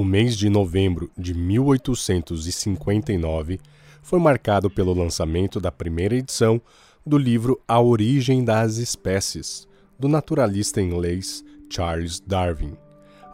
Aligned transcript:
O 0.00 0.02
mês 0.02 0.34
de 0.34 0.48
novembro 0.48 1.10
de 1.14 1.34
1859 1.34 3.60
foi 4.00 4.18
marcado 4.18 4.70
pelo 4.70 4.94
lançamento 4.94 5.60
da 5.60 5.70
primeira 5.70 6.14
edição 6.14 6.58
do 7.04 7.18
livro 7.18 7.60
A 7.68 7.78
Origem 7.82 8.42
das 8.42 8.78
Espécies, 8.78 9.68
do 9.98 10.08
naturalista 10.08 10.80
inglês 10.80 11.44
Charles 11.68 12.18
Darwin. 12.18 12.78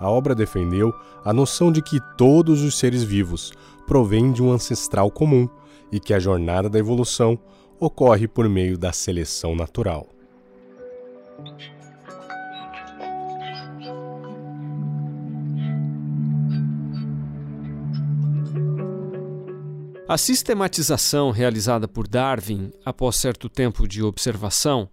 A 0.00 0.10
obra 0.10 0.34
defendeu 0.34 0.92
a 1.24 1.32
noção 1.32 1.70
de 1.70 1.80
que 1.80 2.00
todos 2.18 2.62
os 2.62 2.76
seres 2.76 3.04
vivos 3.04 3.52
provêm 3.86 4.32
de 4.32 4.42
um 4.42 4.50
ancestral 4.50 5.08
comum 5.08 5.48
e 5.92 6.00
que 6.00 6.12
a 6.12 6.18
jornada 6.18 6.68
da 6.68 6.80
evolução 6.80 7.38
ocorre 7.78 8.26
por 8.26 8.48
meio 8.48 8.76
da 8.76 8.92
seleção 8.92 9.54
natural. 9.54 10.08
A 20.08 20.16
sistematização 20.16 21.32
realizada 21.32 21.88
por 21.88 22.06
Darwin 22.06 22.70
após 22.84 23.16
certo 23.16 23.48
tempo 23.48 23.88
de 23.88 24.04
observação 24.04 24.88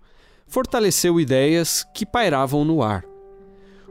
fortaleceu 0.47 1.19
ideias 1.19 1.85
que 1.93 2.03
pairavam 2.03 2.65
no 2.65 2.81
ar. 2.81 3.05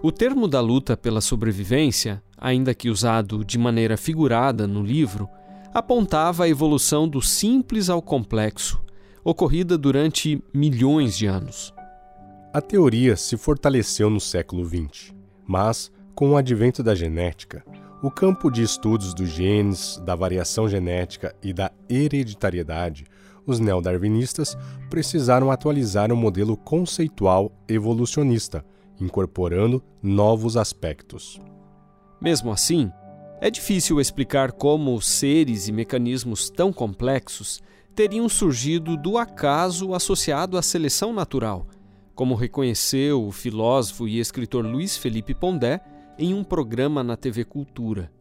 O 0.02 0.10
termo 0.10 0.48
da 0.48 0.60
luta 0.60 0.96
pela 0.96 1.20
sobrevivência, 1.20 2.20
ainda 2.36 2.74
que 2.74 2.90
usado 2.90 3.44
de 3.44 3.56
maneira 3.56 3.96
figurada 3.96 4.66
no 4.66 4.82
livro, 4.82 5.28
apontava 5.72 6.42
a 6.42 6.48
evolução 6.48 7.06
do 7.08 7.22
simples 7.22 7.88
ao 7.88 8.02
complexo, 8.02 8.82
ocorrida 9.22 9.78
durante 9.78 10.42
milhões 10.52 11.16
de 11.16 11.26
anos. 11.26 11.72
A 12.52 12.60
teoria 12.60 13.16
se 13.16 13.36
fortaleceu 13.36 14.10
no 14.10 14.18
século 14.18 14.64
XX, 14.64 15.14
mas, 15.46 15.88
com 16.16 16.32
o 16.32 16.36
advento 16.36 16.82
da 16.82 16.96
genética, 16.96 17.64
o 18.02 18.10
campo 18.10 18.50
de 18.50 18.62
estudos 18.62 19.14
dos 19.14 19.28
genes, 19.28 19.96
da 20.04 20.16
variação 20.16 20.68
genética 20.68 21.32
e 21.40 21.52
da 21.52 21.70
hereditariedade, 21.88 23.04
os 23.46 23.60
neodarwinistas 23.60 24.56
precisaram 24.90 25.52
atualizar 25.52 26.12
o 26.12 26.16
modelo 26.16 26.56
conceitual 26.56 27.52
evolucionista, 27.68 28.64
incorporando 29.00 29.80
novos 30.02 30.56
aspectos. 30.56 31.40
Mesmo 32.20 32.50
assim, 32.50 32.90
é 33.40 33.48
difícil 33.48 34.00
explicar 34.00 34.50
como 34.50 35.00
seres 35.00 35.68
e 35.68 35.72
mecanismos 35.72 36.50
tão 36.50 36.72
complexos 36.72 37.62
teriam 37.94 38.28
surgido 38.28 38.96
do 38.96 39.16
acaso 39.16 39.94
associado 39.94 40.58
à 40.58 40.62
seleção 40.62 41.12
natural, 41.12 41.68
como 42.16 42.34
reconheceu 42.34 43.24
o 43.24 43.30
filósofo 43.30 44.08
e 44.08 44.18
escritor 44.18 44.64
Luiz 44.64 44.96
Felipe 44.96 45.34
Pondé 45.34 45.80
em 46.18 46.34
um 46.34 46.44
programa 46.44 47.02
na 47.02 47.16
TV 47.16 47.44
Cultura. 47.44 48.12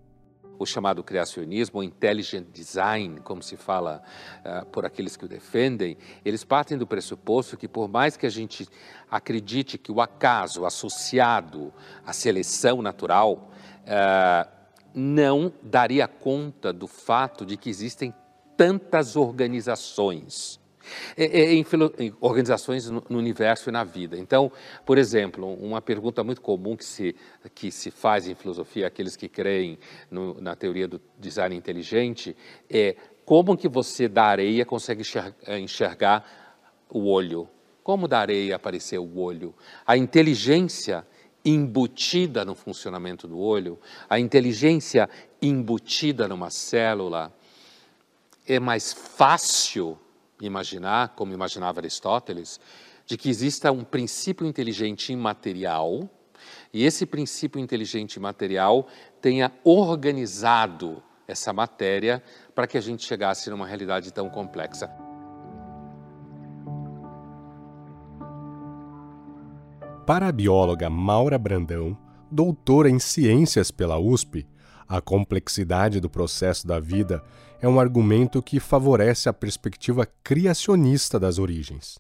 O 0.58 0.66
chamado 0.66 1.04
criacionismo, 1.04 1.80
o 1.80 1.84
intelligent 1.84 2.48
design, 2.54 3.20
como 3.22 3.42
se 3.42 3.58
fala 3.58 4.02
uh, 4.46 4.66
por 4.68 4.86
aqueles 4.86 5.18
que 5.18 5.26
o 5.26 5.28
defendem, 5.28 5.98
eles 6.24 6.44
partem 6.44 6.78
do 6.78 6.86
pressuposto 6.86 7.58
que, 7.58 7.68
por 7.68 7.88
mais 7.88 8.16
que 8.16 8.28
a 8.28 8.30
gente 8.30 8.68
acredite 9.10 9.78
que 9.78 9.92
o 9.92 10.00
acaso 10.00 10.66
associado 10.66 11.74
à 12.06 12.14
seleção 12.14 12.82
natural 12.82 13.52
uh, 13.84 14.50
não 14.94 15.52
daria 15.64 16.08
conta 16.08 16.72
do 16.72 16.88
fato 16.88 17.44
de 17.44 17.58
que 17.58 17.70
existem 17.70 18.14
tantas 18.56 19.16
organizações 19.16 20.61
em, 21.18 21.64
em, 22.00 22.14
organizações 22.20 22.90
no, 22.90 23.04
no, 23.10 23.18
universo 23.18 23.70
e 23.70 23.72
na 23.72 23.84
vida. 23.84 24.18
Então, 24.18 24.52
por 24.86 24.98
exemplo, 24.98 25.54
uma 25.54 25.82
pergunta 25.82 26.24
muito 26.24 26.42
comum 26.42 26.76
que 26.76 26.86
se, 26.86 27.16
que 27.54 27.72
se 27.72 27.92
faz 27.92 28.28
em 28.28 28.36
filosofia, 28.36 28.88
aqueles 28.88 29.16
que 29.16 29.28
creem 29.28 29.78
no, 30.10 30.40
na 30.42 30.56
teoria 30.56 30.88
do 30.88 31.02
design 31.20 31.56
inteligente, 31.56 32.36
é 32.70 32.96
como 33.26 33.56
que 33.56 33.68
você 33.68 34.08
da 34.08 34.26
areia 34.26 34.66
consegue 34.66 35.02
enxergar, 35.02 35.36
eh, 35.46 35.60
enxergar 35.60 36.26
o 36.90 37.08
olho? 37.08 37.48
Como 37.84 38.08
da 38.08 38.20
areia 38.20 38.56
apareceu 38.56 39.04
o 39.04 39.20
olho? 39.20 39.56
A 39.86 39.98
inteligência 39.98 41.06
embutida 41.44 42.46
no 42.46 42.54
funcionamento 42.54 43.28
do 43.28 43.40
olho, 43.40 43.80
a 44.10 44.20
inteligência 44.20 45.10
embutida 45.42 46.28
numa 46.28 46.50
célula, 46.50 47.34
é 48.48 48.60
mais 48.60 48.94
fácil 48.94 49.98
imaginar, 50.46 51.10
como 51.10 51.34
imaginava 51.34 51.80
Aristóteles, 51.80 52.60
de 53.06 53.18
que 53.18 53.30
exista 53.30 53.72
um 53.72 53.84
princípio 53.84 54.46
inteligente 54.46 55.12
imaterial 55.12 56.10
e 56.74 56.86
esse 56.86 57.06
princípio 57.06 57.60
inteligente 57.60 58.16
imaterial 58.16 58.88
tenha 59.22 59.52
organizado 59.64 61.04
essa 61.28 61.54
matéria 61.54 62.22
para 62.54 62.68
que 62.68 62.78
a 62.78 62.82
gente 62.82 63.06
chegasse 63.06 63.50
numa 63.50 63.66
realidade 63.66 64.12
tão 64.12 64.30
complexa. 64.30 64.90
Para 70.06 70.28
a 70.28 70.32
bióloga 70.32 70.90
Maura 70.90 71.38
Brandão, 71.38 71.98
doutora 72.30 72.90
em 72.90 73.00
ciências 73.00 73.72
pela 73.72 74.00
USP, 74.00 74.48
a 74.88 75.00
complexidade 75.00 76.02
do 76.02 76.10
processo 76.10 76.68
da 76.68 76.80
vida 76.80 77.24
é 77.62 77.68
um 77.68 77.80
argumento 77.80 78.42
que 78.42 78.60
favorece 78.60 79.30
a 79.30 79.34
perspectiva 79.34 80.08
criacionista 80.24 81.20
das 81.20 81.38
origens. 81.38 82.00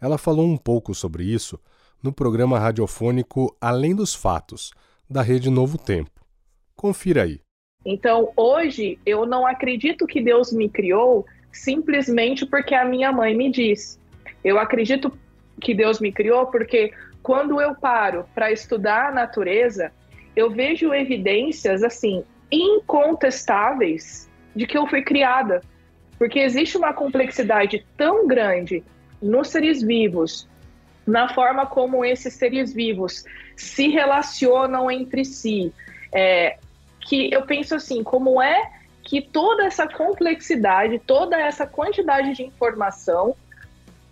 Ela 0.00 0.18
falou 0.18 0.46
um 0.46 0.56
pouco 0.56 0.94
sobre 0.94 1.24
isso 1.24 1.58
no 2.02 2.12
programa 2.12 2.58
radiofônico 2.58 3.56
Além 3.58 3.96
dos 3.96 4.14
Fatos, 4.14 4.70
da 5.08 5.22
Rede 5.22 5.48
Novo 5.48 5.78
Tempo. 5.78 6.10
Confira 6.76 7.22
aí. 7.22 7.40
Então, 7.86 8.30
hoje, 8.36 8.98
eu 9.06 9.24
não 9.24 9.46
acredito 9.46 10.06
que 10.06 10.20
Deus 10.20 10.52
me 10.52 10.68
criou 10.68 11.24
simplesmente 11.50 12.44
porque 12.44 12.74
a 12.74 12.84
minha 12.84 13.10
mãe 13.10 13.34
me 13.34 13.50
diz. 13.50 13.98
Eu 14.44 14.58
acredito 14.58 15.10
que 15.58 15.74
Deus 15.74 15.98
me 16.00 16.12
criou 16.12 16.46
porque 16.46 16.92
quando 17.22 17.60
eu 17.60 17.74
paro 17.74 18.26
para 18.34 18.52
estudar 18.52 19.08
a 19.08 19.14
natureza, 19.14 19.90
eu 20.36 20.50
vejo 20.50 20.92
evidências 20.92 21.82
assim 21.82 22.22
incontestáveis 22.52 24.27
de 24.58 24.66
que 24.66 24.76
eu 24.76 24.88
fui 24.88 25.02
criada, 25.02 25.62
porque 26.18 26.40
existe 26.40 26.76
uma 26.76 26.92
complexidade 26.92 27.86
tão 27.96 28.26
grande 28.26 28.82
nos 29.22 29.48
seres 29.50 29.80
vivos, 29.80 30.48
na 31.06 31.32
forma 31.32 31.64
como 31.64 32.04
esses 32.04 32.34
seres 32.34 32.74
vivos 32.74 33.24
se 33.56 33.86
relacionam 33.88 34.90
entre 34.90 35.24
si, 35.24 35.72
é, 36.12 36.58
que 37.00 37.32
eu 37.32 37.42
penso 37.42 37.76
assim, 37.76 38.02
como 38.02 38.42
é 38.42 38.72
que 39.04 39.22
toda 39.22 39.64
essa 39.64 39.86
complexidade, 39.86 40.98
toda 40.98 41.38
essa 41.38 41.64
quantidade 41.64 42.34
de 42.34 42.42
informação 42.42 43.36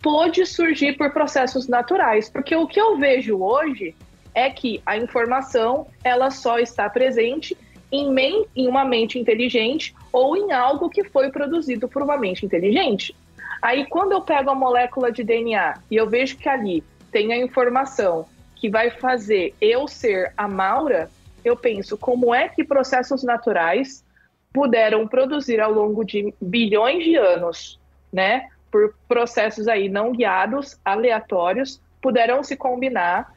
pode 0.00 0.46
surgir 0.46 0.96
por 0.96 1.10
processos 1.10 1.66
naturais, 1.66 2.30
porque 2.30 2.54
o 2.54 2.68
que 2.68 2.80
eu 2.80 2.96
vejo 2.98 3.42
hoje 3.42 3.96
é 4.32 4.48
que 4.48 4.80
a 4.86 4.96
informação 4.96 5.88
ela 6.04 6.30
só 6.30 6.60
está 6.60 6.88
presente 6.88 7.56
em, 7.90 8.10
men 8.10 8.46
em 8.54 8.66
uma 8.66 8.84
mente 8.84 9.18
inteligente 9.18 9.94
ou 10.12 10.36
em 10.36 10.52
algo 10.52 10.88
que 10.88 11.04
foi 11.04 11.30
produzido 11.30 11.88
por 11.88 12.02
uma 12.02 12.16
mente 12.16 12.44
inteligente. 12.44 13.14
Aí, 13.62 13.86
quando 13.86 14.12
eu 14.12 14.20
pego 14.20 14.50
a 14.50 14.54
molécula 14.54 15.10
de 15.10 15.24
DNA 15.24 15.80
e 15.90 15.96
eu 15.96 16.08
vejo 16.08 16.36
que 16.36 16.48
ali 16.48 16.84
tem 17.10 17.32
a 17.32 17.38
informação 17.38 18.26
que 18.54 18.68
vai 18.68 18.90
fazer 18.90 19.54
eu 19.60 19.86
ser 19.86 20.32
a 20.36 20.48
Maura, 20.48 21.10
eu 21.44 21.56
penso 21.56 21.96
como 21.96 22.34
é 22.34 22.48
que 22.48 22.64
processos 22.64 23.22
naturais 23.22 24.04
puderam 24.52 25.06
produzir 25.06 25.60
ao 25.60 25.70
longo 25.70 26.04
de 26.04 26.32
bilhões 26.40 27.04
de 27.04 27.16
anos, 27.16 27.78
né, 28.12 28.48
por 28.70 28.94
processos 29.06 29.68
aí 29.68 29.88
não 29.88 30.12
guiados, 30.12 30.78
aleatórios, 30.84 31.80
puderam 32.00 32.42
se 32.42 32.56
combinar 32.56 33.35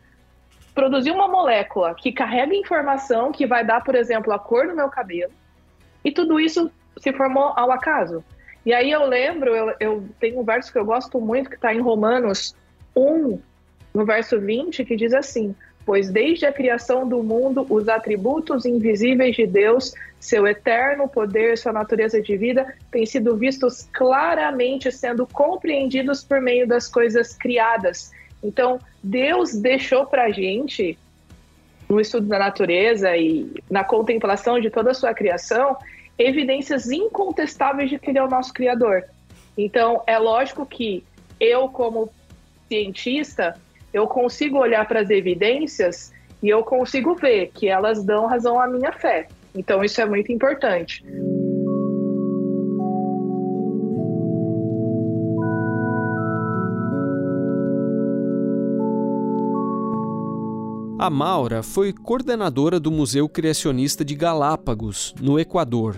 produzir 0.79 1.11
uma 1.11 1.27
molécula 1.27 1.93
que 1.93 2.09
carrega 2.09 2.55
informação 2.55 3.33
que 3.33 3.45
vai 3.45 3.65
dar, 3.65 3.83
por 3.83 3.95
exemplo, 3.95 4.31
a 4.31 4.39
cor 4.39 4.65
do 4.65 4.73
meu 4.73 4.87
cabelo, 4.87 5.33
e 6.05 6.09
tudo 6.09 6.39
isso 6.39 6.71
se 6.97 7.11
formou 7.11 7.51
ao 7.57 7.69
acaso. 7.69 8.23
E 8.65 8.71
aí 8.73 8.89
eu 8.89 9.05
lembro, 9.05 9.53
eu, 9.53 9.75
eu 9.77 10.05
tenho 10.21 10.39
um 10.39 10.43
verso 10.43 10.71
que 10.71 10.79
eu 10.79 10.85
gosto 10.85 11.19
muito, 11.19 11.49
que 11.49 11.57
está 11.57 11.73
em 11.73 11.81
Romanos 11.81 12.55
1, 12.95 13.39
no 13.93 14.05
verso 14.05 14.39
20, 14.39 14.85
que 14.85 14.95
diz 14.95 15.13
assim: 15.13 15.53
Pois 15.85 16.09
desde 16.09 16.45
a 16.45 16.53
criação 16.53 17.05
do 17.05 17.21
mundo, 17.21 17.65
os 17.69 17.89
atributos 17.89 18.65
invisíveis 18.65 19.35
de 19.35 19.45
Deus, 19.45 19.93
seu 20.17 20.47
eterno 20.47 21.09
poder, 21.09 21.57
sua 21.57 21.73
natureza 21.73 22.21
de 22.21 22.37
vida, 22.37 22.73
têm 22.89 23.05
sido 23.05 23.35
vistos 23.35 23.89
claramente, 23.91 24.93
sendo 24.93 25.27
compreendidos 25.27 26.23
por 26.23 26.39
meio 26.39 26.65
das 26.65 26.87
coisas 26.87 27.35
criadas 27.35 28.13
então, 28.43 28.79
Deus 29.03 29.53
deixou 29.53 30.05
para 30.05 30.25
a 30.25 30.29
gente, 30.31 30.97
no 31.89 31.99
estudo 31.99 32.27
da 32.27 32.39
natureza 32.39 33.15
e 33.15 33.51
na 33.69 33.83
contemplação 33.83 34.59
de 34.59 34.69
toda 34.69 34.91
a 34.91 34.93
sua 34.93 35.13
criação, 35.13 35.77
evidências 36.17 36.89
incontestáveis 36.89 37.89
de 37.89 37.99
que 37.99 38.09
Ele 38.09 38.19
é 38.19 38.23
o 38.23 38.29
nosso 38.29 38.53
Criador. 38.53 39.03
Então, 39.57 40.01
é 40.07 40.17
lógico 40.17 40.65
que 40.65 41.03
eu, 41.39 41.69
como 41.69 42.09
cientista, 42.67 43.57
eu 43.93 44.07
consigo 44.07 44.57
olhar 44.57 44.87
para 44.87 45.01
as 45.01 45.09
evidências 45.09 46.13
e 46.41 46.49
eu 46.49 46.63
consigo 46.63 47.15
ver 47.15 47.51
que 47.53 47.67
elas 47.67 48.03
dão 48.03 48.27
razão 48.27 48.59
à 48.59 48.67
minha 48.67 48.91
fé. 48.91 49.27
Então, 49.53 49.83
isso 49.83 49.99
é 49.99 50.05
muito 50.05 50.31
importante. 50.31 51.03
A 60.99 61.09
Maura 61.09 61.63
foi 61.63 61.93
coordenadora 61.93 62.77
do 62.77 62.91
Museu 62.91 63.29
Criacionista 63.29 64.03
de 64.03 64.13
Galápagos, 64.15 65.15
no 65.21 65.39
Equador. 65.39 65.97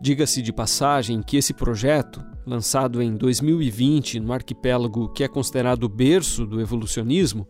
Diga-se 0.00 0.40
de 0.40 0.50
passagem 0.50 1.20
que 1.22 1.36
esse 1.36 1.52
projeto, 1.52 2.24
lançado 2.46 3.02
em 3.02 3.14
2020 3.14 4.18
no 4.18 4.32
arquipélago 4.32 5.10
que 5.10 5.22
é 5.22 5.28
considerado 5.28 5.86
berço 5.90 6.46
do 6.46 6.58
evolucionismo, 6.58 7.46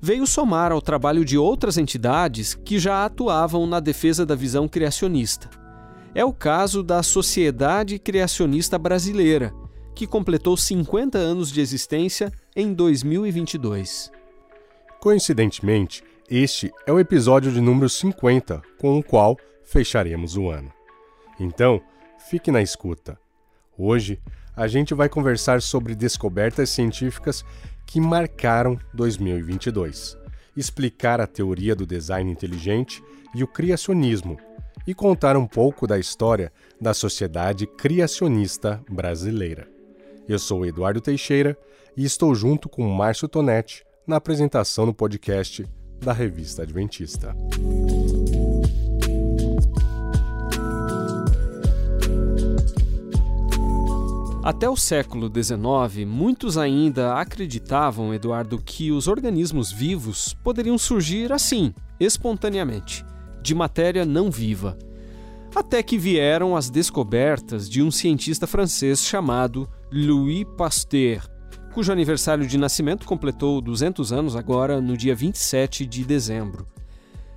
veio 0.00 0.26
somar 0.26 0.72
ao 0.72 0.82
trabalho 0.82 1.24
de 1.24 1.38
outras 1.38 1.78
entidades 1.78 2.52
que 2.52 2.80
já 2.80 3.04
atuavam 3.04 3.64
na 3.64 3.78
defesa 3.78 4.26
da 4.26 4.34
visão 4.34 4.66
criacionista. 4.66 5.48
É 6.16 6.24
o 6.24 6.32
caso 6.32 6.82
da 6.82 7.00
Sociedade 7.04 7.96
Criacionista 7.96 8.76
Brasileira, 8.76 9.54
que 9.94 10.04
completou 10.04 10.56
50 10.56 11.16
anos 11.16 11.52
de 11.52 11.60
existência 11.60 12.32
em 12.56 12.74
2022. 12.74 14.10
Coincidentemente, 15.00 16.02
este 16.30 16.72
é 16.86 16.92
o 16.92 16.98
episódio 16.98 17.52
de 17.52 17.60
número 17.60 17.88
50, 17.88 18.62
com 18.78 18.98
o 18.98 19.02
qual 19.02 19.36
fecharemos 19.62 20.36
o 20.36 20.48
ano. 20.48 20.72
Então, 21.38 21.82
fique 22.30 22.50
na 22.50 22.62
escuta. 22.62 23.18
Hoje, 23.76 24.18
a 24.56 24.66
gente 24.66 24.94
vai 24.94 25.08
conversar 25.08 25.60
sobre 25.60 25.94
descobertas 25.94 26.70
científicas 26.70 27.44
que 27.86 28.00
marcaram 28.00 28.78
2022, 28.94 30.16
explicar 30.56 31.20
a 31.20 31.26
teoria 31.26 31.74
do 31.74 31.84
design 31.86 32.30
inteligente 32.30 33.04
e 33.34 33.44
o 33.44 33.46
criacionismo 33.46 34.38
e 34.86 34.94
contar 34.94 35.36
um 35.36 35.46
pouco 35.46 35.86
da 35.86 35.98
história 35.98 36.50
da 36.80 36.94
sociedade 36.94 37.66
criacionista 37.66 38.82
brasileira. 38.88 39.68
Eu 40.26 40.38
sou 40.38 40.64
Eduardo 40.64 41.02
Teixeira 41.02 41.54
e 41.94 42.04
estou 42.04 42.34
junto 42.34 42.66
com 42.66 42.88
Márcio 42.88 43.28
Tonetti 43.28 43.84
na 44.06 44.16
apresentação 44.16 44.86
do 44.86 44.94
podcast 44.94 45.66
da 46.04 46.12
Revista 46.12 46.62
Adventista. 46.62 47.34
Até 54.44 54.68
o 54.68 54.76
século 54.76 55.32
XIX, 55.34 56.06
muitos 56.06 56.58
ainda 56.58 57.14
acreditavam, 57.14 58.12
Eduardo, 58.12 58.58
que 58.58 58.92
os 58.92 59.08
organismos 59.08 59.72
vivos 59.72 60.36
poderiam 60.44 60.76
surgir 60.76 61.32
assim, 61.32 61.72
espontaneamente, 61.98 63.02
de 63.42 63.54
matéria 63.54 64.04
não 64.04 64.30
viva. 64.30 64.76
Até 65.54 65.82
que 65.82 65.96
vieram 65.96 66.54
as 66.54 66.68
descobertas 66.68 67.70
de 67.70 67.82
um 67.82 67.90
cientista 67.90 68.46
francês 68.46 69.00
chamado 69.00 69.66
Louis 69.90 70.44
Pasteur, 70.58 71.26
cujo 71.74 71.90
aniversário 71.90 72.46
de 72.46 72.56
nascimento 72.56 73.04
completou 73.04 73.60
200 73.60 74.12
anos 74.12 74.36
agora 74.36 74.80
no 74.80 74.96
dia 74.96 75.12
27 75.12 75.84
de 75.84 76.04
dezembro. 76.04 76.68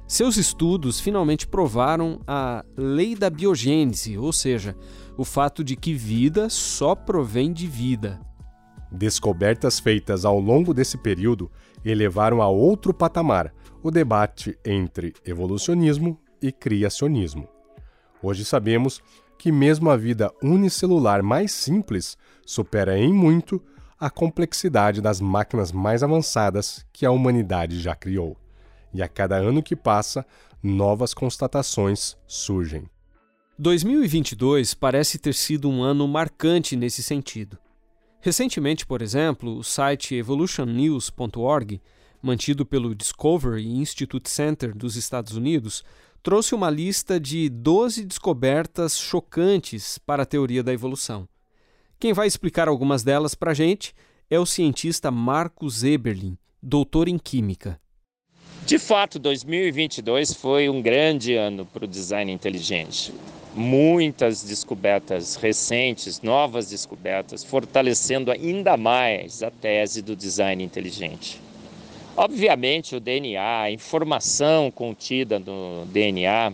Seus 0.07 0.38
estudos 0.38 1.00
finalmente 1.00 1.48
provaram 1.48 2.22
a 2.28 2.63
lei 2.78 3.16
da 3.16 3.31
biogênese, 3.31 4.16
ou 4.16 4.31
seja, 4.31 4.78
o 5.18 5.25
fato 5.25 5.63
de 5.63 5.75
que 5.75 5.92
vida 5.95 6.50
só 6.50 6.94
provém 6.94 7.51
de 7.51 7.66
vida. 7.66 8.22
Descobertas 8.92 9.80
feitas 9.80 10.24
ao 10.24 10.40
longo 10.40 10.72
desse 10.72 11.00
período 11.00 11.51
elevaram 11.83 12.40
a 12.40 12.48
outro 12.48 12.94
patamar 12.94 13.51
o 13.81 13.90
debate 13.90 14.56
entre 14.63 15.16
evolucionismo 15.25 16.16
e 16.40 16.51
criacionismo. 16.51 17.50
Hoje 18.22 18.45
sabemos 18.45 19.01
que 19.40 19.51
mesmo 19.51 19.90
a 19.90 19.98
vida 19.98 20.31
unicelular 20.44 21.24
mais 21.24 21.51
simples 21.51 22.16
supera 22.45 23.00
em 23.00 23.12
muito 23.12 23.60
a 24.00 24.10
complexidade 24.10 25.02
das 25.02 25.20
máquinas 25.20 25.72
mais 25.72 26.04
avançadas 26.04 26.86
que 26.94 27.06
a 27.06 27.12
humanidade 27.12 27.80
já 27.80 27.96
criou. 27.96 28.38
E 28.94 29.02
a 29.02 29.08
cada 29.08 29.36
ano 29.36 29.64
que 29.64 29.76
passa, 29.76 30.26
novas 30.62 31.14
constatações 31.14 32.16
surgem. 32.28 32.90
2022 33.58 34.76
parece 34.76 35.18
ter 35.18 35.34
sido 35.34 35.68
um 35.68 35.82
ano 35.82 36.08
marcante 36.08 36.76
nesse 36.76 37.02
sentido. 37.02 37.58
Recentemente, 38.22 38.86
por 38.86 39.02
exemplo, 39.02 39.58
o 39.58 39.64
site 39.64 40.14
evolutionnews.org, 40.14 41.82
mantido 42.22 42.66
pelo 42.66 42.94
Discovery 42.94 43.68
Institute 43.68 44.30
Center 44.30 44.76
dos 44.76 44.96
Estados 44.96 45.34
Unidos, 45.34 45.84
trouxe 46.22 46.54
uma 46.54 46.70
lista 46.70 47.20
de 47.20 47.50
12 47.50 48.06
descobertas 48.06 48.98
chocantes 48.98 49.98
para 49.98 50.24
a 50.24 50.26
teoria 50.26 50.62
da 50.62 50.74
evolução. 50.74 51.28
Quem 52.00 52.14
vai 52.14 52.28
explicar 52.28 52.68
algumas 52.68 53.02
delas 53.04 53.34
para 53.34 53.52
a 53.52 53.54
gente 53.56 53.92
é 54.30 54.38
o 54.38 54.46
cientista 54.46 55.10
Marcos 55.10 55.84
Eberlin, 55.84 56.38
doutor 56.62 57.08
em 57.08 57.18
Química. 57.18 57.80
De 58.68 58.78
fato, 58.78 59.18
2022 59.18 60.34
foi 60.34 60.70
um 60.70 60.80
grande 60.80 61.34
ano 61.34 61.66
para 61.66 61.86
o 61.86 61.88
design 61.88 62.32
inteligente. 62.32 63.12
Muitas 63.56 64.44
descobertas 64.44 65.38
recentes, 65.38 66.22
novas 66.22 66.70
descobertas, 66.70 67.44
fortalecendo 67.44 68.30
ainda 68.30 68.78
mais 68.78 69.42
a 69.42 69.50
tese 69.50 70.04
do 70.04 70.16
design 70.16 70.64
inteligente. 70.64 71.42
Obviamente, 72.16 72.96
o 72.96 73.00
DNA, 73.00 73.62
a 73.62 73.72
informação 73.72 74.70
contida 74.70 75.40
no 75.40 75.84
DNA, 75.88 76.54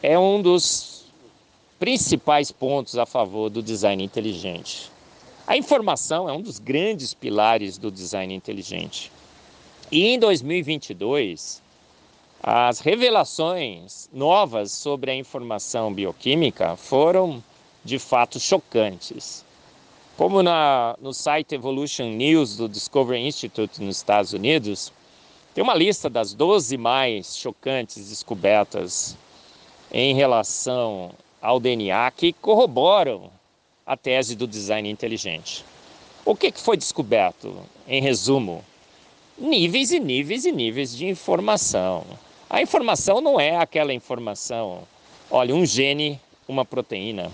é 0.00 0.16
um 0.16 0.40
dos 0.40 0.91
principais 1.82 2.52
pontos 2.52 2.96
a 2.96 3.04
favor 3.04 3.50
do 3.50 3.60
design 3.60 4.04
inteligente. 4.04 4.88
A 5.44 5.56
informação 5.56 6.28
é 6.28 6.32
um 6.32 6.40
dos 6.40 6.60
grandes 6.60 7.12
pilares 7.12 7.76
do 7.76 7.90
design 7.90 8.32
inteligente. 8.32 9.10
E 9.90 10.06
em 10.06 10.16
2022, 10.16 11.60
as 12.40 12.78
revelações 12.78 14.08
novas 14.12 14.70
sobre 14.70 15.10
a 15.10 15.16
informação 15.16 15.92
bioquímica 15.92 16.76
foram 16.76 17.42
de 17.84 17.98
fato 17.98 18.38
chocantes. 18.38 19.44
Como 20.16 20.40
na, 20.40 20.96
no 21.02 21.12
site 21.12 21.56
Evolution 21.56 22.10
News 22.10 22.56
do 22.56 22.68
Discovery 22.68 23.26
Institute 23.26 23.82
nos 23.82 23.96
Estados 23.96 24.32
Unidos, 24.32 24.92
tem 25.52 25.64
uma 25.64 25.74
lista 25.74 26.08
das 26.08 26.32
12 26.32 26.76
mais 26.76 27.36
chocantes 27.36 28.08
descobertas 28.08 29.16
em 29.90 30.14
relação 30.14 31.10
ao 31.42 31.58
DNA 31.58 32.08
que 32.12 32.32
corroboram 32.32 33.28
a 33.84 33.96
tese 33.96 34.36
do 34.36 34.46
design 34.46 34.88
inteligente. 34.88 35.64
O 36.24 36.36
que, 36.36 36.52
foi 36.52 36.76
descoberto? 36.76 37.56
Em 37.88 38.00
resumo, 38.00 38.64
níveis 39.36 39.90
e 39.90 39.98
níveis 39.98 40.44
e 40.44 40.52
níveis 40.52 40.96
de 40.96 41.06
informação. 41.06 42.04
A 42.48 42.62
informação 42.62 43.20
não 43.20 43.40
é 43.40 43.56
aquela 43.56 43.92
informação, 43.92 44.82
olha, 45.28 45.52
um 45.52 45.66
gene, 45.66 46.20
uma 46.46 46.64
proteína. 46.64 47.32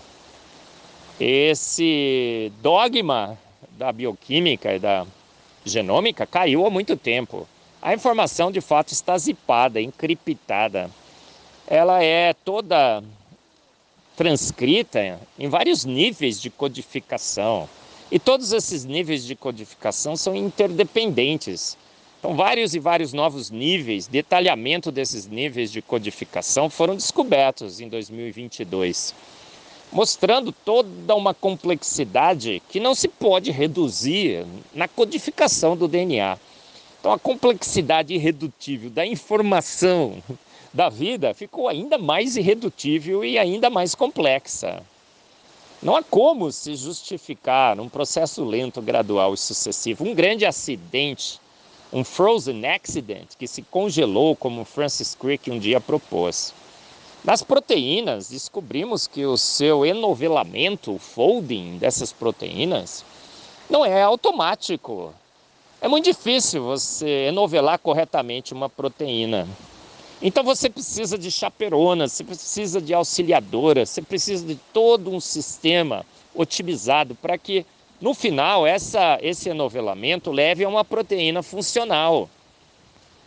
Esse 1.21 2.51
dogma 2.63 3.39
da 3.73 3.93
bioquímica 3.93 4.75
e 4.75 4.79
da 4.79 5.07
genômica 5.65 6.27
caiu 6.27 6.65
há 6.65 6.71
muito 6.71 6.97
tempo. 6.97 7.47
A 7.83 7.93
informação 7.93 8.51
de 8.51 8.61
fato 8.61 8.93
está 8.93 9.19
zipada, 9.19 9.81
encriptada. 9.81 10.91
Ela 11.67 12.03
é 12.03 12.33
toda 12.33 13.03
transcrita 14.19 15.21
em 15.39 15.49
vários 15.49 15.85
níveis 15.85 16.41
de 16.41 16.51
codificação. 16.51 17.69
E 18.11 18.19
todos 18.19 18.53
esses 18.53 18.85
níveis 18.85 19.25
de 19.25 19.37
codificação 19.37 20.17
são 20.17 20.35
interdependentes. 20.35 21.79
Então, 22.19 22.35
vários 22.35 22.75
e 22.75 22.81
vários 22.81 23.13
novos 23.13 23.49
níveis, 23.49 24.09
detalhamento 24.09 24.91
desses 24.91 25.29
níveis 25.29 25.71
de 25.71 25.81
codificação 25.81 26.69
foram 26.69 26.97
descobertos 26.97 27.81
em 27.81 27.89
2022, 27.89 29.15
mostrando 29.93 30.51
toda 30.51 31.15
uma 31.15 31.33
complexidade 31.33 32.61
que 32.69 32.81
não 32.81 32.97
se 32.97 33.07
pode 33.07 33.53
reduzir 33.53 34.45
na 34.75 34.89
codificação 34.89 35.77
do 35.77 35.87
DNA. 35.87 36.37
Então, 36.99 37.13
a 37.13 37.19
complexidade 37.21 38.13
irredutível 38.15 38.91
da 38.91 39.07
informação 39.07 40.21
da 40.73 40.89
vida 40.89 41.33
ficou 41.35 41.69
ainda 41.69 41.97
mais 41.99 42.37
irredutível 42.37 43.25
e 43.25 43.39
ainda 43.39 43.71
mais 43.71 43.95
complexa. 43.95 44.83
Não 45.83 45.95
há 45.95 46.03
como 46.03 46.51
se 46.51 46.75
justificar 46.75 47.79
um 47.79 47.89
processo 47.89 48.45
lento, 48.45 48.83
gradual 48.83 49.33
e 49.33 49.39
sucessivo. 49.39 50.05
Um 50.05 50.15
grande 50.15 50.45
acidente, 50.45 51.41
um 51.93 52.03
frozen 52.03 52.67
accident, 52.67 53.29
que 53.39 53.47
se 53.47 53.63
congelou, 53.63 54.35
como 54.35 54.65
Francis 54.65 55.15
Crick 55.15 55.51
um 55.51 55.59
dia 55.59 55.81
propôs. 55.81 56.53
Nas 57.25 57.43
proteínas, 57.43 58.31
descobrimos 58.31 59.07
que 59.07 59.25
o 59.25 59.37
seu 59.37 59.87
enovelamento, 59.87 60.95
o 60.95 60.99
folding 60.99 61.79
dessas 61.79 62.13
proteínas, 62.13 63.05
não 63.71 63.85
é 63.85 64.03
automático. 64.03 65.15
É 65.81 65.87
muito 65.87 66.07
difícil 66.07 66.65
você 66.65 67.27
enovelar 67.29 67.79
corretamente 67.79 68.53
uma 68.53 68.69
proteína. 68.69 69.47
Então 70.21 70.43
você 70.43 70.69
precisa 70.69 71.17
de 71.17 71.31
chaperonas, 71.31 72.13
você 72.13 72.25
precisa 72.25 72.81
de 72.81 72.93
auxiliadoras, 72.93 73.91
você 73.91 74.03
precisa 74.03 74.45
de 74.45 74.57
todo 74.73 75.11
um 75.11 75.21
sistema 75.21 76.05
otimizado 76.35 77.15
para 77.15 77.39
que 77.39 77.65
no 78.01 78.15
final 78.15 78.67
essa, 78.67 79.19
esse 79.23 79.49
enovelamento 79.49 80.33
leve 80.33 80.65
a 80.65 80.69
uma 80.69 80.85
proteína 80.85 81.43
funcional. 81.43 82.29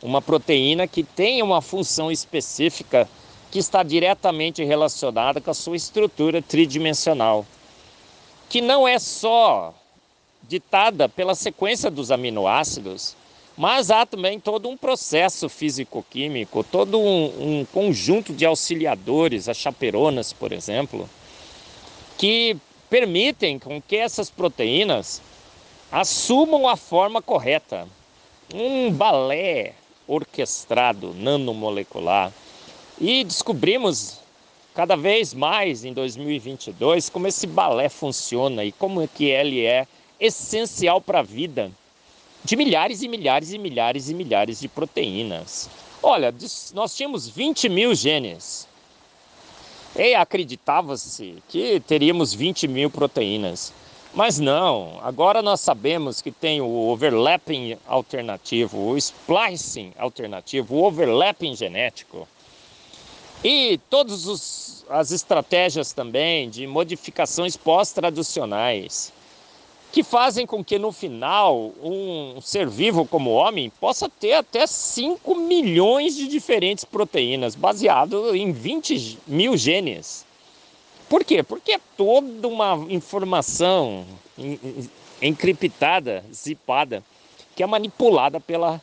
Uma 0.01 0.21
proteína 0.21 0.87
que 0.87 1.03
tem 1.03 1.41
uma 1.41 1.61
função 1.61 2.11
específica 2.11 3.07
que 3.51 3.59
está 3.59 3.83
diretamente 3.83 4.63
relacionada 4.63 5.39
com 5.39 5.51
a 5.51 5.53
sua 5.53 5.75
estrutura 5.75 6.41
tridimensional, 6.41 7.45
que 8.49 8.61
não 8.61 8.87
é 8.87 8.97
só 8.97 9.73
ditada 10.47 11.07
pela 11.07 11.35
sequência 11.35 11.91
dos 11.91 12.11
aminoácidos, 12.11 13.15
mas 13.57 13.91
há 13.91 14.05
também 14.05 14.39
todo 14.39 14.69
um 14.69 14.77
processo 14.77 15.49
físico-químico, 15.49 16.63
todo 16.63 16.99
um, 16.99 17.59
um, 17.59 17.65
conjunto 17.65 18.33
de 18.33 18.45
auxiliadores, 18.45 19.49
as 19.49 19.57
chaperonas, 19.57 20.31
por 20.31 20.51
exemplo, 20.51 21.09
que 22.17 22.57
permitem 22.89 23.59
com 23.59 23.81
que 23.81 23.95
essas 23.95 24.29
proteínas 24.29 25.21
assumam 25.91 26.67
a 26.67 26.75
forma 26.75 27.21
correta. 27.21 27.87
Um 28.53 28.91
balé 28.91 29.73
orquestrado 30.07 31.13
nanomolecular. 31.13 32.31
E 32.99 33.23
descobrimos 33.23 34.19
cada 34.73 34.95
vez 34.95 35.33
mais 35.33 35.83
em 35.83 35.93
2022 35.93 37.09
como 37.09 37.27
esse 37.27 37.47
balé 37.47 37.89
funciona 37.89 38.63
e 38.63 38.71
como 38.71 39.01
é 39.01 39.07
que 39.07 39.25
ele 39.25 39.65
é 39.65 39.87
essencial 40.19 41.01
para 41.01 41.19
a 41.19 41.23
vida 41.23 41.71
de 42.43 42.55
milhares 42.55 43.01
e 43.01 43.07
milhares 43.07 43.53
e 43.53 43.57
milhares 43.57 44.09
e 44.09 44.13
milhares 44.13 44.59
de 44.59 44.67
proteínas. 44.67 45.69
Olha, 46.01 46.33
nós 46.73 46.95
tínhamos 46.95 47.27
20 47.27 47.69
mil 47.69 47.93
genes. 47.93 48.67
E 49.95 50.15
acreditava-se 50.15 51.35
que 51.49 51.79
teríamos 51.81 52.33
20 52.33 52.67
mil 52.67 52.89
proteínas. 52.89 53.73
Mas 54.13 54.39
não, 54.39 54.99
agora 55.03 55.41
nós 55.41 55.61
sabemos 55.61 56.21
que 56.21 56.31
tem 56.31 56.59
o 56.59 56.89
overlapping 56.89 57.77
alternativo, 57.87 58.89
o 58.89 58.97
splicing 58.97 59.93
alternativo, 59.97 60.75
o 60.75 60.83
overlapping 60.83 61.55
genético. 61.55 62.27
E 63.43 63.79
todas 63.89 64.83
as 64.89 65.11
estratégias 65.11 65.93
também 65.93 66.49
de 66.49 66.67
modificações 66.67 67.55
pós-traducionais 67.55 69.13
que 69.91 70.03
fazem 70.03 70.45
com 70.45 70.63
que 70.63 70.79
no 70.79 70.91
final 70.91 71.71
um 71.83 72.39
ser 72.41 72.67
vivo 72.67 73.05
como 73.05 73.31
homem 73.31 73.69
possa 73.69 74.07
ter 74.07 74.33
até 74.33 74.65
5 74.65 75.35
milhões 75.35 76.15
de 76.15 76.27
diferentes 76.27 76.85
proteínas, 76.85 77.55
baseado 77.55 78.33
em 78.33 78.51
20 78.51 79.19
mil 79.27 79.57
genes. 79.57 80.25
Por 81.09 81.25
quê? 81.25 81.43
Porque 81.43 81.73
é 81.73 81.79
toda 81.97 82.47
uma 82.47 82.85
informação 82.89 84.05
encriptada, 85.21 86.23
zipada, 86.33 87.03
que 87.53 87.61
é 87.61 87.67
manipulada 87.67 88.39
pela 88.39 88.81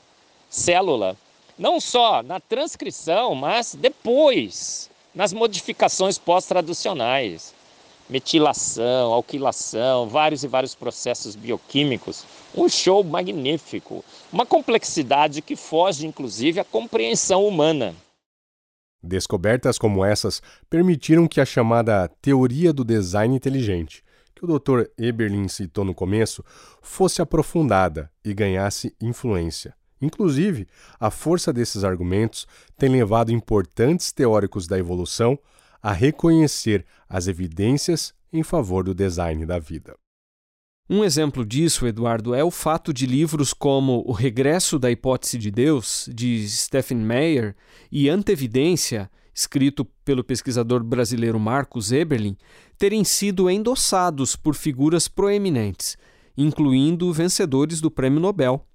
célula. 0.51 1.17
Não 1.59 1.81
só 1.81 2.23
na 2.23 2.39
transcrição, 2.39 3.35
mas 3.35 3.75
depois, 3.75 4.91
nas 5.15 5.33
modificações 5.33 6.19
pós-traducionais 6.19 7.55
metilação, 8.09 9.13
alquilação, 9.13 10.09
vários 10.09 10.43
e 10.43 10.49
vários 10.49 10.75
processos 10.75 11.37
bioquímicos. 11.37 12.25
Um 12.55 12.69
show 12.69 13.05
magnífico, 13.05 14.05
uma 14.33 14.47
complexidade 14.47 15.43
que 15.43 15.57
foge 15.57 16.07
inclusive 16.07 16.61
à 16.61 16.65
compreensão 16.65 17.47
humana. 17.47 17.95
Descobertas 19.03 19.79
como 19.79 20.05
essas 20.05 20.43
permitiram 20.69 21.29
que 21.29 21.41
a 21.41 21.45
chamada 21.45 22.09
teoria 22.21 22.73
do 22.73 22.85
design 22.85 23.37
inteligente, 23.37 24.03
que 24.35 24.45
o 24.45 24.59
Dr. 24.59 24.91
Eberlin 24.99 25.47
citou 25.49 25.85
no 25.85 25.95
começo, 25.95 26.45
fosse 26.83 27.23
aprofundada 27.23 28.11
e 28.25 28.35
ganhasse 28.35 28.95
influência. 29.01 29.75
Inclusive, 30.01 30.67
a 30.99 31.11
força 31.11 31.53
desses 31.53 31.85
argumentos 31.85 32.47
tem 32.77 32.89
levado 32.89 33.33
importantes 33.33 34.13
teóricos 34.13 34.67
da 34.67 34.79
evolução 34.79 35.39
a 35.83 35.93
reconhecer 35.93 36.85
as 37.09 37.27
evidências 37.27 38.13
em 38.33 38.43
favor 38.43 38.85
do 38.85 38.95
design 38.95 39.45
da 39.47 39.59
vida. 39.59 39.97
Um 40.91 41.05
exemplo 41.05 41.45
disso, 41.45 41.87
Eduardo, 41.87 42.35
é 42.35 42.43
o 42.43 42.51
fato 42.51 42.95
de 42.95 43.07
livros 43.07 43.53
como 43.53 44.03
O 44.07 44.13
Regresso 44.13 44.79
da 44.79 44.91
Hipótese 44.91 45.37
de 45.37 45.51
Deus, 45.51 46.09
de 46.13 46.49
Stephen 46.49 46.99
Meyer, 46.99 47.55
e 47.93 48.09
Antevidência, 48.09 49.11
escrito 49.35 49.85
pelo 50.03 50.25
pesquisador 50.25 50.83
brasileiro 50.83 51.39
Marcos 51.39 51.93
Eberlin, 51.93 52.39
terem 52.79 53.05
sido 53.05 53.51
endossados 53.51 54.35
por 54.35 54.55
figuras 54.55 55.09
proeminentes, 55.09 55.99
incluindo 56.37 57.13
vencedores 57.13 57.83
do 57.83 57.91
Prêmio 57.91 58.19
Nobel. 58.19 58.67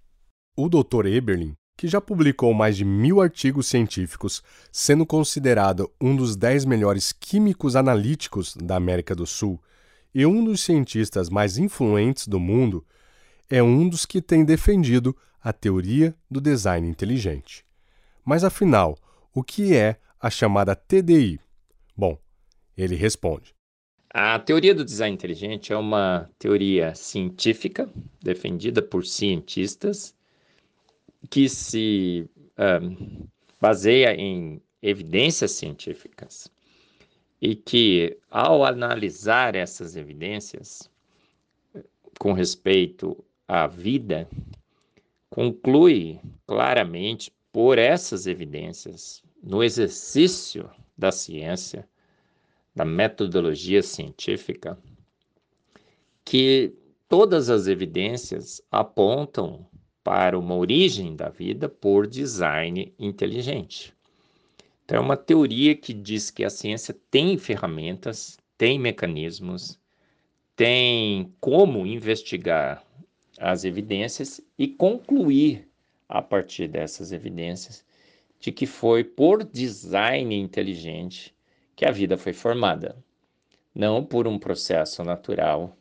O 0.56 0.70
Dr. 0.70 1.08
Eberlin 1.08 1.56
que 1.76 1.88
já 1.88 2.00
publicou 2.00 2.54
mais 2.54 2.78
de 2.78 2.86
mil 2.86 3.22
artigos 3.22 3.68
científicos, 3.68 4.44
sendo 4.72 5.06
considerado 5.06 5.92
um 6.00 6.16
dos 6.16 6.36
dez 6.36 6.66
melhores 6.66 7.12
químicos 7.12 7.76
analíticos 7.76 8.56
da 8.56 8.76
América 8.76 9.16
do 9.16 9.26
Sul 9.26 9.62
e 10.14 10.26
um 10.26 10.44
dos 10.44 10.62
cientistas 10.62 11.30
mais 11.30 11.58
influentes 11.58 12.28
do 12.28 12.40
mundo, 12.40 12.86
é 13.50 13.62
um 13.62 13.90
dos 13.90 14.06
que 14.06 14.22
tem 14.22 14.46
defendido 14.46 15.16
a 15.42 15.52
teoria 15.52 16.16
do 16.30 16.40
design 16.40 16.88
inteligente. 16.88 17.66
Mas 18.24 18.44
afinal, 18.44 18.98
o 19.34 19.44
que 19.44 19.76
é 19.76 19.98
a 20.20 20.30
chamada 20.30 20.76
TDI? 20.76 21.40
Bom, 21.98 22.18
ele 22.78 22.96
responde. 22.96 23.54
A 24.10 24.38
teoria 24.40 24.76
do 24.76 24.86
design 24.86 25.14
inteligente 25.14 25.74
é 25.74 25.78
uma 25.78 26.30
teoria 26.38 26.94
científica 26.94 27.90
defendida 28.22 28.82
por 28.82 29.06
cientistas 29.06 30.16
que 31.30 31.48
se 31.48 32.30
um, 32.58 33.28
baseia 33.60 34.14
em 34.16 34.62
evidências 34.82 35.52
científicas 35.52 36.52
e 37.42 37.56
que, 37.56 38.18
ao 38.30 38.64
analisar 38.64 39.56
essas 39.56 39.96
evidências 39.96 40.90
com 42.20 42.34
respeito 42.34 43.24
à 43.48 43.68
vida, 43.68 44.28
conclui 45.30 46.20
claramente 46.46 47.34
por 47.52 47.78
essas 47.78 48.28
evidências, 48.28 49.24
no 49.42 49.64
exercício 49.64 50.70
da 50.98 51.12
ciência, 51.12 51.88
da 52.76 52.86
metodologia 52.86 53.84
científica, 53.84 54.78
que 56.24 56.74
todas 57.08 57.50
as 57.50 57.68
evidências 57.68 58.62
apontam 58.72 59.68
para 60.04 60.38
uma 60.38 60.56
origem 60.56 61.16
da 61.16 61.30
vida 61.30 61.70
por 61.70 62.06
design 62.06 62.94
inteligente. 63.00 63.94
Então, 64.84 64.98
é 64.98 65.00
uma 65.00 65.16
teoria 65.16 65.76
que 65.76 65.94
diz 65.94 66.30
que 66.30 66.44
a 66.44 66.50
ciência 66.50 66.96
tem 67.10 67.38
ferramentas, 67.38 68.38
tem 68.58 68.78
mecanismos, 68.78 69.80
tem 70.56 71.34
como 71.40 71.86
investigar 71.86 72.84
as 73.40 73.64
evidências 73.64 74.42
e 74.58 74.68
concluir 74.68 75.68
a 76.08 76.22
partir 76.22 76.68
dessas 76.68 77.12
evidências 77.12 77.86
de 78.40 78.52
que 78.52 78.66
foi 78.66 79.04
por 79.04 79.44
design 79.44 80.36
inteligente 80.36 81.34
que 81.76 81.86
a 81.86 81.92
vida 81.92 82.18
foi 82.18 82.34
formada, 82.34 82.96
não 83.74 84.04
por 84.04 84.28
um 84.28 84.38
processo 84.38 85.02
natural, 85.04 85.76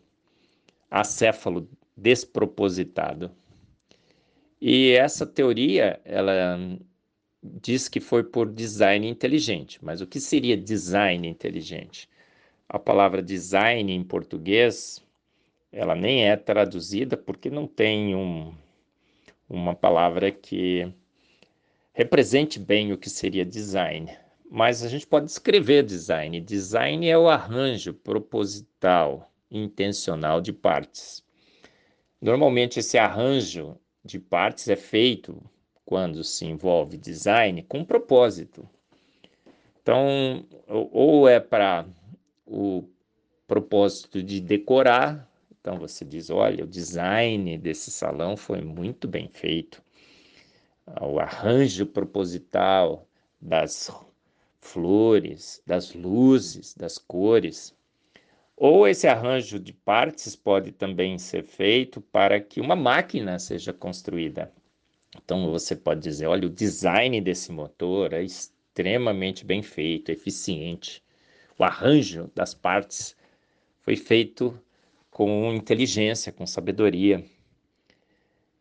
acéfalo 0.89 1.69
despropositado 1.97 3.31
e 4.65 4.93
essa 4.93 5.27
teoria, 5.27 6.01
ela 6.05 6.57
diz 7.43 7.89
que 7.89 7.99
foi 7.99 8.23
por 8.23 8.49
design 8.49 9.09
inteligente. 9.09 9.85
Mas 9.85 10.01
o 10.01 10.07
que 10.07 10.21
seria 10.21 10.57
design 10.57 11.27
inteligente? 11.27 12.09
A 12.69 12.79
palavra 12.79 13.21
design 13.21 13.93
em 13.93 14.05
português, 14.05 15.05
ela 15.73 15.97
nem 15.97 16.29
é 16.29 16.37
traduzida 16.37 17.17
porque 17.17 17.51
não 17.51 17.67
tem 17.67 18.15
um, 18.15 18.55
uma 19.51 19.75
palavra 19.75 20.31
que 20.31 20.89
represente 21.93 22.61
bem 22.61 22.93
o 22.93 22.99
que 22.99 23.11
seria 23.11 23.45
design. 23.45 24.17
Mas 24.49 24.85
a 24.85 24.89
gente 24.89 25.09
pode 25.09 25.29
escrever 25.29 25.83
design. 25.83 26.41
Design 26.41 27.09
é 27.09 27.19
o 27.19 27.29
arranjo 27.29 27.93
proposital, 27.93 29.29
intencional 29.51 30.41
de 30.41 30.53
partes. 30.53 31.25
Normalmente 32.21 32.79
esse 32.79 32.97
arranjo 32.97 33.77
de 34.05 34.19
partes 34.19 34.69
é 34.69 34.77
feito 34.77 35.43
quando 35.85 36.25
se 36.25 36.45
envolve 36.45 36.97
design 36.97 37.63
com 37.63 37.85
propósito. 37.85 38.69
Então, 39.83 40.45
ou 40.69 41.29
é 41.29 41.41
para 41.41 41.87
o 42.47 42.85
propósito 43.47 44.23
de 44.23 44.41
decorar, 44.41 45.29
então 45.61 45.79
você 45.79 46.05
diz: 46.05 46.31
olha, 46.31 46.65
o 46.65 46.69
design 46.69 47.59
desse 47.59 47.91
salão 47.91 48.37
foi 48.37 48.61
muito 48.61 49.09
bem 49.09 49.29
feito, 49.29 49.83
o 51.01 51.19
arranjo 51.19 51.87
proposital 51.87 53.07
das 53.41 53.91
flores, 54.61 55.63
das 55.67 55.95
luzes, 55.95 56.75
das 56.75 56.99
cores. 56.99 57.75
Ou 58.57 58.87
esse 58.87 59.09
arranjo 59.09 59.59
de 59.59 59.73
partes 59.73 60.37
pode 60.37 60.73
também 60.73 61.19
ser 61.19 61.45
feito 61.45 62.01
para 62.01 62.41
que 62.41 62.61
uma 62.61 62.77
máquina 62.77 63.39
seja 63.39 63.73
construída. 63.73 64.53
Então 65.17 65.51
você 65.51 65.75
pode 65.75 66.01
dizer: 66.01 66.27
olha, 66.27 66.47
o 66.47 66.51
design 66.51 67.21
desse 67.21 67.51
motor 67.53 68.13
é 68.13 68.23
extremamente 68.23 69.45
bem 69.45 69.63
feito, 69.63 70.11
eficiente. 70.11 71.03
O 71.59 71.65
arranjo 71.65 72.31
das 72.35 72.55
partes 72.55 73.17
foi 73.83 73.97
feito 73.97 74.59
com 75.11 75.53
inteligência, 75.53 76.33
com 76.33 76.47
sabedoria. 76.47 77.25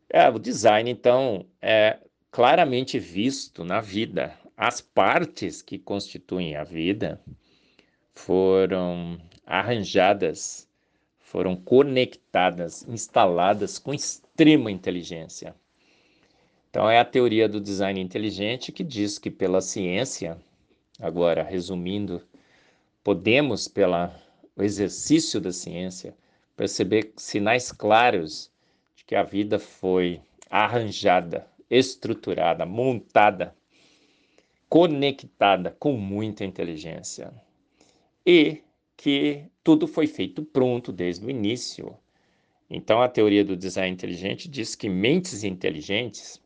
É, 0.10 0.29
o 0.29 0.38
design, 0.38 0.91
então, 0.91 1.45
é 1.62 1.98
claramente 2.29 3.00
visto 3.00 3.63
na 3.63 3.79
vida. 3.79 4.38
As 4.57 4.81
partes 4.81 5.62
que 5.62 5.79
constituem 5.79 6.55
a 6.55 6.63
vida 6.65 7.19
foram 8.13 9.17
arranjadas, 9.45 10.67
foram 11.19 11.55
conectadas, 11.55 12.86
instaladas 12.88 13.79
com 13.79 13.93
extrema 13.93 14.69
inteligência. 14.69 15.55
Então, 16.69 16.89
é 16.89 17.00
a 17.00 17.05
teoria 17.05 17.50
do 17.50 17.60
design 17.60 18.00
inteligente 18.00 18.71
que 18.71 18.83
diz 18.83 19.19
que, 19.19 19.29
pela 19.29 19.62
ciência, 19.62 20.38
agora 21.00 21.43
resumindo, 21.43 22.21
podemos, 23.03 23.67
pelo 23.67 24.10
exercício 24.57 25.39
da 25.41 25.51
ciência, 25.51 26.15
perceber 26.55 27.13
sinais 27.17 27.71
claros 27.71 28.51
de 28.95 29.03
que 29.03 29.15
a 29.15 29.24
vida 29.24 29.57
foi 29.57 30.21
arranjada, 30.50 31.48
estruturada, 31.69 32.65
montada, 32.65 33.55
conectada 34.69 35.75
com 35.79 35.93
muita 35.93 36.45
inteligência. 36.45 37.33
E 38.25 38.62
que 39.01 39.46
tudo 39.63 39.88
foi 39.88 40.08
feito 40.08 40.43
pronto 40.43 40.91
desde 40.91 41.25
o 41.25 41.29
início. 41.29 41.98
Então, 42.70 43.01
a 43.01 43.10
teoria 43.10 43.43
do 43.43 43.58
design 43.58 43.91
inteligente 43.93 44.48
diz 44.48 44.75
que 44.75 44.88
mentes 44.88 45.43
inteligentes 45.43 46.41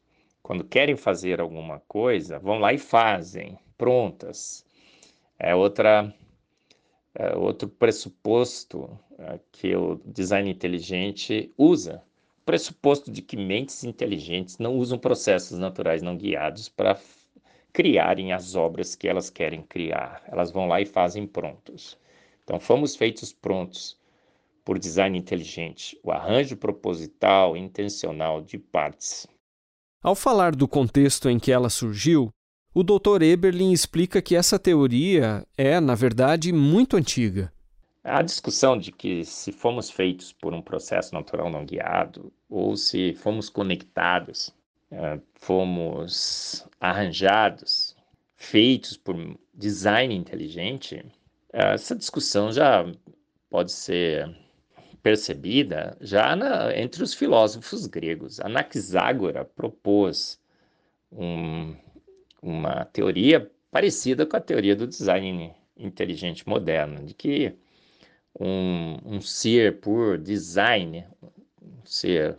quando 0.46 0.64
querem 0.64 0.96
fazer 0.96 1.42
alguma 1.42 1.80
coisa, 1.88 2.38
vão 2.38 2.60
lá 2.60 2.72
e 2.72 2.78
fazem, 2.78 3.58
prontas. 3.76 4.64
É 5.40 5.56
outra 5.56 6.14
é 7.16 7.36
outro 7.36 7.68
pressuposto 7.68 8.88
é, 9.18 9.40
que 9.52 9.76
o 9.76 10.00
design 10.06 10.48
inteligente 10.52 11.52
usa. 11.58 12.04
Pressuposto 12.46 13.10
de 13.10 13.24
que 13.24 13.36
mentes 13.36 13.84
inteligentes 13.84 14.60
não 14.60 14.78
usam 14.78 15.00
processos 15.00 15.58
naturais 15.58 16.04
não 16.04 16.16
guiados 16.16 16.70
para 16.70 17.00
criarem 17.74 18.32
as 18.32 18.54
obras 18.54 18.94
que 18.96 19.08
elas 19.08 19.32
querem 19.32 19.64
criar. 19.64 20.24
Elas 20.28 20.52
vão 20.52 20.68
lá 20.68 20.80
e 20.80 20.86
fazem 20.86 21.26
prontos. 21.26 21.98
Então, 22.46 22.60
fomos 22.60 22.96
feitos 22.96 23.34
prontos 23.34 24.00
por 24.64 24.80
design 24.80 25.18
inteligente, 25.18 26.00
o 26.02 26.12
arranjo 26.12 26.56
proposital 26.56 27.58
intencional 27.58 28.42
de 28.42 28.58
partes 28.58 29.28
ao 30.06 30.14
falar 30.14 30.56
do 30.56 30.68
contexto 30.68 31.32
em 31.32 31.40
que 31.40 31.52
ela 31.52 31.68
surgiu, 31.68 32.30
o 32.76 32.84
Dr. 32.84 33.24
Eberlin 33.24 33.72
explica 33.72 34.22
que 34.22 34.36
essa 34.36 34.60
teoria 34.60 35.44
é, 35.58 35.80
na 35.80 35.96
verdade, 35.96 36.54
muito 36.54 36.96
antiga. 36.96 37.52
A 38.04 38.22
discussão 38.22 38.78
de 38.78 38.92
que 38.92 39.26
se 39.26 39.52
fomos 39.52 39.90
feitos 39.90 40.32
por 40.32 40.54
um 40.54 40.62
processo 40.62 41.12
natural 41.12 41.50
não 41.50 41.66
guiado 41.66 42.32
ou 42.48 42.78
se 42.78 43.16
fomos 43.16 43.50
conectados, 43.50 44.54
eh, 44.92 45.20
fomos 45.40 46.68
arranjados, 46.80 47.96
feitos 48.36 48.96
por 48.96 49.16
design 49.56 50.14
inteligente, 50.14 51.04
essa 51.56 51.96
discussão 51.96 52.52
já 52.52 52.86
pode 53.50 53.72
ser 53.72 54.36
percebida 55.02 55.96
já 56.02 56.36
na, 56.36 56.76
entre 56.78 57.02
os 57.02 57.14
filósofos 57.14 57.88
gregos. 57.88 58.42
Anaxágora 58.42 59.46
propôs 59.46 60.38
um, 61.10 61.74
uma 62.42 62.84
teoria 62.86 63.50
parecida 63.72 64.26
com 64.26 64.36
a 64.36 64.42
teoria 64.42 64.76
do 64.76 64.86
design 64.86 65.54
inteligente 65.78 66.48
moderno, 66.48 67.06
de 67.06 67.14
que 67.14 67.54
um, 68.38 68.98
um 69.06 69.22
ser 69.22 69.80
por 69.80 70.18
design, 70.18 71.06
um 71.62 71.86
ser 71.86 72.38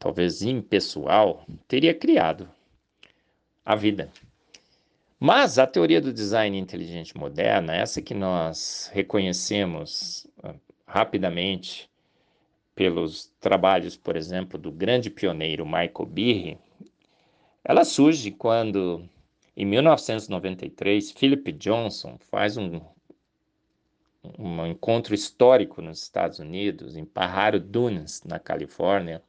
talvez 0.00 0.42
impessoal, 0.42 1.46
teria 1.68 1.94
criado 1.94 2.48
a 3.64 3.76
vida. 3.76 4.10
Mas 5.20 5.58
a 5.58 5.66
teoria 5.66 6.00
do 6.00 6.12
design 6.12 6.56
inteligente 6.56 7.16
moderna, 7.16 7.74
essa 7.74 8.00
que 8.00 8.14
nós 8.14 8.88
reconhecemos 8.92 10.26
rapidamente 10.86 11.90
pelos 12.74 13.26
trabalhos, 13.40 13.96
por 13.96 14.16
exemplo, 14.16 14.56
do 14.56 14.70
grande 14.70 15.10
pioneiro 15.10 15.66
Michael 15.66 16.06
Behe, 16.06 16.58
ela 17.64 17.84
surge 17.84 18.30
quando, 18.30 19.08
em 19.56 19.66
1993, 19.66 21.10
Philip 21.10 21.50
Johnson 21.52 22.16
faz 22.30 22.56
um, 22.56 22.80
um 24.38 24.64
encontro 24.66 25.14
histórico 25.14 25.82
nos 25.82 26.00
Estados 26.00 26.38
Unidos, 26.38 26.96
em 26.96 27.04
Pajaro 27.04 27.58
Dunes, 27.58 28.22
na 28.22 28.38
Califórnia, 28.38 29.20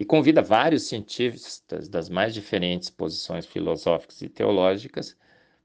e 0.00 0.04
convida 0.06 0.40
vários 0.40 0.84
cientistas 0.84 1.86
das 1.86 2.08
mais 2.08 2.32
diferentes 2.32 2.88
posições 2.88 3.44
filosóficas 3.44 4.22
e 4.22 4.30
teológicas 4.30 5.14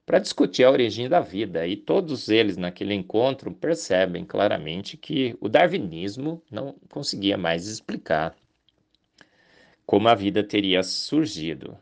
para 0.06 0.20
discutir 0.20 0.66
a 0.66 0.72
origem 0.72 1.08
da 1.08 1.22
vida. 1.22 1.66
E 1.66 1.78
todos 1.78 2.28
eles, 2.28 2.58
naquele 2.58 2.94
encontro, 2.94 3.50
percebem 3.54 4.26
claramente 4.26 4.98
que 4.98 5.38
o 5.40 5.48
darwinismo 5.48 6.44
não 6.52 6.76
conseguia 6.90 7.38
mais 7.38 7.66
explicar 7.66 8.36
como 9.86 10.10
a 10.10 10.16
vida 10.16 10.44
teria 10.44 10.84
surgido. 10.84 11.78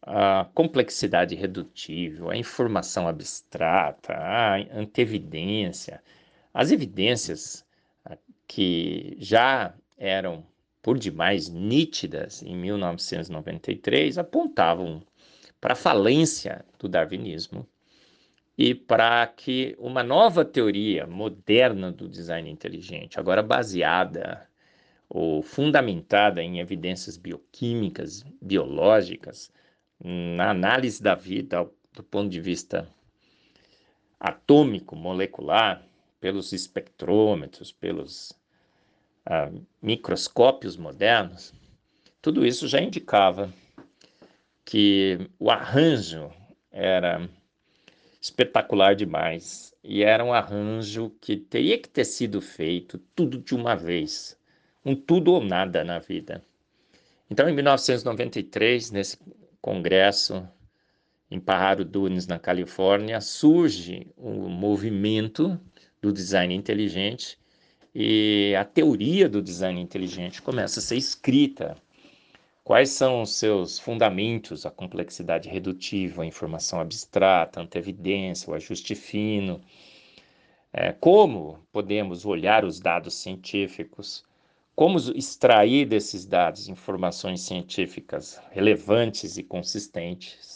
A 0.00 0.48
complexidade 0.54 1.34
redutível, 1.34 2.30
a 2.30 2.36
informação 2.36 3.06
abstrata, 3.06 4.14
a 4.14 4.56
antevidência, 4.74 6.02
as 6.52 6.70
evidências 6.72 7.62
ah, 8.06 8.16
que 8.46 9.16
já 9.18 9.74
eram 9.98 10.44
por 10.84 10.98
demais 10.98 11.48
nítidas 11.48 12.42
em 12.42 12.54
1993 12.54 14.18
apontavam 14.18 15.02
para 15.58 15.72
a 15.72 15.76
falência 15.76 16.62
do 16.78 16.86
darwinismo 16.86 17.66
e 18.56 18.74
para 18.74 19.26
que 19.26 19.74
uma 19.78 20.02
nova 20.02 20.44
teoria 20.44 21.06
moderna 21.06 21.90
do 21.90 22.06
design 22.06 22.50
inteligente, 22.50 23.18
agora 23.18 23.42
baseada 23.42 24.46
ou 25.08 25.42
fundamentada 25.42 26.42
em 26.42 26.60
evidências 26.60 27.16
bioquímicas, 27.16 28.22
biológicas, 28.42 29.50
na 29.98 30.50
análise 30.50 31.02
da 31.02 31.14
vida 31.14 31.66
do 31.94 32.02
ponto 32.02 32.28
de 32.28 32.42
vista 32.42 32.86
atômico, 34.20 34.94
molecular, 34.94 35.82
pelos 36.20 36.52
espectrômetros, 36.52 37.72
pelos 37.72 38.38
uh, 39.26 39.66
microscópios 39.80 40.76
modernos, 40.76 41.52
tudo 42.20 42.44
isso 42.46 42.66
já 42.66 42.80
indicava 42.80 43.52
que 44.64 45.28
o 45.38 45.50
arranjo 45.50 46.30
era 46.70 47.28
espetacular 48.20 48.96
demais 48.96 49.74
e 49.84 50.02
era 50.02 50.24
um 50.24 50.32
arranjo 50.32 51.10
que 51.20 51.36
teria 51.36 51.78
que 51.78 51.88
ter 51.88 52.04
sido 52.04 52.40
feito 52.40 52.98
tudo 53.14 53.38
de 53.38 53.54
uma 53.54 53.74
vez, 53.76 54.38
um 54.84 54.96
tudo 54.96 55.32
ou 55.32 55.44
nada 55.44 55.84
na 55.84 55.98
vida. 55.98 56.42
Então, 57.30 57.48
em 57.48 57.54
1993, 57.54 58.90
nesse 58.90 59.18
congresso 59.60 60.48
em 61.30 61.40
Pajaro 61.40 61.84
Dunes, 61.84 62.26
na 62.26 62.38
Califórnia, 62.38 63.20
surge 63.20 64.06
o 64.16 64.28
um 64.28 64.48
movimento 64.48 65.60
do 66.00 66.12
design 66.12 66.54
inteligente 66.54 67.38
e 67.94 68.54
a 68.58 68.64
teoria 68.64 69.28
do 69.28 69.40
design 69.40 69.80
inteligente 69.80 70.42
começa 70.42 70.80
a 70.80 70.82
ser 70.82 70.96
escrita 70.96 71.76
Quais 72.64 72.88
são 72.88 73.20
os 73.20 73.34
seus 73.34 73.78
fundamentos? 73.78 74.64
A 74.64 74.70
complexidade 74.70 75.50
redutiva, 75.50 76.22
a 76.22 76.26
informação 76.26 76.80
abstrata, 76.80 77.60
a 77.60 77.62
antevidência, 77.62 78.50
o 78.50 78.54
ajuste 78.54 78.94
fino. 78.94 79.60
É, 80.72 80.90
como 80.90 81.58
podemos 81.70 82.24
olhar 82.24 82.64
os 82.64 82.80
dados 82.80 83.16
científicos? 83.16 84.24
Como 84.74 84.98
extrair 85.14 85.86
desses 85.86 86.24
dados 86.24 86.66
informações 86.66 87.42
científicas 87.42 88.40
relevantes 88.50 89.36
e 89.36 89.42
consistentes? 89.42 90.53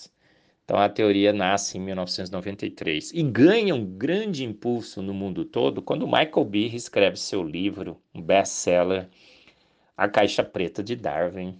Então, 0.68 0.78
a 0.78 0.86
teoria 0.86 1.32
nasce 1.32 1.78
em 1.78 1.80
1993 1.80 3.12
e 3.14 3.22
ganha 3.22 3.74
um 3.74 3.86
grande 3.86 4.44
impulso 4.44 5.00
no 5.00 5.14
mundo 5.14 5.42
todo 5.42 5.80
quando 5.80 6.06
Michael 6.06 6.44
Behe 6.44 6.76
escreve 6.76 7.16
seu 7.16 7.42
livro, 7.42 7.98
um 8.14 8.20
best-seller, 8.20 9.08
A 9.96 10.06
Caixa 10.06 10.44
Preta 10.44 10.82
de 10.82 10.94
Darwin, 10.94 11.58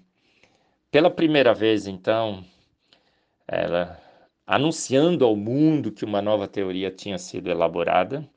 pela 0.91 1.09
primeira 1.09 1.55
vez, 1.55 1.87
então, 1.87 2.45
ela 3.47 3.99
anunciando 4.47 5.25
ao 5.25 5.35
mundo 5.35 5.91
que 5.91 6.05
uma 6.05 6.21
nova 6.21 6.47
teoria 6.47 6.91
tinha 6.91 7.17
sido 7.17 7.49
elaborada 7.49 8.29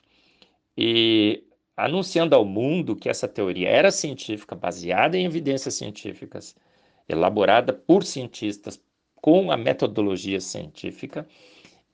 e 0.78 1.44
anunciando 1.76 2.34
ao 2.34 2.46
mundo 2.46 2.96
que 2.96 3.10
essa 3.10 3.28
teoria 3.28 3.68
era 3.68 3.92
científica, 3.92 4.56
baseada 4.56 5.18
em 5.18 5.26
evidências 5.26 5.74
científicas, 5.74 6.56
elaborada 7.10 7.74
por 7.74 8.06
cientistas 8.06 8.82
com 9.22 9.52
a 9.52 9.58
metodologia 9.58 10.42
científica 10.42 11.28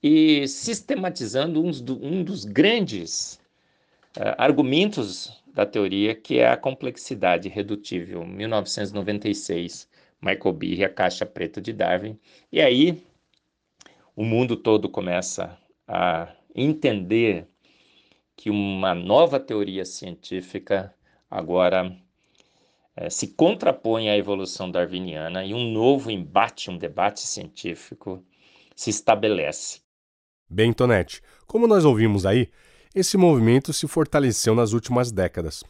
e 0.02 0.48
sistematizando 0.48 1.62
um, 1.62 1.72
um 2.02 2.24
dos 2.24 2.46
grandes 2.46 3.40
uh, 4.18 4.34
argumentos 4.38 5.44
da 5.54 5.66
teoria, 5.66 6.16
que 6.16 6.40
é 6.40 6.48
a 6.48 6.56
complexidade 6.56 7.50
redutível, 7.50 8.26
1996, 8.26 9.90
Michael 10.22 10.54
Behe, 10.54 10.84
a 10.84 10.90
caixa 10.90 11.26
preta 11.26 11.60
de 11.60 11.74
Darwin. 11.74 12.18
E 12.52 12.62
aí 12.62 13.04
o 14.16 14.24
mundo 14.24 14.56
todo 14.56 14.88
começa 14.88 15.58
a 15.88 16.32
entender 16.56 17.48
que 18.36 18.50
uma 18.50 18.94
nova 18.94 19.40
teoria 19.40 19.84
científica 19.84 20.94
agora 21.30 21.96
é, 22.98 23.12
se 23.12 23.28
contrapõe 23.28 24.10
à 24.10 24.18
evolução 24.18 24.72
darwiniana 24.72 25.46
e 25.46 25.54
um 25.54 25.72
novo 25.72 26.10
embate, 26.10 26.72
um 26.72 26.78
debate 26.80 27.22
científico 27.22 28.24
se 28.76 28.90
estabelece. 28.90 29.82
Bem, 30.50 30.74
Tonete, 30.74 31.22
como 31.46 31.68
nós 31.68 31.86
ouvimos 31.86 32.26
aí, 32.26 32.50
esse 32.96 33.16
movimento 33.16 33.72
se 33.72 33.88
fortaleceu 33.88 34.56
nas 34.56 34.74
últimas 34.74 35.12
décadas. 35.12 35.64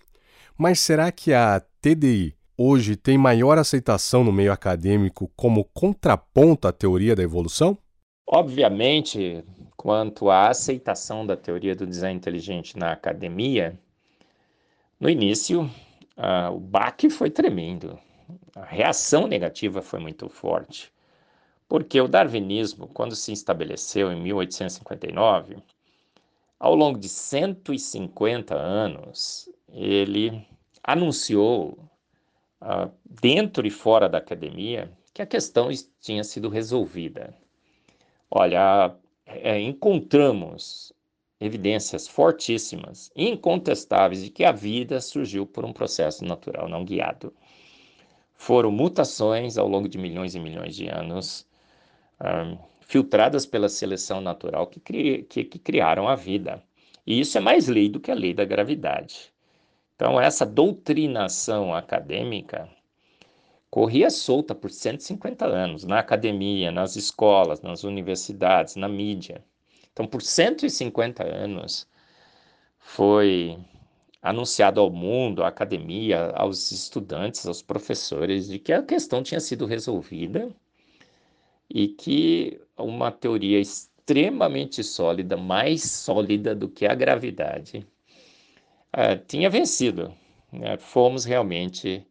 Mas 0.58 0.80
será 0.80 1.12
que 1.12 1.34
a 1.34 1.62
TDI 1.82 2.34
hoje 2.58 2.96
tem 2.96 3.18
maior 3.18 3.58
aceitação 3.58 4.24
no 4.24 4.32
meio 4.32 4.54
acadêmico 4.54 5.30
como 5.36 5.66
contraponto 5.66 6.66
à 6.66 6.72
teoria 6.72 7.14
da 7.14 7.24
evolução? 7.24 7.78
Obviamente, 8.26 9.44
quanto 9.76 10.30
à 10.30 10.48
aceitação 10.48 11.26
da 11.26 11.36
teoria 11.36 11.76
do 11.76 11.86
design 11.86 12.16
inteligente 12.16 12.78
na 12.78 12.94
academia, 12.94 13.78
no 15.00 15.10
início 15.10 15.70
ah, 16.18 16.50
o 16.52 16.60
baque 16.60 17.10
foi 17.10 17.30
tremendo, 17.30 18.00
a 18.56 18.66
reação 18.66 19.28
negativa 19.28 19.82
foi 19.82 20.00
muito 20.00 20.28
forte, 20.28 20.92
porque 21.68 22.02
o 22.02 22.08
darwinismo, 22.08 22.88
quando 22.88 23.16
se 23.16 23.32
estabeleceu 23.32 24.12
em 24.12 24.20
1859, 24.22 25.58
ao 26.60 26.74
longo 26.74 26.98
de 26.98 27.08
150 27.08 28.56
anos, 28.56 29.50
ele 29.70 30.46
anunciou, 30.84 31.78
ah, 32.60 32.90
dentro 33.22 33.68
e 33.68 33.70
fora 33.70 34.10
da 34.10 34.18
academia, 34.18 34.92
que 35.14 35.22
a 35.22 35.26
questão 35.26 35.70
tinha 36.00 36.24
sido 36.24 36.50
resolvida. 36.50 37.34
Olha, 38.30 38.96
é, 39.26 39.60
encontramos 39.60 40.94
evidências 41.40 42.08
fortíssimas, 42.08 43.12
incontestáveis, 43.16 44.24
de 44.24 44.30
que 44.30 44.44
a 44.44 44.52
vida 44.52 45.00
surgiu 45.00 45.46
por 45.46 45.64
um 45.66 45.74
processo 45.74 46.26
natural 46.26 46.68
não 46.68 46.84
guiado. 46.84 47.34
Foram 48.34 48.72
mutações 48.72 49.58
ao 49.58 49.68
longo 49.68 49.88
de 49.88 49.98
milhões 49.98 50.36
e 50.36 50.40
milhões 50.40 50.76
de 50.76 50.88
anos, 50.88 51.48
um, 52.22 52.58
filtradas 52.82 53.46
pela 53.46 53.70
seleção 53.70 54.22
natural, 54.22 54.68
que, 54.68 54.80
cri 54.80 55.24
que, 55.24 55.44
que 55.44 55.60
criaram 55.60 56.08
a 56.08 56.16
vida. 56.16 56.64
E 57.06 57.20
isso 57.20 57.38
é 57.38 57.42
mais 57.42 57.68
lei 57.68 57.90
do 57.90 58.00
que 58.00 58.12
a 58.12 58.16
lei 58.16 58.34
da 58.34 58.46
gravidade. 58.46 59.32
Então, 59.96 60.20
essa 60.20 60.46
doutrinação 60.46 61.74
acadêmica 61.74 62.70
corria 63.70 64.10
solta 64.10 64.54
por 64.54 64.72
150 64.72 65.46
anos, 65.46 65.84
na 65.84 66.00
academia, 66.00 66.72
nas 66.72 66.96
escolas, 66.96 67.62
nas 67.62 67.84
universidades, 67.84 68.76
na 68.76 68.88
mídia. 68.88 69.44
Então, 69.98 70.06
por 70.06 70.22
150 70.22 71.24
anos, 71.24 71.88
foi 72.78 73.58
anunciado 74.22 74.80
ao 74.80 74.92
mundo, 74.92 75.44
à 75.44 75.48
academia, 75.48 76.30
aos 76.36 76.72
estudantes, 76.72 77.48
aos 77.48 77.64
professores, 77.64 78.48
de 78.48 78.60
que 78.60 78.72
a 78.72 78.84
questão 78.84 79.24
tinha 79.24 79.40
sido 79.40 79.66
resolvida 79.66 80.56
e 81.68 81.88
que 81.88 82.62
uma 82.78 83.12
teoria 83.12 83.60
extremamente 83.60 84.84
sólida, 84.84 85.36
mais 85.36 85.82
sólida 85.82 86.54
do 86.54 86.70
que 86.70 86.86
a 86.86 86.94
gravidade, 86.94 87.84
uh, 88.94 89.18
tinha 89.28 89.50
vencido. 89.50 90.14
Né? 90.54 90.78
Fomos 90.78 91.26
realmente 91.26 92.06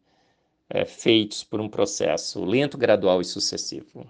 uh, 0.75 0.85
feitos 0.85 1.41
por 1.41 1.61
um 1.61 1.69
processo 1.69 2.43
lento, 2.43 2.77
gradual 2.77 3.21
e 3.21 3.25
sucessivo. 3.25 4.05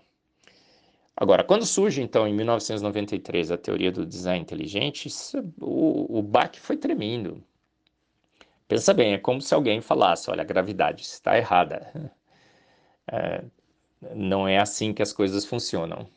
Agora, 1.20 1.44
quando 1.44 1.66
surge, 1.66 2.00
então, 2.00 2.28
em 2.28 2.34
1993, 2.34 3.52
a 3.52 3.58
teoria 3.58 3.92
do 3.92 4.06
design 4.06 4.40
inteligente, 4.40 5.08
isso, 5.08 5.40
o, 5.60 6.20
o 6.20 6.22
baque 6.22 6.60
foi 6.60 6.78
tremendo. 6.78 7.44
Pensa 8.68 8.94
bem, 8.94 9.14
é 9.14 9.18
como 9.18 9.42
se 9.42 9.54
alguém 9.54 9.82
falasse: 9.82 10.30
olha, 10.30 10.42
a 10.42 10.46
gravidade 10.46 11.02
está 11.02 11.38
errada. 11.38 12.12
É, 13.10 13.42
não 14.14 14.46
é 14.46 14.58
assim 14.58 14.94
que 14.94 15.02
as 15.02 15.14
coisas 15.14 15.46
funcionam. 15.46 16.10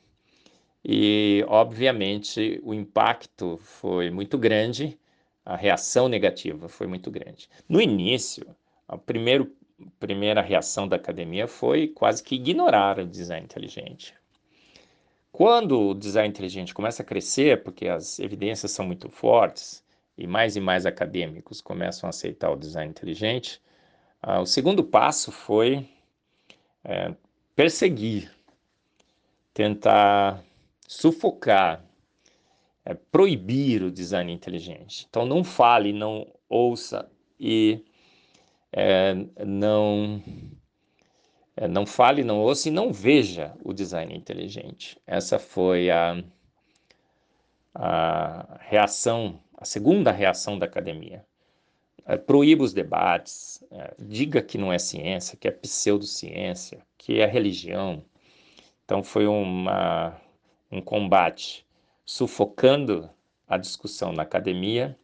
E, 0.84 1.44
obviamente, 1.46 2.60
o 2.64 2.74
impacto 2.74 3.58
foi 3.58 4.10
muito 4.10 4.36
grande, 4.36 4.98
a 5.44 5.54
reação 5.54 6.08
negativa 6.08 6.68
foi 6.68 6.88
muito 6.88 7.12
grande. 7.12 7.48
No 7.68 7.80
início, 7.80 8.44
a 8.88 8.98
primeiro, 8.98 9.54
primeira 10.00 10.42
reação 10.42 10.88
da 10.88 10.96
academia 10.96 11.46
foi 11.46 11.86
quase 11.86 12.24
que 12.24 12.34
ignorar 12.34 12.98
o 12.98 13.06
design 13.06 13.44
inteligente. 13.44 14.19
Quando 15.32 15.80
o 15.90 15.94
design 15.94 16.28
inteligente 16.28 16.74
começa 16.74 17.02
a 17.02 17.06
crescer, 17.06 17.62
porque 17.62 17.88
as 17.88 18.18
evidências 18.18 18.72
são 18.72 18.84
muito 18.84 19.08
fortes 19.08 19.84
e 20.18 20.26
mais 20.26 20.56
e 20.56 20.60
mais 20.60 20.86
acadêmicos 20.86 21.60
começam 21.60 22.06
a 22.06 22.10
aceitar 22.10 22.50
o 22.50 22.56
design 22.56 22.90
inteligente, 22.90 23.60
ah, 24.20 24.40
o 24.40 24.46
segundo 24.46 24.84
passo 24.84 25.32
foi 25.32 25.88
é, 26.84 27.14
perseguir, 27.54 28.30
tentar 29.54 30.42
sufocar, 30.86 31.84
é, 32.84 32.94
proibir 32.94 33.82
o 33.82 33.90
design 33.90 34.32
inteligente. 34.32 35.06
Então, 35.08 35.24
não 35.24 35.44
fale, 35.44 35.92
não 35.92 36.26
ouça 36.48 37.10
e 37.38 37.84
é, 38.72 39.14
não 39.46 40.22
é, 41.56 41.68
não 41.68 41.86
fale, 41.86 42.24
não 42.24 42.40
ouça 42.40 42.68
e 42.68 42.72
não 42.72 42.92
veja 42.92 43.54
o 43.64 43.72
design 43.72 44.16
inteligente. 44.16 45.00
Essa 45.06 45.38
foi 45.38 45.90
a, 45.90 46.22
a 47.74 48.58
reação, 48.60 49.40
a 49.56 49.64
segunda 49.64 50.10
reação 50.10 50.58
da 50.58 50.66
academia. 50.66 51.24
É, 52.06 52.16
proíba 52.16 52.64
os 52.64 52.72
debates, 52.72 53.62
é, 53.70 53.94
diga 53.98 54.42
que 54.42 54.58
não 54.58 54.72
é 54.72 54.78
ciência, 54.78 55.36
que 55.36 55.48
é 55.48 55.50
pseudociência, 55.50 56.84
que 56.96 57.20
é 57.20 57.26
religião. 57.26 58.04
Então 58.84 59.02
foi 59.02 59.26
uma, 59.26 60.20
um 60.70 60.80
combate 60.80 61.66
sufocando 62.04 63.08
a 63.46 63.56
discussão 63.56 64.12
na 64.12 64.22
academia 64.22 64.98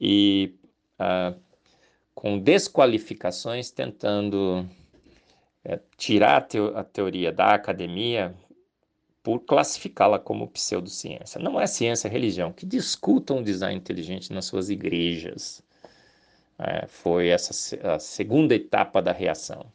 e 0.00 0.54
uh, 0.98 1.38
com 2.14 2.38
desqualificações 2.38 3.70
tentando 3.70 4.66
é, 5.64 5.78
tirar 5.96 6.46
a, 6.74 6.80
a 6.80 6.84
teoria 6.84 7.32
da 7.32 7.54
academia 7.54 8.34
por 9.22 9.40
classificá-la 9.40 10.18
como 10.18 10.48
pseudociência. 10.48 11.40
Não 11.40 11.60
é 11.60 11.66
ciência, 11.66 12.08
é 12.08 12.10
religião. 12.10 12.52
Que 12.52 12.64
discutam 12.64 13.38
o 13.38 13.44
design 13.44 13.76
inteligente 13.76 14.32
nas 14.32 14.46
suas 14.46 14.70
igrejas. 14.70 15.62
É, 16.58 16.86
foi 16.86 17.28
essa 17.28 17.78
a 17.94 17.98
segunda 17.98 18.54
etapa 18.54 19.00
da 19.00 19.12
reação. 19.12 19.66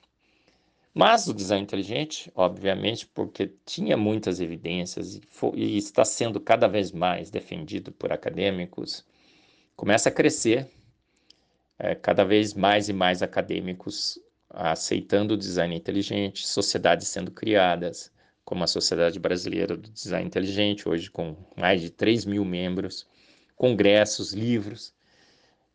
Mas 0.94 1.28
o 1.28 1.34
design 1.34 1.64
inteligente, 1.64 2.32
obviamente, 2.36 3.06
porque 3.08 3.52
tinha 3.66 3.98
muitas 3.98 4.40
evidências 4.40 5.16
e, 5.16 5.22
foi, 5.28 5.52
e 5.56 5.78
está 5.78 6.06
sendo 6.06 6.40
cada 6.40 6.68
vez 6.68 6.92
mais 6.92 7.30
defendido 7.30 7.92
por 7.92 8.14
acadêmicos, 8.14 9.06
começa 9.76 10.10
a 10.10 10.12
crescer. 10.12 10.68
É, 11.78 11.94
cada 11.94 12.24
vez 12.24 12.54
mais 12.54 12.88
e 12.88 12.94
mais 12.94 13.22
acadêmicos 13.22 14.18
aceitando 14.56 15.34
o 15.34 15.38
design 15.38 15.76
inteligente, 15.76 16.48
sociedades 16.48 17.10
sendo 17.10 17.30
criadas, 17.30 18.12
como 18.46 18.64
a 18.64 18.68
Sociedade 18.68 19.20
Brasileira 19.20 19.76
do 19.76 19.90
Design 19.90 20.26
Inteligente, 20.26 20.88
hoje 20.88 21.12
com 21.12 21.36
mais 21.58 21.82
de 21.82 21.90
3 21.90 22.26
mil 22.26 22.46
membros, 22.46 23.06
congressos, 23.56 24.34
livros. 24.34 24.94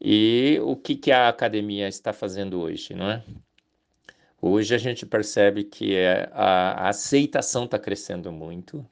E 0.00 0.58
o 0.62 0.76
que, 0.76 0.96
que 0.96 1.12
a 1.12 1.28
academia 1.28 1.88
está 1.88 2.12
fazendo 2.12 2.60
hoje, 2.60 2.94
não 2.94 3.10
é? 3.10 3.22
Hoje 4.40 4.74
a 4.74 4.78
gente 4.78 5.04
percebe 5.04 5.64
que 5.64 5.94
é, 5.94 6.30
a, 6.32 6.88
aceitação 6.88 7.64
está 7.64 7.78
crescendo 7.78 8.32
muito 8.32 8.86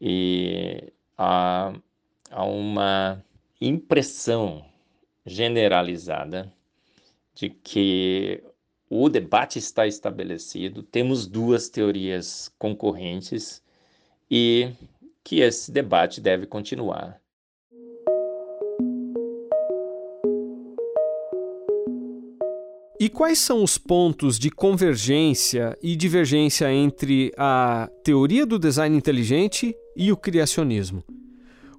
e 0.00 0.90
há, 1.18 1.74
há 2.30 2.44
uma 2.44 3.22
impressão 3.60 4.64
generalizada 5.26 6.50
de 7.34 7.50
que 7.50 8.42
o 8.96 9.08
debate 9.08 9.58
está 9.58 9.88
estabelecido, 9.88 10.80
temos 10.80 11.26
duas 11.26 11.68
teorias 11.68 12.48
concorrentes 12.56 13.60
e 14.30 14.70
que 15.24 15.40
esse 15.40 15.72
debate 15.72 16.20
deve 16.20 16.46
continuar. 16.46 17.20
E 23.00 23.08
quais 23.08 23.40
são 23.40 23.64
os 23.64 23.76
pontos 23.76 24.38
de 24.38 24.48
convergência 24.48 25.76
e 25.82 25.96
divergência 25.96 26.72
entre 26.72 27.32
a 27.36 27.90
teoria 28.04 28.46
do 28.46 28.60
design 28.60 28.96
inteligente 28.96 29.74
e 29.96 30.12
o 30.12 30.16
criacionismo? 30.16 31.02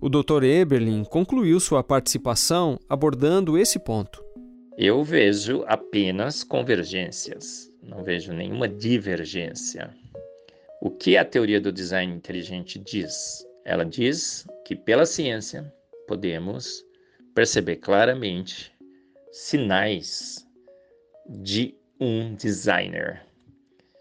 O 0.02 0.10
Dr. 0.10 0.44
Eberlin 0.44 1.06
concluiu 1.06 1.62
sua 1.62 1.82
participação 1.82 2.78
abordando 2.90 3.58
esse 3.58 3.80
ponto. 3.80 4.25
Eu 4.78 5.06
vejo 5.06 5.64
apenas 5.68 6.44
convergências, 6.44 7.72
não 7.82 8.04
vejo 8.04 8.34
nenhuma 8.34 8.68
divergência. 8.68 9.96
O 10.82 10.92
que 10.92 11.16
a 11.16 11.24
teoria 11.24 11.62
do 11.62 11.72
design 11.72 12.14
inteligente 12.14 12.78
diz? 12.78 13.48
Ela 13.64 13.86
diz 13.86 14.46
que 14.66 14.76
pela 14.76 15.06
ciência 15.06 15.74
podemos 16.06 16.86
perceber 17.34 17.78
claramente 17.78 18.70
sinais 19.32 20.46
de 21.26 21.74
um 21.98 22.36
designer. 22.36 23.26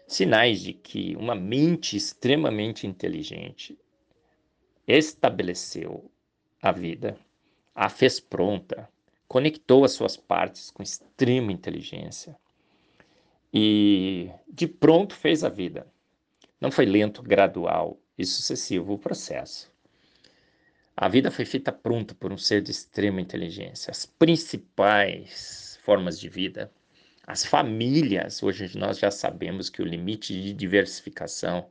Sinais 0.05 0.59
de 0.59 0.73
que 0.73 1.15
uma 1.15 1.35
mente 1.35 1.95
extremamente 1.95 2.85
inteligente 2.85 3.79
estabeleceu 4.85 6.11
a 6.61 6.73
vida, 6.73 7.17
a 7.73 7.87
fez 7.87 8.19
pronta, 8.19 8.89
conectou 9.27 9.83
as 9.83 9.91
suas 9.91 10.15
partes 10.17 10.71
com 10.71 10.83
extrema 10.83 11.51
inteligência 11.51 12.35
e 13.53 14.29
de 14.47 14.67
pronto 14.67 15.15
fez 15.15 15.43
a 15.43 15.49
vida. 15.49 15.87
Não 16.59 16.71
foi 16.71 16.85
lento, 16.85 17.21
gradual 17.21 17.97
e 18.17 18.25
sucessivo 18.25 18.93
o 18.93 18.99
processo. 18.99 19.71
A 20.97 21.07
vida 21.09 21.29
foi 21.29 21.45
feita 21.45 21.71
pronta 21.71 22.15
por 22.15 22.31
um 22.31 22.37
ser 22.37 22.61
de 22.61 22.71
extrema 22.71 23.21
inteligência. 23.21 23.91
As 23.91 24.05
principais 24.05 25.79
formas 25.83 26.19
de 26.19 26.29
vida, 26.29 26.71
as 27.27 27.45
famílias, 27.45 28.41
hoje 28.41 28.77
nós 28.77 28.99
já 28.99 29.11
sabemos 29.11 29.69
que 29.69 29.81
o 29.81 29.85
limite 29.85 30.33
de 30.33 30.53
diversificação 30.53 31.69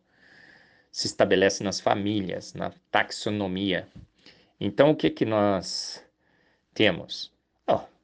se 0.90 1.06
estabelece 1.06 1.64
nas 1.64 1.80
famílias, 1.80 2.54
na 2.54 2.72
taxonomia. 2.90 3.88
Então, 4.60 4.90
o 4.90 4.96
que, 4.96 5.10
que 5.10 5.24
nós 5.24 6.04
temos? 6.72 7.33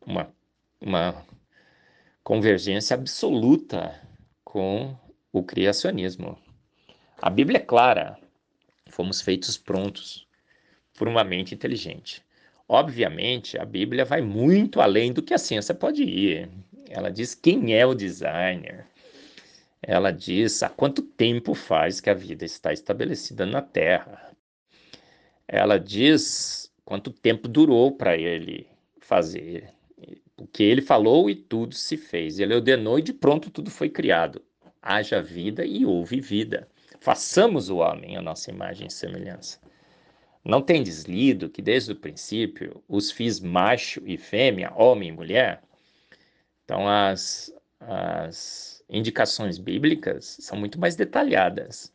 Uma, 0.07 0.33
uma 0.81 1.25
convergência 2.25 2.95
absoluta 2.95 4.01
com 4.45 4.97
o 5.33 5.43
criacionismo. 5.43 6.39
A 7.21 7.29
Bíblia 7.29 7.59
é 7.59 7.63
clara. 7.63 8.19
Fomos 8.89 9.21
feitos 9.21 9.57
prontos 9.57 10.27
por 10.95 11.07
uma 11.07 11.23
mente 11.23 11.55
inteligente. 11.55 12.25
Obviamente, 12.69 13.59
a 13.59 13.65
Bíblia 13.65 14.05
vai 14.05 14.21
muito 14.21 14.81
além 14.81 15.13
do 15.13 15.23
que 15.23 15.35
a 15.35 15.39
ciência 15.39 15.75
pode 15.75 16.03
ir. 16.03 16.49
Ela 16.89 17.11
diz 17.11 17.35
quem 17.35 17.75
é 17.75 17.85
o 17.85 17.95
designer. 17.95 18.87
Ela 19.83 20.11
diz 20.11 20.63
há 20.63 20.69
quanto 20.69 21.03
tempo 21.03 21.55
faz 21.55 22.01
que 22.01 22.11
a 22.11 22.15
vida 22.15 22.45
está 22.45 22.73
estabelecida 22.73 23.47
na 23.47 23.63
Terra. 23.63 24.31
Ela 25.49 25.79
diz 25.79 26.73
quanto 26.85 27.11
tempo 27.11 27.49
durou 27.49 27.93
para 27.93 28.17
ele 28.17 28.69
fazer 29.01 29.73
o 30.41 30.47
que 30.47 30.63
ele 30.63 30.81
falou 30.81 31.29
e 31.29 31.35
tudo 31.35 31.75
se 31.75 31.99
fez. 31.99 32.39
Ele 32.39 32.55
ordenou 32.55 32.99
e 32.99 33.03
de 33.03 33.13
pronto 33.13 33.51
tudo 33.51 33.71
foi 33.71 33.91
criado. 33.91 34.41
Haja 34.81 35.21
vida 35.23 35.67
e 35.67 35.85
houve 35.85 36.19
vida. 36.19 36.67
Façamos 36.99 37.69
o 37.69 37.77
homem 37.77 38.17
a 38.17 38.23
nossa 38.23 38.51
imagem 38.51 38.87
e 38.87 38.91
semelhança. 38.91 39.61
Não 40.43 40.63
tendes 40.63 41.05
lido 41.05 41.51
que 41.51 41.61
desde 41.61 41.93
o 41.93 41.97
princípio 41.97 42.83
os 42.89 43.11
fiz 43.11 43.39
macho 43.39 44.03
e 44.07 44.17
fêmea, 44.17 44.73
homem 44.75 45.11
e 45.11 45.13
mulher? 45.13 45.63
Então 46.65 46.89
as, 46.89 47.53
as 47.79 48.83
indicações 48.89 49.59
bíblicas 49.59 50.39
são 50.41 50.59
muito 50.59 50.81
mais 50.81 50.97
detalhadas. 50.97 51.93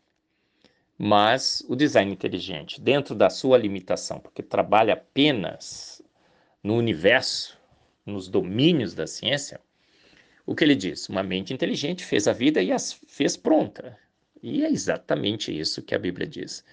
Mas 0.98 1.66
o 1.68 1.76
design 1.76 2.12
inteligente, 2.12 2.80
dentro 2.80 3.16
da 3.16 3.30
sua 3.30 3.58
limitação, 3.58 4.20
porque 4.20 4.44
trabalha 4.44 4.94
apenas 4.94 6.02
no 6.64 6.76
universo, 6.76 7.60
nos 8.06 8.28
domínios 8.28 8.94
da 8.94 9.08
ciência, 9.08 9.60
o 10.46 10.54
que 10.54 10.64
ele 10.64 10.76
diz? 10.76 11.10
Uma 11.10 11.24
mente 11.24 11.54
inteligente 11.54 12.06
fez 12.06 12.28
a 12.28 12.34
vida 12.34 12.62
e 12.62 12.72
as 12.72 12.94
fez 13.08 13.36
pronta. 13.36 13.98
E 14.44 14.64
é 14.64 14.70
exatamente 14.70 15.58
isso 15.58 15.82
que 15.82 15.96
a 15.96 16.00
Bíblia 16.00 16.28
diz. 16.28 16.64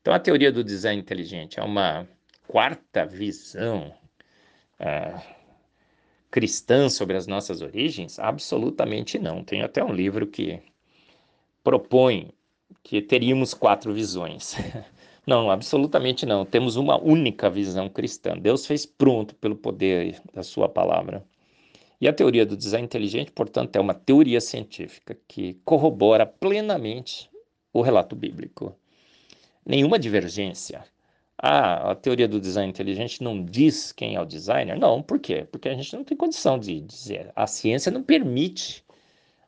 Então, 0.00 0.12
a 0.12 0.18
teoria 0.18 0.52
do 0.52 0.62
design 0.62 1.00
inteligente 1.00 1.58
é 1.58 1.62
uma 1.62 2.06
quarta 2.46 3.06
visão 3.06 3.94
uh, 4.78 5.22
cristã 6.30 6.88
sobre 6.88 7.16
as 7.16 7.26
nossas 7.26 7.62
origens? 7.62 8.18
Absolutamente 8.18 9.18
não. 9.18 9.42
Tem 9.42 9.62
até 9.62 9.82
um 9.82 9.92
livro 9.92 10.26
que 10.26 10.60
propõe 11.64 12.32
que 12.82 13.00
teríamos 13.00 13.54
quatro 13.54 13.94
visões. 13.94 14.56
Não, 15.26 15.50
absolutamente 15.50 16.26
não. 16.26 16.44
Temos 16.44 16.76
uma 16.76 17.00
única 17.00 17.48
visão 17.48 17.88
cristã. 17.88 18.36
Deus 18.36 18.66
fez 18.66 18.84
pronto 18.84 19.34
pelo 19.36 19.56
poder 19.56 20.20
da 20.32 20.42
sua 20.42 20.68
palavra. 20.68 21.24
E 22.00 22.08
a 22.08 22.12
teoria 22.12 22.44
do 22.44 22.56
design 22.56 22.84
inteligente, 22.84 23.30
portanto, 23.30 23.76
é 23.76 23.80
uma 23.80 23.94
teoria 23.94 24.40
científica 24.40 25.16
que 25.28 25.54
corrobora 25.64 26.26
plenamente 26.26 27.30
o 27.72 27.80
relato 27.80 28.16
bíblico. 28.16 28.74
Nenhuma 29.64 29.98
divergência. 30.00 30.84
Ah, 31.38 31.92
a 31.92 31.94
teoria 31.94 32.26
do 32.26 32.40
design 32.40 32.68
inteligente 32.68 33.22
não 33.22 33.44
diz 33.44 33.92
quem 33.92 34.16
é 34.16 34.20
o 34.20 34.24
designer? 34.24 34.76
Não, 34.78 35.00
por 35.02 35.20
quê? 35.20 35.46
Porque 35.50 35.68
a 35.68 35.74
gente 35.74 35.94
não 35.94 36.04
tem 36.04 36.16
condição 36.16 36.58
de 36.58 36.80
dizer. 36.80 37.30
A 37.36 37.46
ciência 37.46 37.92
não 37.92 38.02
permite 38.02 38.84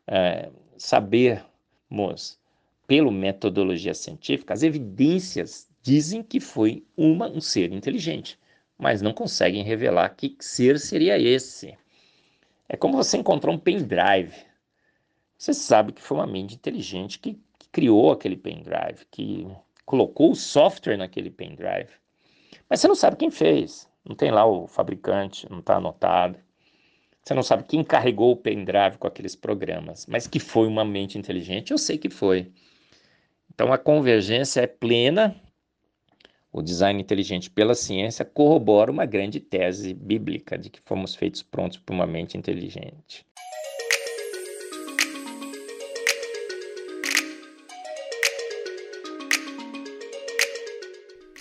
é, 0.06 0.50
sabermos, 0.76 2.38
pela 2.86 3.10
metodologia 3.10 3.94
científica, 3.94 4.54
as 4.54 4.62
evidências 4.62 5.68
dizem 5.82 6.22
que 6.22 6.40
foi 6.40 6.84
uma, 6.96 7.28
um 7.28 7.40
ser 7.40 7.72
inteligente, 7.72 8.38
mas 8.78 9.02
não 9.02 9.12
conseguem 9.12 9.62
revelar 9.62 10.08
que 10.10 10.36
ser 10.40 10.78
seria 10.78 11.18
esse. 11.18 11.76
É 12.68 12.76
como 12.76 12.96
você 12.96 13.16
encontrar 13.16 13.50
um 13.50 13.58
pendrive. 13.58 14.34
Você 15.36 15.52
sabe 15.52 15.92
que 15.92 16.02
foi 16.02 16.16
uma 16.16 16.26
mente 16.26 16.54
inteligente 16.54 17.18
que, 17.18 17.34
que 17.58 17.68
criou 17.70 18.12
aquele 18.12 18.36
pendrive, 18.36 19.04
que 19.10 19.46
colocou 19.84 20.30
o 20.30 20.36
software 20.36 20.96
naquele 20.96 21.30
pendrive. 21.30 21.90
Mas 22.68 22.80
você 22.80 22.88
não 22.88 22.94
sabe 22.94 23.16
quem 23.16 23.30
fez. 23.30 23.88
Não 24.04 24.14
tem 24.14 24.30
lá 24.30 24.46
o 24.46 24.66
fabricante, 24.66 25.50
não 25.50 25.60
está 25.60 25.76
anotado. 25.76 26.38
Você 27.22 27.32
não 27.32 27.42
sabe 27.42 27.64
quem 27.64 27.82
carregou 27.82 28.32
o 28.32 28.36
pendrive 28.36 28.98
com 28.98 29.06
aqueles 29.06 29.34
programas. 29.34 30.06
Mas 30.06 30.26
que 30.26 30.38
foi 30.38 30.66
uma 30.66 30.84
mente 30.84 31.18
inteligente, 31.18 31.70
eu 31.70 31.78
sei 31.78 31.96
que 31.96 32.10
foi. 32.10 32.52
Então 33.54 33.72
a 33.72 33.78
convergência 33.78 34.60
é 34.62 34.66
plena. 34.66 35.40
O 36.52 36.60
design 36.60 37.00
inteligente 37.00 37.48
pela 37.48 37.74
ciência 37.74 38.24
corrobora 38.24 38.90
uma 38.90 39.06
grande 39.06 39.38
tese 39.38 39.94
bíblica 39.94 40.58
de 40.58 40.70
que 40.70 40.80
fomos 40.84 41.14
feitos 41.14 41.42
prontos 41.42 41.78
por 41.78 41.94
uma 41.94 42.06
mente 42.06 42.36
inteligente. 42.36 43.24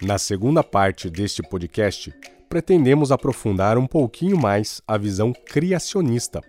Na 0.02 0.18
segunda 0.18 0.64
parte 0.64 1.10
deste 1.10 1.42
podcast, 1.42 2.14
pretendemos 2.50 3.12
aprofundar 3.12 3.78
um 3.78 3.88
pouquinho 3.88 4.38
mais 4.38 4.82
a 4.88 4.98
visão 4.98 5.34
criacionista. 5.34 6.42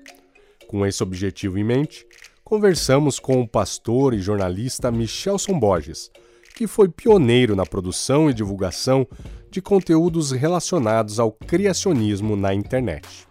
Com 0.66 0.85
esse 0.85 1.03
objetivo 1.03 1.57
em 1.57 1.64
mente, 1.64 2.07
conversamos 2.44 3.18
com 3.18 3.40
o 3.40 3.48
pastor 3.48 4.14
e 4.14 4.20
jornalista 4.20 4.90
Michelson 4.90 5.59
Borges 5.59 6.11
que 6.54 6.66
foi 6.68 6.88
pioneiro 6.88 7.57
na 7.57 7.66
produção 7.66 8.30
e 8.30 8.35
divulgação 8.35 9.07
de 9.50 9.61
conteúdos 9.61 10.30
relacionados 10.30 11.18
ao 11.18 11.33
criacionismo 11.33 12.37
na 12.37 12.54
internet. 12.54 13.26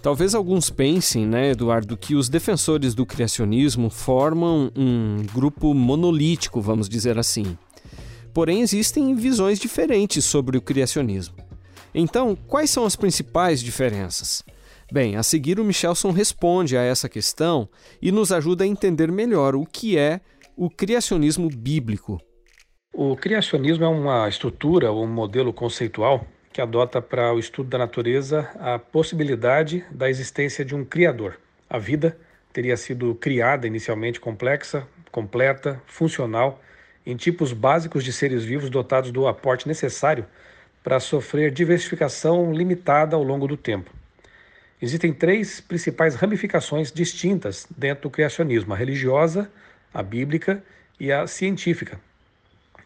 Talvez 0.00 0.34
alguns 0.34 0.70
pensem, 0.70 1.26
né, 1.26 1.50
Eduardo, 1.50 1.96
que 1.96 2.14
os 2.14 2.28
defensores 2.28 2.94
do 2.94 3.04
criacionismo 3.04 3.90
formam 3.90 4.70
um 4.74 5.26
grupo 5.34 5.74
monolítico, 5.74 6.60
vamos 6.60 6.88
dizer 6.88 7.18
assim. 7.18 7.58
Porém, 8.32 8.62
existem 8.62 9.14
visões 9.14 9.58
diferentes 9.58 10.24
sobre 10.24 10.56
o 10.56 10.62
criacionismo. 10.62 11.34
Então, 11.92 12.38
quais 12.46 12.70
são 12.70 12.86
as 12.86 12.96
principais 12.96 13.60
diferenças? 13.60 14.42
Bem, 14.92 15.14
a 15.14 15.22
seguir 15.22 15.60
o 15.60 15.64
Michelson 15.64 16.10
responde 16.10 16.76
a 16.76 16.82
essa 16.82 17.08
questão 17.08 17.68
e 18.02 18.10
nos 18.10 18.32
ajuda 18.32 18.64
a 18.64 18.66
entender 18.66 19.12
melhor 19.12 19.54
o 19.54 19.64
que 19.64 19.96
é 19.96 20.20
o 20.56 20.68
criacionismo 20.68 21.48
bíblico. 21.48 22.20
O 22.92 23.14
criacionismo 23.14 23.84
é 23.84 23.88
uma 23.88 24.28
estrutura 24.28 24.90
ou 24.90 25.04
um 25.04 25.08
modelo 25.08 25.52
conceitual 25.52 26.26
que 26.52 26.60
adota 26.60 27.00
para 27.00 27.32
o 27.32 27.38
estudo 27.38 27.68
da 27.68 27.78
natureza 27.78 28.50
a 28.58 28.80
possibilidade 28.80 29.84
da 29.92 30.10
existência 30.10 30.64
de 30.64 30.74
um 30.74 30.84
criador. 30.84 31.38
A 31.68 31.78
vida 31.78 32.18
teria 32.52 32.76
sido 32.76 33.14
criada 33.14 33.68
inicialmente 33.68 34.18
complexa, 34.18 34.88
completa, 35.12 35.80
funcional 35.86 36.60
em 37.06 37.14
tipos 37.14 37.52
básicos 37.52 38.02
de 38.02 38.12
seres 38.12 38.42
vivos 38.44 38.68
dotados 38.68 39.12
do 39.12 39.28
aporte 39.28 39.68
necessário 39.68 40.26
para 40.82 40.98
sofrer 40.98 41.52
diversificação 41.52 42.52
limitada 42.52 43.14
ao 43.14 43.22
longo 43.22 43.46
do 43.46 43.56
tempo. 43.56 43.99
Existem 44.82 45.12
três 45.12 45.60
principais 45.60 46.14
ramificações 46.14 46.90
distintas 46.90 47.66
dentro 47.76 48.04
do 48.04 48.10
criacionismo: 48.10 48.72
a 48.72 48.76
religiosa, 48.76 49.50
a 49.92 50.02
bíblica 50.02 50.62
e 50.98 51.12
a 51.12 51.26
científica. 51.26 52.00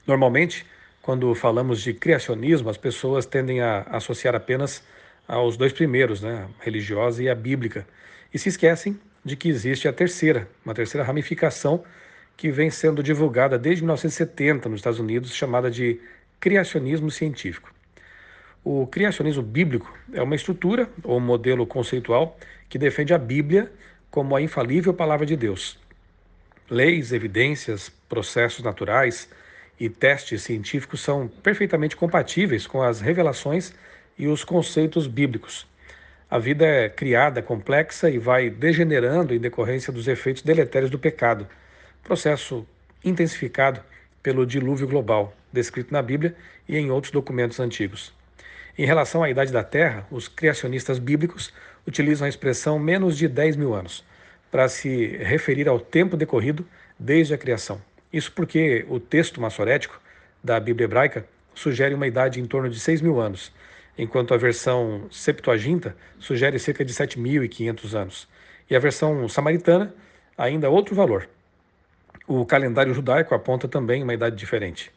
Normalmente, 0.06 0.66
quando 1.00 1.34
falamos 1.34 1.82
de 1.82 1.94
criacionismo, 1.94 2.68
as 2.68 2.76
pessoas 2.76 3.26
tendem 3.26 3.60
a 3.60 3.82
associar 3.82 4.34
apenas 4.34 4.82
aos 5.28 5.56
dois 5.56 5.72
primeiros, 5.72 6.20
né, 6.20 6.48
a 6.60 6.64
religiosa 6.64 7.22
e 7.22 7.28
a 7.28 7.34
bíblica, 7.34 7.86
e 8.32 8.38
se 8.38 8.48
esquecem 8.48 8.98
de 9.24 9.36
que 9.36 9.48
existe 9.48 9.88
a 9.88 9.92
terceira, 9.92 10.48
uma 10.64 10.74
terceira 10.74 11.04
ramificação 11.04 11.84
que 12.36 12.50
vem 12.50 12.70
sendo 12.70 13.02
divulgada 13.02 13.58
desde 13.58 13.82
1970 13.82 14.68
nos 14.68 14.80
Estados 14.80 14.98
Unidos, 14.98 15.34
chamada 15.34 15.70
de 15.70 16.00
criacionismo 16.40 17.10
científico. 17.10 17.73
O 18.66 18.86
criacionismo 18.86 19.42
bíblico 19.42 19.94
é 20.10 20.22
uma 20.22 20.34
estrutura 20.34 20.88
ou 21.02 21.20
modelo 21.20 21.66
conceitual 21.66 22.38
que 22.66 22.78
defende 22.78 23.12
a 23.12 23.18
Bíblia 23.18 23.70
como 24.10 24.34
a 24.34 24.40
infalível 24.40 24.94
palavra 24.94 25.26
de 25.26 25.36
Deus. 25.36 25.78
Leis, 26.70 27.12
evidências, 27.12 27.90
processos 28.08 28.64
naturais 28.64 29.28
e 29.78 29.90
testes 29.90 30.44
científicos 30.44 31.02
são 31.02 31.28
perfeitamente 31.28 31.94
compatíveis 31.94 32.66
com 32.66 32.82
as 32.82 33.02
revelações 33.02 33.74
e 34.18 34.26
os 34.26 34.42
conceitos 34.44 35.06
bíblicos. 35.06 35.66
A 36.30 36.38
vida 36.38 36.64
é 36.64 36.88
criada, 36.88 37.42
complexa 37.42 38.08
e 38.08 38.16
vai 38.16 38.48
degenerando 38.48 39.34
em 39.34 39.38
decorrência 39.38 39.92
dos 39.92 40.08
efeitos 40.08 40.42
deletérios 40.42 40.90
do 40.90 40.98
pecado, 40.98 41.46
processo 42.02 42.66
intensificado 43.04 43.82
pelo 44.22 44.46
dilúvio 44.46 44.88
global, 44.88 45.36
descrito 45.52 45.92
na 45.92 46.00
Bíblia 46.00 46.34
e 46.66 46.78
em 46.78 46.90
outros 46.90 47.12
documentos 47.12 47.60
antigos. 47.60 48.23
Em 48.76 48.84
relação 48.84 49.22
à 49.22 49.30
idade 49.30 49.52
da 49.52 49.62
Terra, 49.62 50.04
os 50.10 50.26
criacionistas 50.26 50.98
bíblicos 50.98 51.52
utilizam 51.86 52.26
a 52.26 52.28
expressão 52.28 52.76
menos 52.78 53.16
de 53.16 53.28
10 53.28 53.54
mil 53.54 53.72
anos 53.72 54.04
para 54.50 54.68
se 54.68 55.16
referir 55.18 55.68
ao 55.68 55.78
tempo 55.78 56.16
decorrido 56.16 56.66
desde 56.98 57.32
a 57.34 57.38
criação. 57.38 57.80
Isso 58.12 58.32
porque 58.32 58.84
o 58.88 58.98
texto 58.98 59.40
maçorético 59.40 60.00
da 60.42 60.58
Bíblia 60.58 60.86
hebraica 60.86 61.24
sugere 61.54 61.94
uma 61.94 62.06
idade 62.06 62.40
em 62.40 62.46
torno 62.46 62.68
de 62.68 62.80
6 62.80 63.00
mil 63.00 63.20
anos, 63.20 63.52
enquanto 63.96 64.34
a 64.34 64.36
versão 64.36 65.06
Septuaginta 65.10 65.96
sugere 66.18 66.58
cerca 66.58 66.84
de 66.84 66.92
7.500 66.92 67.94
anos. 67.94 68.28
E 68.68 68.74
a 68.74 68.80
versão 68.80 69.28
samaritana, 69.28 69.94
ainda 70.36 70.68
outro 70.68 70.96
valor. 70.96 71.28
O 72.26 72.44
calendário 72.44 72.94
judaico 72.94 73.34
aponta 73.34 73.68
também 73.68 74.02
uma 74.02 74.14
idade 74.14 74.34
diferente. 74.34 74.90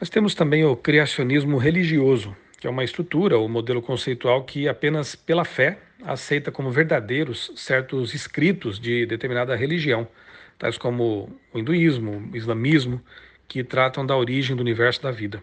Nós 0.00 0.08
temos 0.08 0.34
também 0.34 0.64
o 0.64 0.76
criacionismo 0.76 1.56
religioso, 1.56 2.36
que 2.62 2.68
é 2.68 2.70
uma 2.70 2.84
estrutura 2.84 3.36
ou 3.36 3.48
modelo 3.48 3.82
conceitual 3.82 4.44
que 4.44 4.68
apenas 4.68 5.16
pela 5.16 5.44
fé 5.44 5.80
aceita 6.04 6.52
como 6.52 6.70
verdadeiros 6.70 7.50
certos 7.56 8.14
escritos 8.14 8.78
de 8.78 9.04
determinada 9.04 9.56
religião, 9.56 10.06
tais 10.56 10.78
como 10.78 11.28
o 11.52 11.58
hinduísmo, 11.58 12.30
o 12.32 12.36
islamismo, 12.36 13.02
que 13.48 13.64
tratam 13.64 14.06
da 14.06 14.16
origem 14.16 14.54
do 14.54 14.60
universo 14.60 15.02
da 15.02 15.10
vida. 15.10 15.42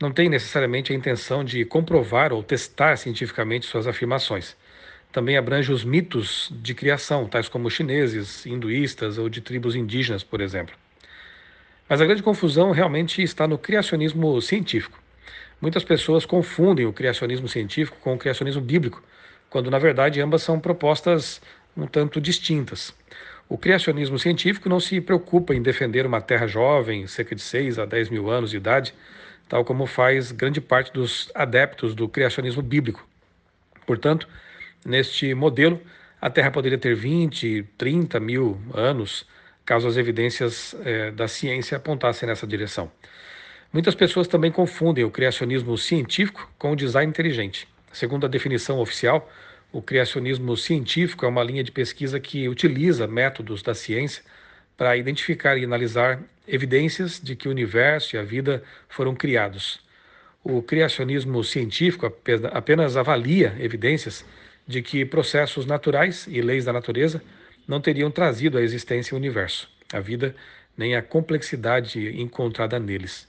Não 0.00 0.12
tem 0.12 0.28
necessariamente 0.28 0.92
a 0.92 0.94
intenção 0.94 1.42
de 1.42 1.64
comprovar 1.64 2.32
ou 2.32 2.44
testar 2.44 2.96
cientificamente 2.96 3.66
suas 3.66 3.88
afirmações. 3.88 4.56
Também 5.10 5.36
abrange 5.36 5.72
os 5.72 5.82
mitos 5.82 6.52
de 6.62 6.74
criação, 6.74 7.26
tais 7.26 7.48
como 7.48 7.68
chineses, 7.68 8.46
hinduístas 8.46 9.18
ou 9.18 9.28
de 9.28 9.40
tribos 9.40 9.74
indígenas, 9.74 10.22
por 10.22 10.40
exemplo. 10.40 10.76
Mas 11.88 12.00
a 12.00 12.06
grande 12.06 12.22
confusão 12.22 12.70
realmente 12.70 13.20
está 13.20 13.48
no 13.48 13.58
criacionismo 13.58 14.40
científico. 14.40 15.05
Muitas 15.60 15.84
pessoas 15.84 16.26
confundem 16.26 16.86
o 16.86 16.92
criacionismo 16.92 17.48
científico 17.48 17.98
com 18.00 18.14
o 18.14 18.18
criacionismo 18.18 18.60
bíblico, 18.60 19.02
quando 19.48 19.70
na 19.70 19.78
verdade 19.78 20.20
ambas 20.20 20.42
são 20.42 20.60
propostas 20.60 21.40
um 21.76 21.86
tanto 21.86 22.20
distintas. 22.20 22.94
O 23.48 23.56
criacionismo 23.56 24.18
científico 24.18 24.68
não 24.68 24.80
se 24.80 25.00
preocupa 25.00 25.54
em 25.54 25.62
defender 25.62 26.04
uma 26.04 26.20
Terra 26.20 26.46
jovem, 26.46 27.06
cerca 27.06 27.34
de 27.34 27.40
6 27.40 27.78
a 27.78 27.86
10 27.86 28.10
mil 28.10 28.30
anos 28.30 28.50
de 28.50 28.56
idade, 28.56 28.92
tal 29.48 29.64
como 29.64 29.86
faz 29.86 30.32
grande 30.32 30.60
parte 30.60 30.92
dos 30.92 31.30
adeptos 31.34 31.94
do 31.94 32.08
criacionismo 32.08 32.60
bíblico. 32.60 33.06
Portanto, 33.86 34.28
neste 34.84 35.32
modelo, 35.32 35.80
a 36.20 36.28
Terra 36.28 36.50
poderia 36.50 36.78
ter 36.78 36.94
20, 36.94 37.62
30 37.78 38.18
mil 38.18 38.60
anos, 38.74 39.26
caso 39.64 39.86
as 39.86 39.96
evidências 39.96 40.74
eh, 40.84 41.12
da 41.12 41.28
ciência 41.28 41.76
apontassem 41.76 42.28
nessa 42.28 42.46
direção. 42.46 42.90
Muitas 43.72 43.94
pessoas 43.94 44.28
também 44.28 44.50
confundem 44.50 45.04
o 45.04 45.10
criacionismo 45.10 45.76
científico 45.76 46.50
com 46.58 46.72
o 46.72 46.76
design 46.76 47.10
inteligente. 47.10 47.68
Segundo 47.92 48.26
a 48.26 48.28
definição 48.28 48.78
oficial, 48.78 49.30
o 49.72 49.82
criacionismo 49.82 50.56
científico 50.56 51.26
é 51.26 51.28
uma 51.28 51.42
linha 51.42 51.64
de 51.64 51.72
pesquisa 51.72 52.20
que 52.20 52.48
utiliza 52.48 53.06
métodos 53.06 53.62
da 53.62 53.74
ciência 53.74 54.22
para 54.76 54.96
identificar 54.96 55.56
e 55.56 55.64
analisar 55.64 56.20
evidências 56.46 57.20
de 57.20 57.34
que 57.34 57.48
o 57.48 57.50
universo 57.50 58.14
e 58.14 58.18
a 58.18 58.22
vida 58.22 58.62
foram 58.88 59.14
criados. 59.14 59.80
O 60.44 60.62
criacionismo 60.62 61.42
científico 61.42 62.06
apenas 62.52 62.96
avalia 62.96 63.56
evidências 63.58 64.24
de 64.66 64.80
que 64.80 65.04
processos 65.04 65.66
naturais 65.66 66.26
e 66.28 66.40
leis 66.40 66.64
da 66.64 66.72
natureza 66.72 67.22
não 67.66 67.80
teriam 67.80 68.10
trazido 68.10 68.56
à 68.56 68.62
existência 68.62 69.14
o 69.14 69.18
universo, 69.18 69.68
a 69.92 69.98
vida, 69.98 70.34
nem 70.76 70.94
a 70.94 71.02
complexidade 71.02 72.20
encontrada 72.20 72.78
neles. 72.78 73.26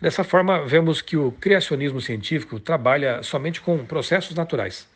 Dessa 0.00 0.22
forma, 0.22 0.64
vemos 0.64 1.02
que 1.02 1.16
o 1.16 1.32
criacionismo 1.32 2.00
científico 2.00 2.60
trabalha 2.60 3.20
somente 3.24 3.60
com 3.60 3.84
processos 3.84 4.36
naturais, 4.36 4.88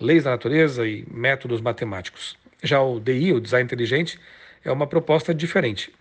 leis 0.00 0.24
da 0.24 0.30
natureza 0.30 0.84
e 0.88 1.06
métodos 1.08 1.60
matemáticos. 1.60 2.36
Já 2.60 2.82
o 2.82 2.98
DI, 2.98 3.32
o 3.32 3.40
design 3.40 3.64
inteligente, 3.64 4.18
é 4.64 4.72
uma 4.72 4.88
proposta 4.88 5.32
diferente. 5.32 5.92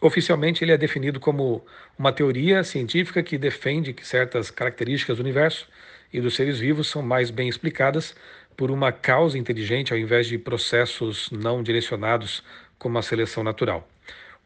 Oficialmente, 0.00 0.62
ele 0.62 0.70
é 0.70 0.76
definido 0.76 1.18
como 1.18 1.64
uma 1.98 2.12
teoria 2.12 2.62
científica 2.62 3.24
que 3.24 3.36
defende 3.36 3.92
que 3.92 4.06
certas 4.06 4.52
características 4.52 5.16
do 5.16 5.22
universo 5.22 5.66
e 6.12 6.20
dos 6.20 6.36
seres 6.36 6.60
vivos 6.60 6.88
são 6.88 7.02
mais 7.02 7.28
bem 7.28 7.48
explicadas 7.48 8.14
por 8.56 8.70
uma 8.70 8.92
causa 8.92 9.36
inteligente 9.36 9.92
ao 9.92 9.98
invés 9.98 10.28
de 10.28 10.38
processos 10.38 11.28
não 11.32 11.60
direcionados 11.60 12.40
como 12.78 12.98
a 12.98 13.02
seleção 13.02 13.42
natural. 13.42 13.88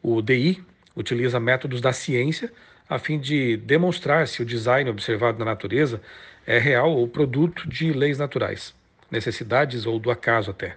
O 0.01 0.19
DI 0.19 0.63
utiliza 0.95 1.39
métodos 1.39 1.79
da 1.79 1.93
ciência 1.93 2.51
a 2.89 2.97
fim 2.97 3.19
de 3.19 3.55
demonstrar 3.57 4.27
se 4.27 4.41
o 4.41 4.45
design 4.45 4.89
observado 4.89 5.37
na 5.37 5.45
natureza 5.45 6.01
é 6.45 6.57
real 6.57 6.91
ou 6.91 7.07
produto 7.07 7.69
de 7.69 7.93
leis 7.93 8.17
naturais, 8.17 8.73
necessidades 9.11 9.85
ou 9.85 9.99
do 9.99 10.09
acaso 10.09 10.49
até. 10.49 10.75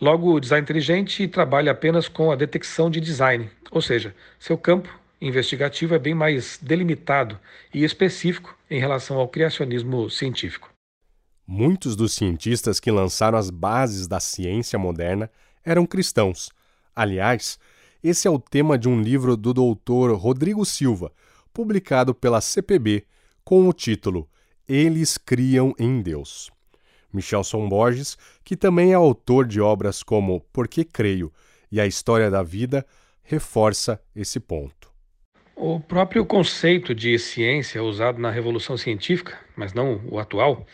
Logo, 0.00 0.34
o 0.34 0.40
design 0.40 0.62
inteligente 0.62 1.28
trabalha 1.28 1.70
apenas 1.70 2.08
com 2.08 2.32
a 2.32 2.36
detecção 2.36 2.90
de 2.90 3.00
design, 3.00 3.48
ou 3.70 3.80
seja, 3.80 4.14
seu 4.38 4.58
campo 4.58 4.98
investigativo 5.20 5.94
é 5.94 5.98
bem 5.98 6.14
mais 6.14 6.58
delimitado 6.60 7.38
e 7.72 7.84
específico 7.84 8.56
em 8.70 8.80
relação 8.80 9.18
ao 9.18 9.28
criacionismo 9.28 10.10
científico. 10.10 10.70
Muitos 11.46 11.96
dos 11.96 12.12
cientistas 12.12 12.78
que 12.78 12.90
lançaram 12.90 13.38
as 13.38 13.50
bases 13.50 14.06
da 14.06 14.20
ciência 14.20 14.78
moderna 14.78 15.30
eram 15.64 15.86
cristãos. 15.86 16.50
Aliás, 16.94 17.58
esse 18.02 18.28
é 18.28 18.30
o 18.30 18.38
tema 18.38 18.78
de 18.78 18.88
um 18.88 19.00
livro 19.00 19.36
do 19.36 19.52
doutor 19.52 20.14
Rodrigo 20.16 20.64
Silva, 20.64 21.10
publicado 21.58 22.14
pela 22.14 22.40
CPB, 22.40 23.02
com 23.42 23.68
o 23.68 23.72
título 23.72 24.30
Eles 24.68 25.18
Criam 25.18 25.74
em 25.76 26.00
Deus. 26.00 26.52
Michelson 27.12 27.68
Borges, 27.68 28.16
que 28.44 28.56
também 28.56 28.92
é 28.92 28.94
autor 28.94 29.44
de 29.44 29.60
obras 29.60 30.04
como 30.04 30.40
Por 30.52 30.68
que 30.68 30.84
Creio 30.84 31.32
e 31.68 31.80
A 31.80 31.86
História 31.86 32.30
da 32.30 32.44
Vida, 32.44 32.86
reforça 33.24 34.00
esse 34.14 34.38
ponto. 34.38 34.88
O 35.56 35.80
próprio 35.80 36.24
conceito 36.24 36.94
de 36.94 37.18
ciência 37.18 37.82
usado 37.82 38.20
na 38.20 38.30
Revolução 38.30 38.76
Científica, 38.76 39.36
mas 39.56 39.74
não 39.74 40.00
o 40.08 40.20
atual, 40.20 40.64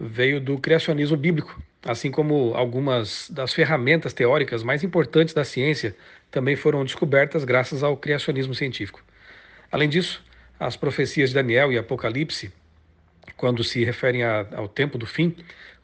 veio 0.00 0.40
do 0.40 0.58
criacionismo 0.58 1.16
bíblico, 1.16 1.62
assim 1.84 2.10
como 2.10 2.52
algumas 2.56 3.30
das 3.30 3.54
ferramentas 3.54 4.12
teóricas 4.12 4.64
mais 4.64 4.82
importantes 4.82 5.34
da 5.34 5.44
ciência 5.44 5.94
também 6.32 6.56
foram 6.56 6.82
descobertas 6.82 7.44
graças 7.44 7.84
ao 7.84 7.96
criacionismo 7.96 8.56
científico. 8.56 9.04
Além 9.70 9.88
disso, 9.88 10.20
as 10.62 10.76
profecias 10.76 11.30
de 11.30 11.34
Daniel 11.34 11.72
e 11.72 11.78
Apocalipse, 11.78 12.52
quando 13.36 13.64
se 13.64 13.84
referem 13.84 14.22
a, 14.22 14.46
ao 14.54 14.68
tempo 14.68 14.96
do 14.96 15.06
fim, 15.06 15.34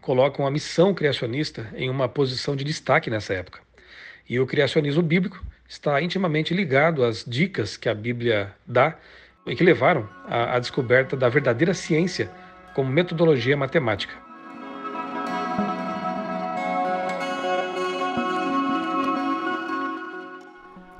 colocam 0.00 0.46
a 0.46 0.50
missão 0.50 0.94
criacionista 0.94 1.68
em 1.74 1.90
uma 1.90 2.08
posição 2.08 2.54
de 2.54 2.62
destaque 2.62 3.10
nessa 3.10 3.34
época. 3.34 3.60
E 4.28 4.38
o 4.38 4.46
criacionismo 4.46 5.02
bíblico 5.02 5.44
está 5.68 6.00
intimamente 6.00 6.54
ligado 6.54 7.04
às 7.04 7.24
dicas 7.24 7.76
que 7.76 7.88
a 7.88 7.94
Bíblia 7.94 8.54
dá 8.64 8.96
e 9.46 9.56
que 9.56 9.64
levaram 9.64 10.08
à, 10.26 10.54
à 10.54 10.58
descoberta 10.60 11.16
da 11.16 11.28
verdadeira 11.28 11.74
ciência 11.74 12.30
como 12.72 12.90
metodologia 12.90 13.56
matemática. 13.56 14.27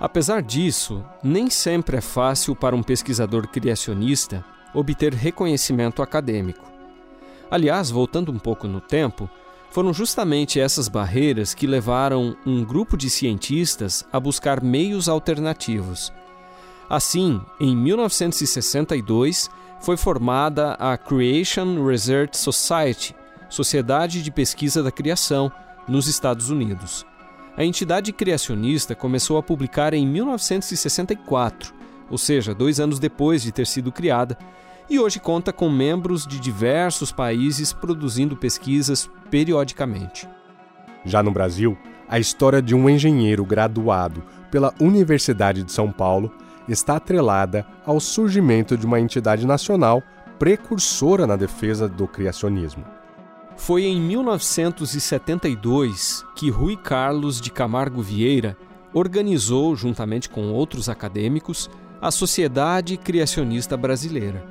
Apesar 0.01 0.43
disso, 0.43 1.05
nem 1.23 1.51
sempre 1.51 1.97
é 1.97 2.01
fácil 2.01 2.55
para 2.55 2.77
um 2.77 2.83
pesquisador 2.83 3.49
criacionista 3.49 4.45
obter 4.73 5.13
reconhecimento 5.13 6.03
acadêmico. 6.03 6.65
Aliás, 7.51 7.91
voltando 7.91 8.31
um 8.31 8.39
pouco 8.39 8.69
no 8.69 8.81
tempo, 8.81 9.29
foram 9.71 9.93
justamente 9.93 10.61
essas 10.61 10.89
barreiras 10.89 11.53
que 11.53 11.67
levaram 11.67 12.37
um 12.47 12.65
grupo 12.65 12.97
de 12.97 13.11
cientistas 13.11 14.05
a 14.13 14.21
buscar 14.21 14.63
meios 14.63 15.09
alternativos. 15.09 16.13
Assim, 16.89 17.41
em 17.61 17.77
1962, 17.77 19.51
foi 19.81 19.97
formada 19.97 20.73
a 20.75 20.97
Creation 20.97 21.85
Research 21.85 22.37
Society, 22.37 23.15
Sociedade 23.49 24.23
de 24.23 24.31
Pesquisa 24.31 24.83
da 24.83 24.91
Criação, 24.91 25.51
nos 25.87 26.07
Estados 26.07 26.51
Unidos. 26.51 27.05
A 27.59 27.65
entidade 27.65 28.13
criacionista 28.13 28.95
começou 28.95 29.37
a 29.37 29.43
publicar 29.43 29.93
em 29.93 30.07
1964, 30.07 31.75
ou 32.09 32.17
seja, 32.17 32.55
dois 32.55 32.79
anos 32.79 33.01
depois 33.01 33.43
de 33.43 33.51
ter 33.51 33.67
sido 33.67 33.91
criada, 33.91 34.39
e 34.89 34.97
hoje 34.97 35.19
conta 35.19 35.53
com 35.53 35.69
membros 35.69 36.25
de 36.25 36.39
diversos 36.39 37.11
países 37.11 37.73
produzindo 37.73 38.37
pesquisas 38.37 39.11
periodicamente. 39.29 40.29
Já 41.05 41.21
no 41.21 41.33
Brasil, 41.33 41.77
a 42.09 42.21
história 42.21 42.63
de 42.63 42.77
um 42.77 42.89
engenheiro 42.89 43.45
graduado 43.45 44.23
pela 44.53 44.73
Universidade 44.81 45.65
de 45.65 45.73
São 45.73 45.91
Paulo 45.91 46.33
está 46.69 46.95
atrelada 46.95 47.67
ao 47.85 47.99
surgimento 47.99 48.77
de 48.77 48.87
uma 48.87 49.01
entidade 49.01 49.45
nacional 49.45 50.01
precursora 50.39 51.27
na 51.27 51.35
defesa 51.35 51.89
do 51.89 52.07
criacionismo. 52.07 52.98
Foi 53.59 53.85
em 53.85 54.01
1972 54.01 56.25
que 56.35 56.49
Rui 56.49 56.75
Carlos 56.77 57.39
de 57.41 57.51
Camargo 57.51 58.01
Vieira 58.01 58.57
organizou, 58.95 59.77
juntamente 59.77 60.31
com 60.31 60.51
outros 60.53 60.89
acadêmicos, 60.89 61.69
a 62.01 62.11
Sociedade 62.11 62.97
Criacionista 62.97 63.77
Brasileira. 63.77 64.43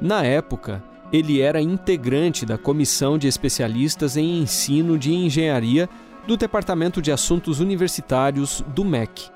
Na 0.00 0.24
época, 0.24 0.84
ele 1.12 1.40
era 1.40 1.62
integrante 1.62 2.44
da 2.44 2.58
Comissão 2.58 3.16
de 3.16 3.28
Especialistas 3.28 4.16
em 4.16 4.40
Ensino 4.40 4.98
de 4.98 5.14
Engenharia 5.14 5.88
do 6.26 6.36
Departamento 6.36 7.00
de 7.00 7.12
Assuntos 7.12 7.60
Universitários 7.60 8.64
do 8.74 8.84
MEC. 8.84 9.30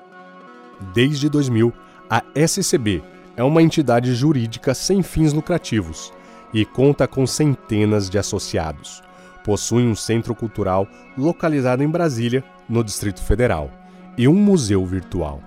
Desde 0.93 1.29
2000, 1.29 1.71
a 2.09 2.21
SCB 2.35 3.01
é 3.35 3.43
uma 3.43 3.63
entidade 3.63 4.13
jurídica 4.13 4.73
sem 4.73 5.01
fins 5.01 5.31
lucrativos 5.33 6.13
e 6.53 6.65
conta 6.65 7.07
com 7.07 7.25
centenas 7.25 8.09
de 8.09 8.19
associados 8.19 9.04
possui 9.45 9.83
um 9.83 9.95
centro 9.95 10.33
cultural 10.33 10.87
localizado 11.15 11.83
em 11.83 11.87
Brasília, 11.87 12.43
no 12.67 12.83
Distrito 12.83 13.21
Federal, 13.21 13.71
e 14.17 14.27
um 14.27 14.33
museu 14.33 14.83
virtual. 14.83 15.39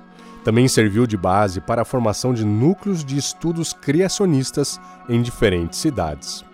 Também 0.45 0.69
serviu 0.69 1.05
de 1.05 1.17
base 1.17 1.61
para 1.61 1.83
a 1.83 1.85
formação 1.85 2.33
de 2.33 2.45
núcleos 2.45 3.05
de 3.05 3.19
estudos 3.19 3.73
criacionistas 3.73 4.81
em 5.09 5.21
diferentes 5.21 5.81
cidades. 5.81 6.45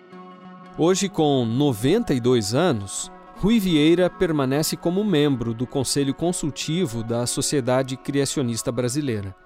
Hoje, 0.78 1.06
com 1.08 1.44
92 1.44 2.54
anos, 2.54 3.12
Rui 3.36 3.60
Vieira 3.60 4.08
permanece 4.08 4.74
como 4.74 5.04
membro 5.04 5.52
do 5.52 5.66
Conselho 5.66 6.14
Consultivo 6.14 7.04
da 7.04 7.26
Sociedade 7.26 7.96
Criacionista 7.98 8.72
Brasileira. 8.72 9.36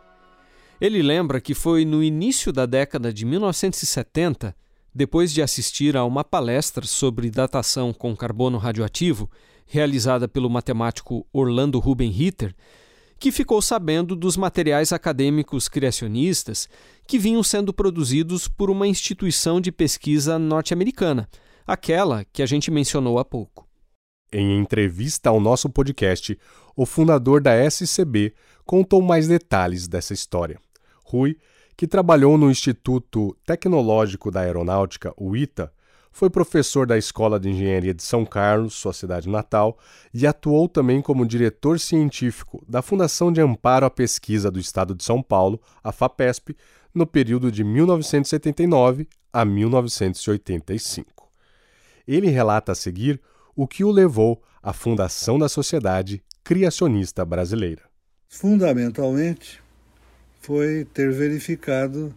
Ele 0.80 1.02
lembra 1.02 1.40
que 1.40 1.52
foi 1.52 1.84
no 1.84 2.00
início 2.00 2.52
da 2.52 2.64
década 2.64 3.12
de 3.12 3.26
1970 3.26 4.54
depois 4.98 5.32
de 5.32 5.40
assistir 5.40 5.96
a 5.96 6.04
uma 6.04 6.24
palestra 6.24 6.84
sobre 6.84 7.30
datação 7.30 7.92
com 7.92 8.16
carbono 8.16 8.58
radioativo, 8.58 9.30
realizada 9.64 10.26
pelo 10.26 10.50
matemático 10.50 11.24
Orlando 11.32 11.78
Ruben 11.78 12.10
Ritter, 12.10 12.52
que 13.16 13.30
ficou 13.30 13.62
sabendo 13.62 14.16
dos 14.16 14.36
materiais 14.36 14.92
acadêmicos 14.92 15.68
criacionistas 15.68 16.68
que 17.06 17.16
vinham 17.16 17.44
sendo 17.44 17.72
produzidos 17.72 18.48
por 18.48 18.70
uma 18.70 18.88
instituição 18.88 19.60
de 19.60 19.70
pesquisa 19.70 20.36
norte-americana, 20.36 21.28
aquela 21.64 22.24
que 22.32 22.42
a 22.42 22.46
gente 22.46 22.68
mencionou 22.68 23.20
há 23.20 23.24
pouco. 23.24 23.68
Em 24.32 24.58
entrevista 24.58 25.30
ao 25.30 25.38
nosso 25.38 25.70
podcast, 25.70 26.36
o 26.74 26.84
fundador 26.84 27.40
da 27.40 27.54
SCB 27.70 28.34
contou 28.64 29.00
mais 29.00 29.28
detalhes 29.28 29.86
dessa 29.86 30.12
história. 30.12 30.58
Rui 31.04 31.36
que 31.78 31.86
trabalhou 31.86 32.36
no 32.36 32.50
Instituto 32.50 33.36
Tecnológico 33.46 34.32
da 34.32 34.40
Aeronáutica, 34.40 35.14
o 35.16 35.36
ITA, 35.36 35.72
foi 36.10 36.28
professor 36.28 36.84
da 36.84 36.98
Escola 36.98 37.38
de 37.38 37.50
Engenharia 37.50 37.94
de 37.94 38.02
São 38.02 38.26
Carlos, 38.26 38.74
sua 38.74 38.92
cidade 38.92 39.28
natal, 39.28 39.78
e 40.12 40.26
atuou 40.26 40.68
também 40.68 41.00
como 41.00 41.24
diretor 41.24 41.78
científico 41.78 42.64
da 42.68 42.82
Fundação 42.82 43.32
de 43.32 43.40
Amparo 43.40 43.86
à 43.86 43.90
Pesquisa 43.90 44.50
do 44.50 44.58
Estado 44.58 44.92
de 44.92 45.04
São 45.04 45.22
Paulo, 45.22 45.60
a 45.80 45.92
FAPESP, 45.92 46.56
no 46.92 47.06
período 47.06 47.52
de 47.52 47.62
1979 47.62 49.06
a 49.32 49.44
1985. 49.44 51.30
Ele 52.08 52.28
relata 52.28 52.72
a 52.72 52.74
seguir 52.74 53.20
o 53.54 53.68
que 53.68 53.84
o 53.84 53.92
levou 53.92 54.42
à 54.60 54.72
fundação 54.72 55.38
da 55.38 55.48
Sociedade 55.48 56.24
Criacionista 56.42 57.24
Brasileira. 57.24 57.82
Fundamentalmente, 58.28 59.62
foi 60.40 60.84
ter 60.84 61.12
verificado 61.12 62.14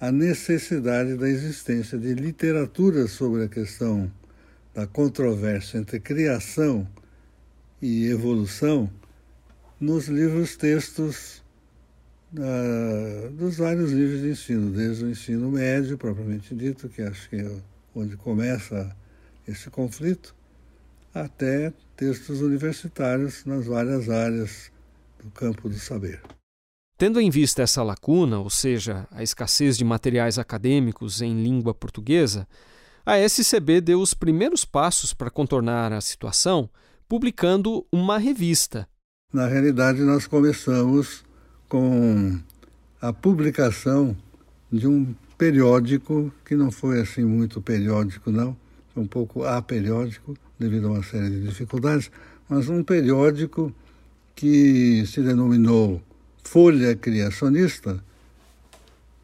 a 0.00 0.10
necessidade 0.10 1.16
da 1.16 1.28
existência 1.28 1.96
de 1.98 2.14
literatura 2.14 3.06
sobre 3.06 3.44
a 3.44 3.48
questão 3.48 4.10
da 4.74 4.86
controvérsia 4.86 5.78
entre 5.78 6.00
criação 6.00 6.86
e 7.80 8.06
evolução 8.06 8.90
nos 9.80 10.08
livros 10.08 10.56
textos 10.56 11.42
dos 13.34 13.58
vários 13.58 13.92
níveis 13.92 14.22
de 14.22 14.30
ensino, 14.30 14.70
desde 14.70 15.04
o 15.04 15.10
ensino 15.10 15.50
médio, 15.50 15.98
propriamente 15.98 16.54
dito, 16.54 16.88
que 16.88 17.02
acho 17.02 17.28
que 17.28 17.36
é 17.36 17.50
onde 17.94 18.16
começa 18.16 18.96
esse 19.46 19.68
conflito, 19.68 20.34
até 21.12 21.72
textos 21.94 22.40
universitários 22.40 23.44
nas 23.44 23.66
várias 23.66 24.08
áreas 24.08 24.72
do 25.22 25.30
campo 25.30 25.68
do 25.68 25.78
saber. 25.78 26.22
Tendo 27.02 27.20
em 27.20 27.30
vista 27.30 27.62
essa 27.62 27.82
lacuna, 27.82 28.38
ou 28.38 28.48
seja, 28.48 29.08
a 29.10 29.24
escassez 29.24 29.76
de 29.76 29.84
materiais 29.84 30.38
acadêmicos 30.38 31.20
em 31.20 31.42
língua 31.42 31.74
portuguesa, 31.74 32.46
a 33.04 33.18
SCB 33.18 33.80
deu 33.80 34.00
os 34.00 34.14
primeiros 34.14 34.64
passos 34.64 35.12
para 35.12 35.28
contornar 35.28 35.92
a 35.92 36.00
situação, 36.00 36.70
publicando 37.08 37.84
uma 37.90 38.18
revista. 38.18 38.86
Na 39.34 39.48
realidade, 39.48 40.00
nós 40.02 40.28
começamos 40.28 41.24
com 41.68 42.38
a 43.00 43.12
publicação 43.12 44.16
de 44.70 44.86
um 44.86 45.12
periódico 45.36 46.32
que 46.44 46.54
não 46.54 46.70
foi 46.70 47.00
assim 47.00 47.24
muito 47.24 47.60
periódico, 47.60 48.30
não, 48.30 48.56
um 48.96 49.08
pouco 49.08 49.42
aperiódico, 49.42 50.36
devido 50.56 50.86
a 50.86 50.90
uma 50.92 51.02
série 51.02 51.30
de 51.30 51.48
dificuldades, 51.48 52.12
mas 52.48 52.68
um 52.68 52.84
periódico 52.84 53.74
que 54.36 55.04
se 55.04 55.20
denominou 55.20 56.00
folha 56.42 56.94
criacionista, 56.94 58.02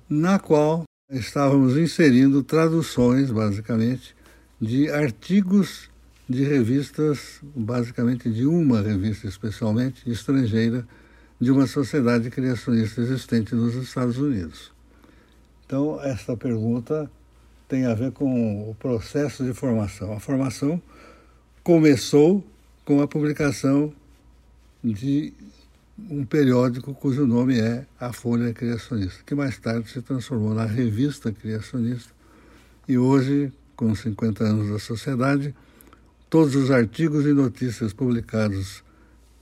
na 0.08 0.38
qual 0.38 0.84
estávamos 1.10 1.76
inserindo 1.76 2.42
traduções, 2.42 3.30
basicamente, 3.30 4.14
de 4.60 4.90
artigos 4.90 5.90
de 6.28 6.44
revistas, 6.44 7.40
basicamente 7.42 8.30
de 8.30 8.46
uma 8.46 8.82
revista 8.82 9.26
especialmente 9.26 10.10
estrangeira, 10.10 10.86
de 11.40 11.50
uma 11.50 11.66
sociedade 11.66 12.28
criacionista 12.30 13.00
existente 13.00 13.54
nos 13.54 13.74
Estados 13.74 14.18
Unidos. 14.18 14.72
Então, 15.64 16.02
esta 16.02 16.36
pergunta 16.36 17.10
tem 17.68 17.86
a 17.86 17.94
ver 17.94 18.12
com 18.12 18.70
o 18.70 18.74
processo 18.74 19.44
de 19.44 19.54
formação. 19.54 20.12
A 20.12 20.20
formação 20.20 20.82
começou 21.62 22.44
com 22.84 23.00
a 23.00 23.06
publicação 23.06 23.92
de 24.82 25.32
um 26.10 26.24
periódico 26.24 26.94
cujo 26.94 27.26
nome 27.26 27.58
é 27.58 27.86
A 27.98 28.12
Folha 28.12 28.52
Criacionista, 28.52 29.22
que 29.26 29.34
mais 29.34 29.58
tarde 29.58 29.90
se 29.90 30.00
transformou 30.00 30.54
na 30.54 30.64
Revista 30.64 31.32
Criacionista. 31.32 32.12
E 32.86 32.96
hoje, 32.96 33.52
com 33.74 33.94
50 33.94 34.44
anos 34.44 34.70
da 34.70 34.78
sociedade, 34.78 35.54
todos 36.30 36.54
os 36.54 36.70
artigos 36.70 37.26
e 37.26 37.32
notícias 37.32 37.92
publicados 37.92 38.84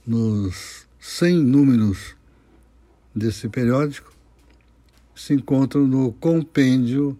nos 0.06 0.86
100 0.98 1.36
números 1.44 2.16
desse 3.14 3.48
periódico 3.48 4.12
se 5.14 5.34
encontram 5.34 5.86
no 5.86 6.12
compêndio, 6.12 7.18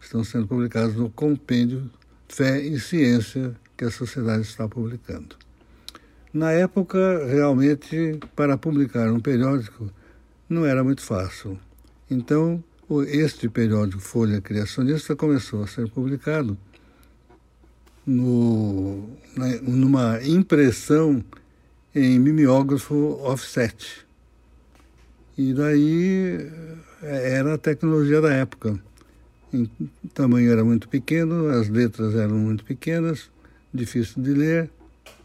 estão 0.00 0.22
sendo 0.22 0.46
publicados 0.46 0.94
no 0.96 1.10
compêndio 1.10 1.90
Fé 2.28 2.60
e 2.60 2.78
Ciência 2.78 3.54
que 3.76 3.84
a 3.84 3.90
sociedade 3.90 4.42
está 4.42 4.68
publicando. 4.68 5.41
Na 6.32 6.50
época, 6.50 7.26
realmente, 7.26 8.18
para 8.34 8.56
publicar 8.56 9.12
um 9.12 9.20
periódico 9.20 9.90
não 10.48 10.64
era 10.64 10.82
muito 10.82 11.02
fácil. 11.02 11.58
Então, 12.10 12.62
este 13.06 13.48
periódico 13.50 14.00
Folha 14.00 14.40
Criacionista 14.40 15.14
começou 15.14 15.62
a 15.62 15.66
ser 15.66 15.90
publicado 15.90 16.56
no, 18.06 19.10
numa 19.62 20.22
impressão 20.22 21.22
em 21.94 22.18
mimeógrafo 22.18 23.18
offset. 23.22 24.06
E 25.36 25.52
daí 25.52 26.48
eh, 27.02 27.32
era 27.38 27.54
a 27.54 27.58
tecnologia 27.58 28.22
da 28.22 28.32
época. 28.32 28.78
O 29.52 29.68
tamanho 30.14 30.50
era 30.50 30.64
muito 30.64 30.88
pequeno, 30.88 31.48
as 31.48 31.68
letras 31.68 32.14
eram 32.14 32.36
muito 32.36 32.64
pequenas, 32.64 33.30
difícil 33.72 34.22
de 34.22 34.32
ler 34.32 34.70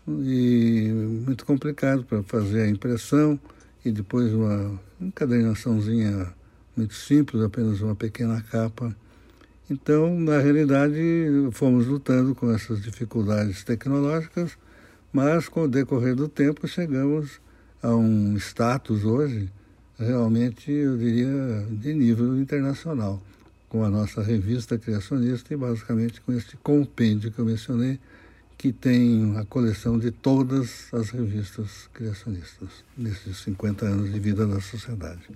e 0.08 0.92
muito 1.26 1.46
complicado 1.46 2.04
para 2.04 2.24
fazer 2.24 2.62
a 2.62 2.70
impressão 2.70 3.40
e 3.84 3.92
depois 3.92 4.34
uma 4.34 4.80
encadernaçãozinha 5.02 6.34
muito 6.76 6.94
simples, 6.94 7.44
apenas 7.44 7.82
uma 7.82 7.96
pequena 7.96 8.42
capa. 8.42 8.96
Então, 9.70 10.18
na 10.20 10.40
realidade, 10.40 11.00
fomos 11.52 11.88
lutando 11.88 12.34
com 12.34 12.52
essas 12.52 12.82
dificuldades 12.82 13.64
tecnológicas, 13.64 14.58
mas 15.12 15.50
com 15.50 15.64
o 15.64 15.68
decorrer 15.68 16.16
do 16.16 16.30
tempo 16.30 16.68
chegamos 16.68 17.42
a 17.82 17.94
um 17.96 18.38
status 18.38 19.04
hoje 19.04 19.50
realmente, 20.00 20.72
eu 20.72 20.98
diria, 20.98 21.66
de 21.72 21.94
nível 21.94 22.38
internacional, 22.38 23.22
com 23.68 23.84
a 23.84 23.90
nossa 23.90 24.22
revista 24.22 24.78
criacionista 24.78 25.54
e 25.54 25.58
basicamente 25.58 26.22
com 26.22 26.32
este 26.34 26.56
compêndio 26.58 27.32
que 27.32 27.40
eu 27.40 27.46
mencionei, 27.46 28.00
que 28.58 28.74
tem 28.74 29.38
a 29.38 29.46
coleção 29.46 30.00
de 30.00 30.10
todas 30.12 30.92
as 30.94 31.12
revistas 31.12 31.88
criacionistas 31.94 32.84
nesses 32.98 33.38
50 33.38 33.86
anos 33.86 34.12
de 34.12 34.20
vida 34.20 34.48
da 34.48 34.60
sociedade. 34.60 35.30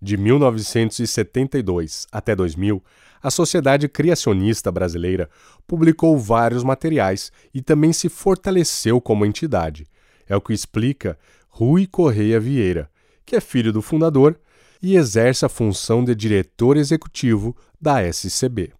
De 0.00 0.16
1972 0.16 2.06
até 2.12 2.36
2000, 2.36 2.82
a 3.22 3.30
Sociedade 3.30 3.88
Criacionista 3.88 4.70
Brasileira 4.70 5.28
publicou 5.66 6.16
vários 6.18 6.62
materiais 6.62 7.32
e 7.52 7.60
também 7.60 7.92
se 7.92 8.08
fortaleceu 8.08 9.00
como 9.00 9.26
entidade. 9.26 9.86
É 10.28 10.36
o 10.36 10.40
que 10.40 10.52
explica 10.52 11.18
Rui 11.48 11.86
Correia 11.86 12.38
Vieira, 12.38 12.90
que 13.24 13.34
é 13.34 13.40
filho 13.40 13.72
do 13.72 13.82
fundador 13.82 14.38
e 14.82 14.96
exerce 14.96 15.44
a 15.44 15.48
função 15.48 16.04
de 16.04 16.14
diretor 16.14 16.76
executivo 16.76 17.56
da 17.80 18.02
SCB. 18.02 18.72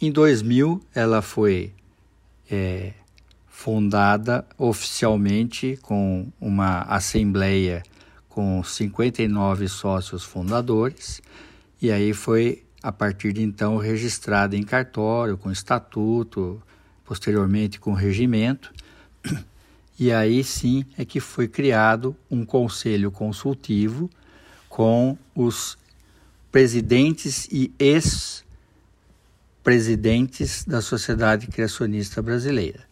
Em 0.00 0.10
2000, 0.10 0.80
ela 0.94 1.22
foi 1.22 1.72
é, 2.50 2.94
fundada 3.62 4.44
oficialmente 4.58 5.78
com 5.82 6.26
uma 6.40 6.80
assembleia 6.82 7.84
com 8.28 8.60
59 8.64 9.68
sócios 9.68 10.24
fundadores, 10.24 11.22
e 11.80 11.92
aí 11.92 12.12
foi 12.12 12.64
a 12.82 12.90
partir 12.90 13.32
de 13.32 13.40
então 13.40 13.76
registrada 13.76 14.56
em 14.56 14.64
cartório, 14.64 15.38
com 15.38 15.48
estatuto, 15.48 16.60
posteriormente 17.04 17.78
com 17.78 17.92
regimento. 17.92 18.72
E 20.00 20.10
aí 20.10 20.42
sim 20.42 20.86
é 20.98 21.04
que 21.04 21.20
foi 21.20 21.46
criado 21.46 22.16
um 22.28 22.44
conselho 22.44 23.12
consultivo 23.12 24.10
com 24.68 25.16
os 25.32 25.78
presidentes 26.50 27.46
e 27.52 27.72
ex-presidentes 27.78 30.64
da 30.64 30.80
Sociedade 30.80 31.46
Criacionista 31.46 32.20
Brasileira. 32.20 32.90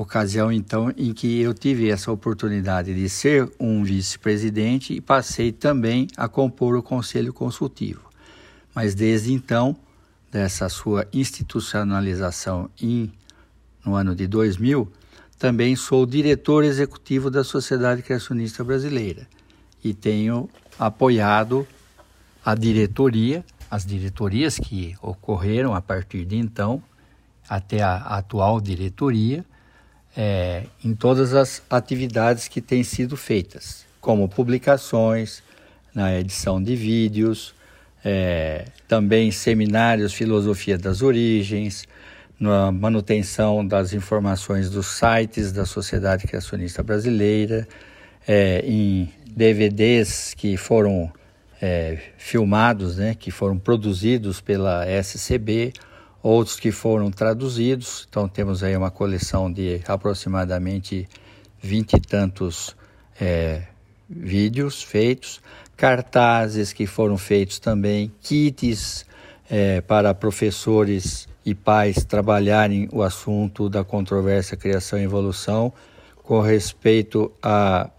Ocasião 0.00 0.50
então 0.50 0.90
em 0.96 1.12
que 1.12 1.42
eu 1.42 1.52
tive 1.52 1.90
essa 1.90 2.10
oportunidade 2.10 2.94
de 2.94 3.06
ser 3.06 3.52
um 3.60 3.84
vice-presidente 3.84 4.94
e 4.94 5.00
passei 5.00 5.52
também 5.52 6.08
a 6.16 6.26
compor 6.26 6.74
o 6.74 6.82
conselho 6.82 7.34
consultivo. 7.34 8.08
Mas 8.74 8.94
desde 8.94 9.30
então, 9.30 9.76
dessa 10.32 10.70
sua 10.70 11.06
institucionalização 11.12 12.70
em, 12.80 13.12
no 13.84 13.94
ano 13.94 14.16
de 14.16 14.26
2000, 14.26 14.90
também 15.38 15.76
sou 15.76 16.06
diretor 16.06 16.64
executivo 16.64 17.30
da 17.30 17.44
Sociedade 17.44 18.00
Criacionista 18.02 18.64
Brasileira 18.64 19.28
e 19.84 19.92
tenho 19.92 20.48
apoiado 20.78 21.68
a 22.42 22.54
diretoria, 22.54 23.44
as 23.70 23.84
diretorias 23.84 24.56
que 24.56 24.96
ocorreram 25.02 25.74
a 25.74 25.82
partir 25.82 26.24
de 26.24 26.36
então, 26.36 26.82
até 27.46 27.82
a 27.82 27.96
atual 27.96 28.62
diretoria, 28.62 29.44
é, 30.16 30.64
em 30.84 30.94
todas 30.94 31.34
as 31.34 31.62
atividades 31.70 32.48
que 32.48 32.60
têm 32.60 32.82
sido 32.82 33.16
feitas, 33.16 33.84
como 34.00 34.28
publicações, 34.28 35.42
na 35.94 36.18
edição 36.18 36.62
de 36.62 36.76
vídeos, 36.76 37.54
é, 38.04 38.64
também 38.88 39.30
seminários 39.30 40.12
Filosofia 40.12 40.78
das 40.78 41.02
Origens, 41.02 41.86
na 42.38 42.72
manutenção 42.72 43.66
das 43.66 43.92
informações 43.92 44.70
dos 44.70 44.86
sites 44.86 45.52
da 45.52 45.66
Sociedade 45.66 46.26
Criacionista 46.26 46.82
Brasileira, 46.82 47.68
é, 48.26 48.64
em 48.64 49.12
DVDs 49.26 50.34
que 50.34 50.56
foram 50.56 51.12
é, 51.60 51.98
filmados, 52.16 52.96
né, 52.96 53.14
que 53.14 53.30
foram 53.30 53.58
produzidos 53.58 54.40
pela 54.40 54.86
SCB, 54.86 55.74
outros 56.22 56.58
que 56.58 56.70
foram 56.70 57.10
traduzidos. 57.10 58.06
Então 58.08 58.28
temos 58.28 58.62
aí 58.62 58.76
uma 58.76 58.90
coleção 58.90 59.52
de 59.52 59.80
aproximadamente 59.86 61.08
vinte 61.62 61.94
e 61.94 62.00
tantos 62.00 62.76
é, 63.20 63.62
vídeos 64.08 64.82
feitos, 64.82 65.40
cartazes 65.76 66.72
que 66.72 66.86
foram 66.86 67.16
feitos 67.16 67.58
também, 67.58 68.12
kits 68.20 69.06
é, 69.48 69.80
para 69.80 70.14
professores 70.14 71.28
e 71.44 71.54
pais 71.54 72.04
trabalharem 72.04 72.88
o 72.92 73.02
assunto 73.02 73.68
da 73.68 73.82
controvérsia 73.82 74.56
criação 74.56 74.98
e 74.98 75.04
evolução 75.04 75.72
com 76.22 76.40
respeito 76.40 77.32
a, 77.42 77.90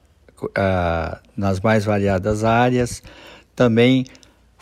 a 0.56 1.20
nas 1.36 1.60
mais 1.60 1.86
variadas 1.86 2.44
áreas. 2.44 3.02
Também 3.56 4.06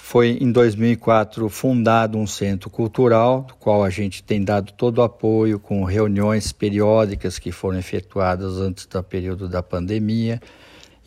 foi 0.09 0.39
em 0.41 0.51
2004 0.51 1.47
fundado 1.49 2.17
um 2.17 2.25
centro 2.25 2.67
cultural, 2.67 3.43
do 3.43 3.53
qual 3.53 3.83
a 3.83 3.91
gente 3.91 4.23
tem 4.23 4.43
dado 4.43 4.71
todo 4.71 4.97
o 4.97 5.01
apoio 5.03 5.59
com 5.59 5.83
reuniões 5.83 6.51
periódicas 6.51 7.37
que 7.37 7.51
foram 7.51 7.77
efetuadas 7.77 8.57
antes 8.57 8.87
do 8.87 9.03
período 9.03 9.47
da 9.47 9.61
pandemia 9.61 10.41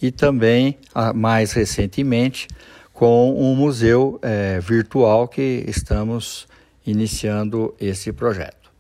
e 0.01 0.13
também 0.13 0.79
mais 1.17 1.51
recentemente 1.51 2.47
com 2.93 3.35
um 3.37 3.57
museu 3.57 4.21
é, 4.23 4.61
virtual 4.61 5.27
que 5.27 5.65
estamos 5.67 6.47
iniciando 6.87 7.75
esse 7.81 8.13
projeto. 8.13 8.71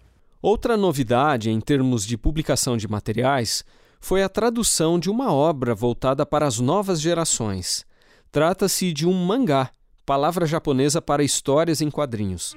Outra 0.41 0.77
novidade 0.77 1.51
em 1.51 1.61
termos 1.61 2.07
de 2.07 2.17
publicação 2.17 2.77
de 2.77 2.87
materiais 2.87 3.65
foi 4.01 4.23
a 4.23 4.29
tradução 4.29 5.01
de 5.01 5.11
uma 5.11 5.33
obra 5.33 5.75
voltada 5.75 6.25
para 6.25 6.47
as 6.47 6.61
novas 6.61 7.01
gerações. 7.01 7.85
Trata-se 8.31 8.93
de 8.93 9.05
um 9.05 9.13
mangá, 9.13 9.69
palavra 10.05 10.47
japonesa 10.47 11.01
para 11.01 11.23
histórias 11.23 11.81
em 11.81 11.91
quadrinhos. 11.91 12.55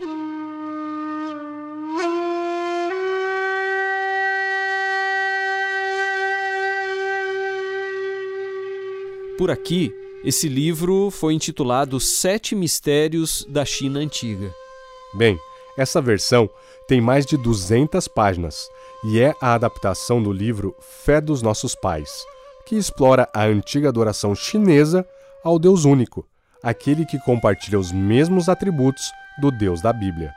Por 9.37 9.51
aqui, 9.51 9.93
esse 10.23 10.47
livro 10.47 11.11
foi 11.11 11.33
intitulado 11.33 11.99
Sete 11.99 12.55
Mistérios 12.55 13.45
da 13.49 13.65
China 13.65 13.99
Antiga. 13.99 14.51
Bem, 15.13 15.37
essa 15.77 16.01
versão 16.01 16.49
tem 16.87 17.01
mais 17.01 17.25
de 17.25 17.37
200 17.37 18.07
páginas 18.07 18.67
e 19.03 19.19
é 19.19 19.35
a 19.41 19.53
adaptação 19.53 20.23
do 20.23 20.31
livro 20.31 20.73
Fé 20.79 21.19
dos 21.19 21.41
Nossos 21.41 21.75
Pais, 21.75 22.25
que 22.65 22.75
explora 22.75 23.29
a 23.33 23.43
antiga 23.43 23.89
adoração 23.89 24.33
chinesa 24.33 25.05
ao 25.43 25.59
Deus 25.59 25.85
único, 25.85 26.25
aquele 26.65 27.05
que 27.05 27.19
compartilha 27.19 27.79
os 27.79 27.91
mesmos 27.91 28.49
atributos 28.49 29.13
do 29.37 29.51
Deus 29.51 29.81
da 29.81 29.93
Bíblia. 29.93 30.33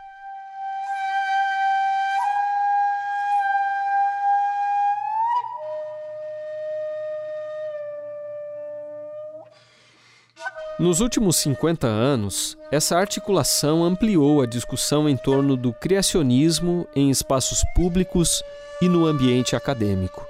Nos 10.78 11.00
últimos 11.00 11.36
50 11.36 11.86
anos, 11.86 12.58
essa 12.70 12.98
articulação 12.98 13.82
ampliou 13.82 14.42
a 14.42 14.46
discussão 14.46 15.08
em 15.08 15.16
torno 15.16 15.56
do 15.56 15.72
criacionismo 15.72 16.86
em 16.94 17.08
espaços 17.08 17.64
públicos 17.74 18.42
e 18.82 18.88
no 18.88 19.06
ambiente 19.06 19.56
acadêmico. 19.56 20.24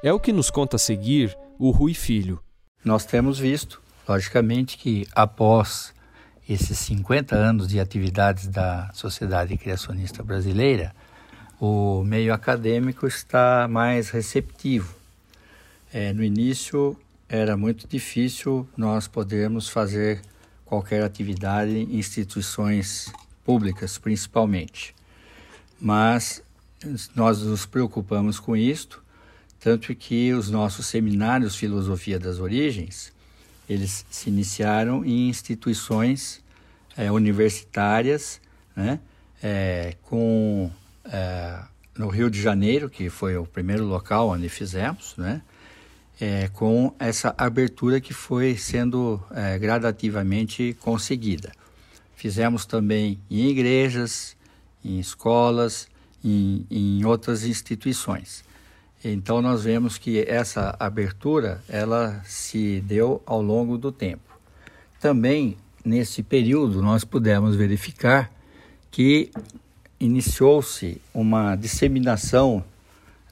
É 0.00 0.12
o 0.12 0.20
que 0.20 0.32
nos 0.32 0.48
conta 0.48 0.76
a 0.76 0.78
seguir 0.78 1.36
o 1.58 1.70
Rui 1.70 1.92
Filho. 1.92 2.40
Nós 2.84 3.04
temos 3.04 3.36
visto, 3.36 3.82
logicamente, 4.10 4.76
que 4.76 5.06
após 5.12 5.94
esses 6.48 6.76
50 6.80 7.36
anos 7.36 7.68
de 7.68 7.78
atividades 7.78 8.48
da 8.48 8.90
Sociedade 8.92 9.56
Criacionista 9.56 10.20
Brasileira, 10.20 10.92
o 11.60 12.02
meio 12.02 12.34
acadêmico 12.34 13.06
está 13.06 13.68
mais 13.70 14.10
receptivo. 14.10 14.96
É, 15.92 16.12
no 16.12 16.24
início, 16.24 16.98
era 17.28 17.56
muito 17.56 17.86
difícil 17.86 18.68
nós 18.76 19.06
podermos 19.06 19.68
fazer 19.68 20.20
qualquer 20.64 21.04
atividade 21.04 21.70
em 21.70 21.96
instituições 21.96 23.12
públicas, 23.44 23.96
principalmente. 23.96 24.92
Mas 25.80 26.42
nós 27.14 27.42
nos 27.42 27.64
preocupamos 27.64 28.40
com 28.40 28.56
isto, 28.56 29.00
tanto 29.60 29.94
que 29.94 30.32
os 30.32 30.50
nossos 30.50 30.86
seminários 30.86 31.54
Filosofia 31.54 32.18
das 32.18 32.40
Origens, 32.40 33.12
eles 33.70 34.04
se 34.10 34.28
iniciaram 34.28 35.04
em 35.04 35.28
instituições 35.28 36.42
é, 36.96 37.10
universitárias, 37.12 38.40
né? 38.74 38.98
É, 39.40 39.94
com 40.02 40.68
é, 41.04 41.60
no 41.96 42.08
Rio 42.08 42.28
de 42.28 42.42
Janeiro, 42.42 42.90
que 42.90 43.08
foi 43.08 43.36
o 43.36 43.46
primeiro 43.46 43.84
local 43.84 44.30
onde 44.30 44.48
fizemos, 44.48 45.14
né? 45.16 45.40
É, 46.20 46.48
com 46.48 46.92
essa 46.98 47.32
abertura 47.38 48.00
que 48.00 48.12
foi 48.12 48.56
sendo 48.56 49.22
é, 49.30 49.56
gradativamente 49.56 50.76
conseguida. 50.80 51.52
Fizemos 52.16 52.66
também 52.66 53.20
em 53.30 53.46
igrejas, 53.50 54.36
em 54.84 54.98
escolas, 54.98 55.86
em, 56.24 56.66
em 56.68 57.04
outras 57.04 57.44
instituições. 57.44 58.42
Então 59.02 59.40
nós 59.40 59.64
vemos 59.64 59.96
que 59.96 60.20
essa 60.20 60.76
abertura 60.78 61.62
ela 61.68 62.20
se 62.24 62.80
deu 62.82 63.22
ao 63.24 63.40
longo 63.40 63.78
do 63.78 63.90
tempo. 63.90 64.38
Também 65.00 65.56
nesse 65.82 66.22
período 66.22 66.82
nós 66.82 67.02
pudemos 67.02 67.56
verificar 67.56 68.30
que 68.90 69.30
iniciou-se 69.98 71.00
uma 71.14 71.56
disseminação 71.56 72.62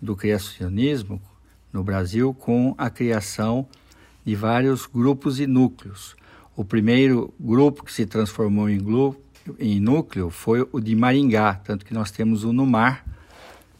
do 0.00 0.16
criacionismo 0.16 1.20
no 1.72 1.84
Brasil 1.84 2.32
com 2.32 2.74
a 2.78 2.88
criação 2.88 3.66
de 4.24 4.34
vários 4.34 4.86
grupos 4.86 5.38
e 5.38 5.46
núcleos. 5.46 6.16
O 6.56 6.64
primeiro 6.64 7.32
grupo 7.38 7.84
que 7.84 7.92
se 7.92 8.06
transformou 8.06 8.70
em, 8.70 8.80
em 9.58 9.80
núcleo 9.80 10.30
foi 10.30 10.66
o 10.72 10.80
de 10.80 10.94
Maringá, 10.96 11.54
tanto 11.54 11.84
que 11.84 11.94
nós 11.94 12.10
temos 12.10 12.42
o 12.44 12.52
Numar, 12.52 13.04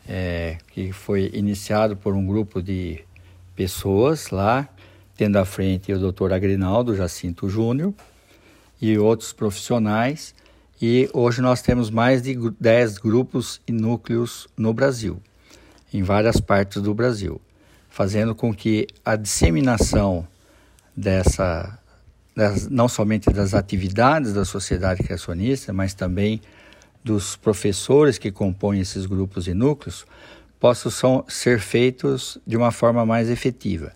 é, 0.09 0.57
que 0.73 0.91
foi 0.91 1.31
iniciado 1.35 1.95
por 1.95 2.15
um 2.15 2.27
grupo 2.27 2.63
de 2.63 3.05
pessoas 3.55 4.31
lá, 4.31 4.67
tendo 5.17 5.37
à 5.37 5.45
frente 5.45 5.93
o 5.93 5.99
doutor 5.99 6.33
Agrinaldo 6.33 6.97
Jacinto 6.97 7.49
Júnior 7.49 7.93
e 8.81 8.97
outros 8.97 9.33
profissionais. 9.33 10.35
E 10.81 11.11
hoje 11.13 11.43
nós 11.43 11.61
temos 11.61 11.91
mais 11.91 12.23
de 12.23 12.35
10 12.59 12.99
grupos 12.99 13.61
e 13.67 13.73
núcleos 13.73 14.49
no 14.57 14.73
Brasil, 14.73 15.21
em 15.93 16.03
várias 16.03 16.41
partes 16.41 16.81
do 16.81 16.95
Brasil, 16.95 17.41
fazendo 17.91 18.35
com 18.35 18.55
que 18.55 18.87
a 19.05 19.17
disseminação 19.17 20.27
dessa, 20.97 21.79
das, 22.35 22.69
não 22.69 22.89
somente 22.89 23.29
das 23.31 23.55
atividades 23.55 24.33
da 24.33 24.45
sociedade 24.45 25.03
criacionista, 25.03 25.73
mas 25.73 25.95
também 25.95 26.41
dos 27.09 27.37
professores 27.37 28.19
que 28.19 28.31
compõem 28.31 28.81
esses 28.81 29.07
grupos 29.07 29.49
e 29.49 29.55
núcleos 29.55 30.05
possam 30.61 31.25
ser 31.27 31.59
feitos 31.59 32.37
de 32.47 32.55
uma 32.55 32.71
forma 32.71 33.07
mais 33.07 33.31
efetiva. 33.31 33.95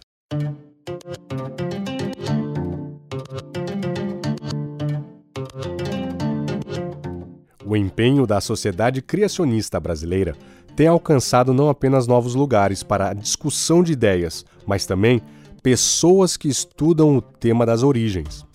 O 7.66 7.76
empenho 7.76 8.26
da 8.26 8.40
sociedade 8.40 9.02
criacionista 9.02 9.78
brasileira 9.78 10.34
tem 10.74 10.86
alcançado 10.86 11.52
não 11.52 11.68
apenas 11.68 12.06
novos 12.06 12.34
lugares 12.34 12.82
para 12.82 13.10
a 13.10 13.14
discussão 13.14 13.82
de 13.82 13.92
ideias, 13.92 14.42
mas 14.66 14.86
também 14.86 15.20
pessoas 15.62 16.38
que 16.38 16.48
estudam 16.48 17.18
o 17.18 17.20
tema 17.20 17.66
das 17.66 17.82
origens. 17.82 18.46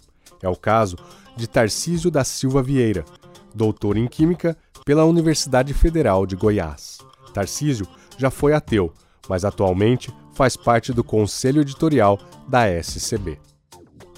É 0.41 0.49
o 0.49 0.55
caso 0.55 0.97
de 1.35 1.47
Tarcísio 1.47 2.09
da 2.09 2.23
Silva 2.23 2.63
Vieira, 2.63 3.05
doutor 3.57 3.97
em 3.97 4.07
Química 4.07 4.55
pela 4.85 5.03
Universidade 5.03 5.73
Federal 5.73 6.25
de 6.25 6.37
Goiás. 6.37 6.99
Tarcísio 7.33 7.85
já 8.17 8.31
foi 8.31 8.53
ateu, 8.53 8.93
mas 9.27 9.43
atualmente 9.43 10.09
faz 10.33 10.55
parte 10.55 10.93
do 10.93 11.03
conselho 11.03 11.61
editorial 11.61 12.17
da 12.47 12.69
SCB. 12.69 13.39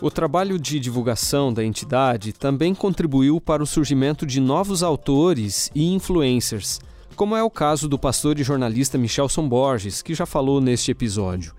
O 0.02 0.12
trabalho 0.12 0.60
de 0.60 0.80
divulgação 0.80 1.52
da 1.52 1.64
entidade 1.64 2.32
também 2.32 2.76
contribuiu 2.76 3.42
para 3.42 3.64
o 3.64 3.68
surgimento 3.68 4.26
de 4.26 4.40
novos 4.40 4.84
autores 4.84 5.72
e 5.74 5.94
influencers, 5.94 6.80
como 7.16 7.36
é 7.36 7.44
o 7.44 7.50
caso 7.50 7.90
do 7.90 7.98
pastor 7.98 8.40
e 8.40 8.44
jornalista 8.44 8.98
Michelson 8.98 9.48
Borges, 9.50 10.02
que 10.02 10.14
já 10.14 10.26
falou 10.26 10.62
neste 10.62 10.92
episódio. 10.92 11.54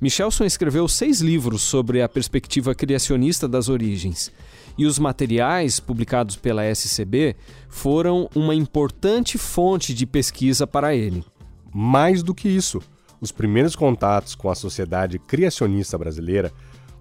Michelson 0.00 0.44
escreveu 0.44 0.86
seis 0.86 1.20
livros 1.20 1.62
sobre 1.62 2.02
a 2.02 2.08
perspectiva 2.08 2.74
criacionista 2.74 3.48
das 3.48 3.68
origens 3.68 4.30
e 4.76 4.86
os 4.86 4.98
materiais 4.98 5.78
publicados 5.78 6.36
pela 6.36 6.64
SCB 6.64 7.36
foram 7.68 8.28
uma 8.34 8.54
importante 8.54 9.38
fonte 9.38 9.94
de 9.94 10.06
pesquisa 10.06 10.66
para 10.66 10.94
ele. 10.94 11.24
Mais 11.72 12.22
do 12.22 12.34
que 12.34 12.48
isso, 12.48 12.80
os 13.20 13.32
primeiros 13.32 13.76
contatos 13.76 14.34
com 14.34 14.50
a 14.50 14.54
sociedade 14.54 15.18
criacionista 15.18 15.96
brasileira, 15.96 16.52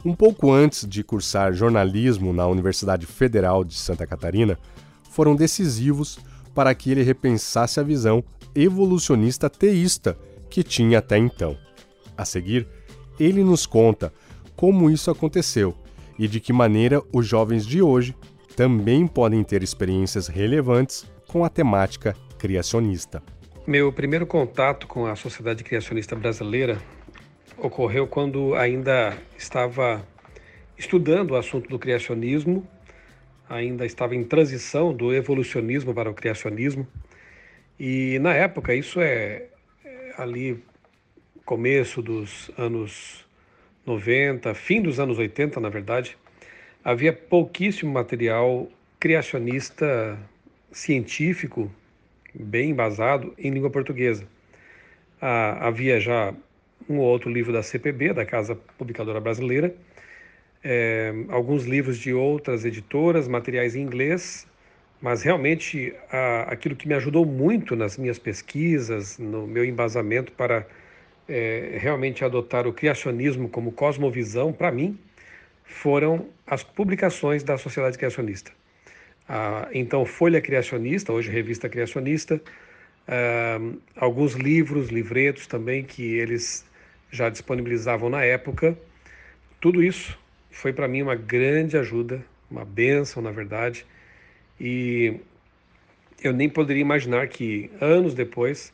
um 0.05 0.13
pouco 0.13 0.51
antes 0.51 0.87
de 0.87 1.03
cursar 1.03 1.53
jornalismo 1.53 2.33
na 2.33 2.45
Universidade 2.47 3.05
Federal 3.05 3.63
de 3.63 3.75
Santa 3.75 4.05
Catarina, 4.05 4.57
foram 5.09 5.35
decisivos 5.35 6.19
para 6.53 6.73
que 6.75 6.91
ele 6.91 7.03
repensasse 7.03 7.79
a 7.79 7.83
visão 7.83 8.23
evolucionista 8.53 9.49
teísta 9.49 10.17
que 10.49 10.63
tinha 10.63 10.99
até 10.99 11.17
então. 11.17 11.57
A 12.15 12.25
seguir, 12.25 12.67
ele 13.19 13.43
nos 13.43 13.65
conta 13.65 14.13
como 14.55 14.89
isso 14.89 15.09
aconteceu 15.09 15.75
e 16.17 16.27
de 16.27 16.39
que 16.39 16.53
maneira 16.53 17.01
os 17.11 17.27
jovens 17.27 17.65
de 17.65 17.81
hoje 17.81 18.15
também 18.55 19.07
podem 19.07 19.43
ter 19.43 19.63
experiências 19.63 20.27
relevantes 20.27 21.05
com 21.27 21.43
a 21.43 21.49
temática 21.49 22.15
criacionista. 22.37 23.21
Meu 23.65 23.91
primeiro 23.91 24.27
contato 24.27 24.85
com 24.87 25.05
a 25.05 25.15
Sociedade 25.15 25.63
Criacionista 25.63 26.15
Brasileira 26.15 26.77
ocorreu 27.57 28.05
quando 28.05 28.53
ainda 28.55 29.17
estava 29.37 30.05
estudando 30.77 31.31
o 31.31 31.35
assunto 31.35 31.69
do 31.69 31.79
criacionismo, 31.79 32.67
ainda 33.49 33.85
estava 33.85 34.15
em 34.15 34.23
transição 34.23 34.93
do 34.93 35.13
evolucionismo 35.13 35.93
para 35.93 36.09
o 36.09 36.13
criacionismo. 36.13 36.85
E 37.79 38.19
na 38.19 38.33
época, 38.33 38.75
isso 38.75 38.99
é, 38.99 39.47
é 39.85 40.13
ali 40.17 40.63
começo 41.45 42.01
dos 42.01 42.51
anos 42.57 43.22
90, 43.85 44.53
fim 44.53 44.81
dos 44.81 44.99
anos 44.99 45.17
80, 45.17 45.59
na 45.59 45.69
verdade, 45.69 46.17
havia 46.83 47.11
pouquíssimo 47.11 47.91
material 47.91 48.69
criacionista 48.99 50.17
científico 50.71 51.71
bem 52.33 52.71
embasado 52.71 53.33
em 53.37 53.51
língua 53.51 53.69
portuguesa. 53.69 54.25
Ah, 55.21 55.67
havia 55.67 55.99
já 55.99 56.33
um 56.89 56.97
ou 56.97 57.05
outro 57.05 57.29
livro 57.29 57.53
da 57.53 57.63
CPB, 57.63 58.13
da 58.13 58.25
Casa 58.25 58.55
Publicadora 58.77 59.19
Brasileira, 59.19 59.73
é, 60.63 61.13
alguns 61.29 61.65
livros 61.65 61.97
de 61.97 62.13
outras 62.13 62.65
editoras, 62.65 63.27
materiais 63.27 63.75
em 63.75 63.81
inglês, 63.81 64.47
mas 65.01 65.21
realmente 65.21 65.93
ah, 66.09 66.45
aquilo 66.49 66.75
que 66.75 66.87
me 66.87 66.93
ajudou 66.93 67.25
muito 67.25 67.75
nas 67.75 67.97
minhas 67.97 68.17
pesquisas, 68.17 69.17
no 69.17 69.45
meu 69.45 69.65
embasamento 69.65 70.31
para 70.31 70.65
é, 71.27 71.77
realmente 71.79 72.23
adotar 72.23 72.67
o 72.67 72.73
criacionismo 72.73 73.49
como 73.49 73.71
cosmovisão, 73.71 74.51
para 74.51 74.71
mim, 74.71 74.97
foram 75.63 76.27
as 76.45 76.63
publicações 76.63 77.43
da 77.43 77.57
Sociedade 77.57 77.97
Criacionista. 77.97 78.51
Ah, 79.27 79.69
então, 79.73 80.05
Folha 80.05 80.41
Criacionista, 80.41 81.13
hoje 81.13 81.31
Revista 81.31 81.69
Criacionista, 81.69 82.41
ah, 83.07 83.59
alguns 83.95 84.33
livros, 84.33 84.89
livretos 84.89 85.47
também 85.47 85.83
que 85.83 86.03
eles 86.15 86.65
já 87.11 87.29
disponibilizavam 87.29 88.09
na 88.09 88.23
época. 88.23 88.77
Tudo 89.61 89.81
isso 89.81 90.17
foi 90.51 90.73
para 90.73 90.87
mim 90.87 91.01
uma 91.01 91.15
grande 91.15 91.77
ajuda, 91.77 92.23
uma 92.49 92.65
benção, 92.65 93.23
na 93.23 93.31
verdade, 93.31 93.85
e 94.59 95.19
eu 96.23 96.31
nem 96.33 96.49
poderia 96.49 96.81
imaginar 96.81 97.27
que 97.27 97.69
anos 97.81 98.13
depois 98.13 98.73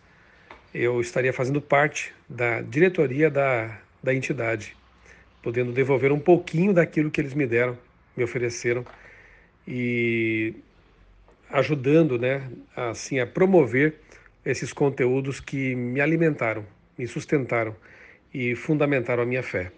eu 0.73 1.01
estaria 1.01 1.33
fazendo 1.33 1.61
parte 1.61 2.13
da 2.27 2.61
diretoria 2.61 3.29
da, 3.29 3.79
da 4.03 4.13
entidade, 4.13 4.75
podendo 5.41 5.71
devolver 5.71 6.11
um 6.11 6.19
pouquinho 6.19 6.73
daquilo 6.73 7.09
que 7.09 7.19
eles 7.19 7.33
me 7.33 7.47
deram, 7.47 7.77
me 8.15 8.23
ofereceram 8.23 8.85
e 9.67 10.53
ajudando, 11.49 12.19
né, 12.19 12.43
assim, 12.75 13.19
a 13.19 13.25
promover 13.25 13.95
esses 14.45 14.71
conteúdos 14.71 15.39
que 15.39 15.75
me 15.75 15.99
alimentaram, 15.99 16.65
me 16.97 17.07
sustentaram 17.07 17.75
e 18.33 18.55
fundamentaram 18.55 19.23
a 19.23 19.25
minha 19.25 19.43
fé. 19.43 19.71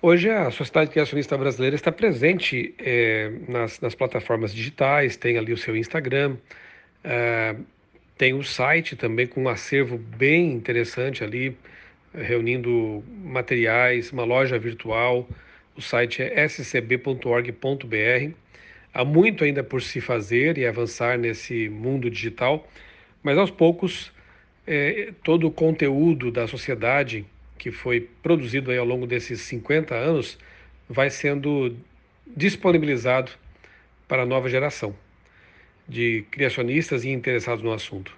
Hoje 0.00 0.30
a 0.30 0.50
Sociedade 0.50 0.90
Criacionista 0.90 1.36
Brasileira 1.36 1.74
está 1.74 1.90
presente 1.90 2.74
é, 2.78 3.32
nas, 3.48 3.80
nas, 3.80 3.94
plataformas 3.94 4.54
digitais, 4.54 5.16
tem 5.16 5.38
ali 5.38 5.52
o 5.52 5.56
seu 5.56 5.74
Instagram, 5.74 6.36
é, 7.02 7.56
tem 8.16 8.32
um 8.32 8.42
site 8.42 8.96
também 8.96 9.26
com 9.26 9.42
um 9.42 9.48
acervo 9.48 9.98
bem 9.98 10.52
interessante 10.52 11.22
ali, 11.22 11.56
reunindo 12.14 13.04
materiais, 13.22 14.10
uma 14.10 14.24
loja 14.24 14.58
virtual. 14.58 15.28
O 15.76 15.82
site 15.82 16.22
é 16.22 16.48
scb.org.br. 16.48 18.32
Há 18.94 19.04
muito 19.04 19.44
ainda 19.44 19.62
por 19.62 19.82
se 19.82 20.00
fazer 20.00 20.56
e 20.56 20.66
avançar 20.66 21.18
nesse 21.18 21.68
mundo 21.68 22.08
digital, 22.08 22.66
mas 23.22 23.36
aos 23.36 23.50
poucos 23.50 24.10
é, 24.66 25.12
todo 25.22 25.46
o 25.46 25.50
conteúdo 25.50 26.30
da 26.30 26.48
sociedade 26.48 27.26
que 27.58 27.70
foi 27.70 28.08
produzido 28.22 28.72
ao 28.72 28.86
longo 28.86 29.06
desses 29.06 29.42
50 29.42 29.94
anos 29.94 30.38
vai 30.88 31.10
sendo 31.10 31.76
disponibilizado 32.26 33.30
para 34.08 34.22
a 34.22 34.26
nova 34.26 34.48
geração 34.48 34.94
de 35.88 36.26
criacionistas 36.30 37.04
e 37.04 37.10
interessados 37.10 37.64
no 37.64 37.72
assunto. 37.72 38.12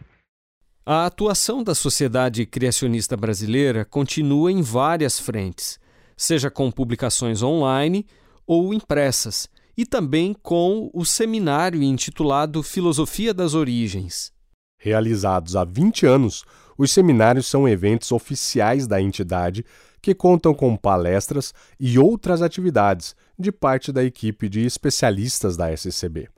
A 0.84 1.04
atuação 1.04 1.62
da 1.62 1.74
sociedade 1.74 2.46
criacionista 2.46 3.16
brasileira 3.16 3.84
continua 3.84 4.50
em 4.50 4.62
várias 4.62 5.20
frentes, 5.20 5.78
seja 6.16 6.50
com 6.50 6.70
publicações 6.70 7.42
online 7.42 8.06
ou 8.46 8.72
impressas, 8.72 9.48
e 9.76 9.84
também 9.84 10.34
com 10.42 10.90
o 10.92 11.04
seminário 11.04 11.82
intitulado 11.82 12.62
Filosofia 12.62 13.34
das 13.34 13.54
Origens. 13.54 14.32
Realizados 14.78 15.54
há 15.54 15.64
20 15.64 16.06
anos, 16.06 16.44
os 16.76 16.90
seminários 16.90 17.46
são 17.46 17.68
eventos 17.68 18.10
oficiais 18.10 18.86
da 18.86 19.00
entidade 19.00 19.64
que 20.00 20.14
contam 20.14 20.54
com 20.54 20.76
palestras 20.76 21.52
e 21.78 21.98
outras 21.98 22.40
atividades 22.40 23.14
de 23.38 23.52
parte 23.52 23.92
da 23.92 24.02
equipe 24.02 24.48
de 24.48 24.64
especialistas 24.64 25.56
da 25.56 25.70
SCB. 25.70 26.28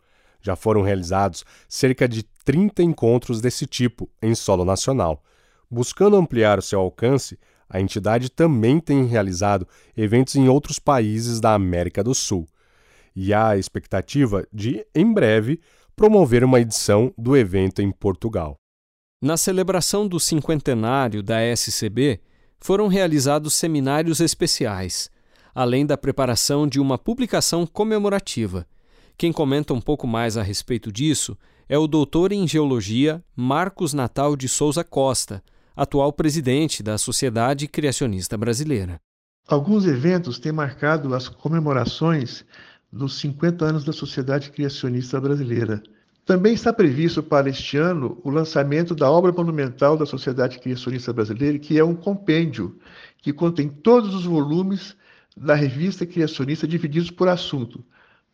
Já 0.43 0.57
foram 0.57 0.82
realizados 0.82 1.45
cerca 1.68 2.09
de 2.09 2.22
30 2.45 2.82
encontros 2.82 3.41
desse 3.41 3.66
tipo 3.66 4.11
em 4.22 4.34
solo 4.34 4.64
nacional. 4.64 5.22
Buscando 5.70 6.16
ampliar 6.16 6.59
o 6.59 6.62
seu 6.62 6.80
alcance, 6.80 7.38
a 7.68 7.80
entidade 7.80 8.30
também 8.30 8.80
tem 8.80 9.05
realizado 9.05 9.68
eventos 9.97 10.34
em 10.34 10.49
outros 10.49 10.78
países 10.78 11.41
da 11.41 11.55
América 11.55 12.03
do 12.03 12.14
Sul. 12.14 12.49
E 13.14 13.32
há 13.32 13.51
a 13.51 13.59
expectativa 13.59 14.47
de, 14.53 14.84
em 14.95 15.12
breve, 15.12 15.61
promover 15.95 16.43
uma 16.43 16.61
edição 16.61 17.12
do 17.16 17.36
evento 17.36 17.80
em 17.82 17.93
Portugal. 17.93 18.57
Na 19.22 19.36
celebração 19.36 20.09
do 20.09 20.18
cinquentenário 20.18 21.22
da 21.22 21.41
SCB, 21.55 22.20
foram 22.59 22.88
realizados 22.88 23.55
seminários 23.55 24.20
especiais, 24.20 25.11
além 25.55 25.84
da 25.86 25.97
preparação 25.97 26.66
de 26.66 26.80
uma 26.80 26.99
publicação 26.99 27.66
comemorativa 27.66 28.66
quem 29.20 29.34
comenta 29.34 29.74
um 29.74 29.82
pouco 29.82 30.06
mais 30.06 30.38
a 30.38 30.42
respeito 30.42 30.90
disso 30.90 31.36
é 31.68 31.76
o 31.76 31.86
doutor 31.86 32.32
em 32.32 32.48
geologia 32.48 33.22
Marcos 33.36 33.92
Natal 33.92 34.34
de 34.34 34.48
Souza 34.48 34.82
Costa, 34.82 35.44
atual 35.76 36.10
presidente 36.10 36.82
da 36.82 36.96
Sociedade 36.96 37.68
Criacionista 37.68 38.38
Brasileira. 38.38 38.98
Alguns 39.46 39.84
eventos 39.84 40.38
têm 40.38 40.52
marcado 40.52 41.14
as 41.14 41.28
comemorações 41.28 42.46
dos 42.90 43.20
50 43.20 43.62
anos 43.62 43.84
da 43.84 43.92
Sociedade 43.92 44.50
Criacionista 44.52 45.20
Brasileira. 45.20 45.82
Também 46.24 46.54
está 46.54 46.72
previsto 46.72 47.22
para 47.22 47.50
este 47.50 47.76
ano 47.76 48.18
o 48.24 48.30
lançamento 48.30 48.94
da 48.94 49.10
obra 49.10 49.30
monumental 49.30 49.98
da 49.98 50.06
Sociedade 50.06 50.58
Criacionista 50.58 51.12
Brasileira, 51.12 51.58
que 51.58 51.78
é 51.78 51.84
um 51.84 51.94
compêndio 51.94 52.78
que 53.18 53.34
contém 53.34 53.68
todos 53.68 54.14
os 54.14 54.24
volumes 54.24 54.96
da 55.36 55.54
revista 55.54 56.06
Criacionista 56.06 56.66
divididos 56.66 57.10
por 57.10 57.28
assunto, 57.28 57.84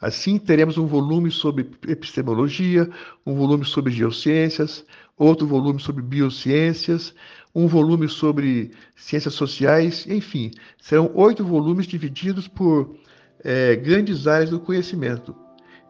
Assim, 0.00 0.38
teremos 0.38 0.76
um 0.76 0.86
volume 0.86 1.30
sobre 1.30 1.70
epistemologia, 1.88 2.88
um 3.24 3.34
volume 3.34 3.64
sobre 3.64 3.92
geociências, 3.92 4.84
outro 5.16 5.46
volume 5.46 5.80
sobre 5.80 6.02
biociências, 6.02 7.14
um 7.54 7.66
volume 7.66 8.06
sobre 8.06 8.72
ciências 8.94 9.32
sociais, 9.32 10.06
enfim, 10.06 10.50
serão 10.78 11.10
oito 11.14 11.42
volumes 11.42 11.86
divididos 11.86 12.46
por 12.46 12.94
é, 13.42 13.74
grandes 13.76 14.26
áreas 14.26 14.50
do 14.50 14.60
conhecimento. 14.60 15.34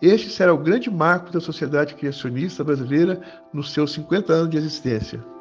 Este 0.01 0.31
será 0.31 0.55
o 0.55 0.59
grande 0.59 0.89
marco 0.89 1.33
da 1.33 1.41
sociedade 1.41 1.95
criacionista 1.95 2.63
brasileira 2.63 3.21
nos 3.53 3.73
seus 3.73 3.93
50 3.93 4.33
anos 4.33 4.51
de 4.51 4.59
existência. 4.59 5.36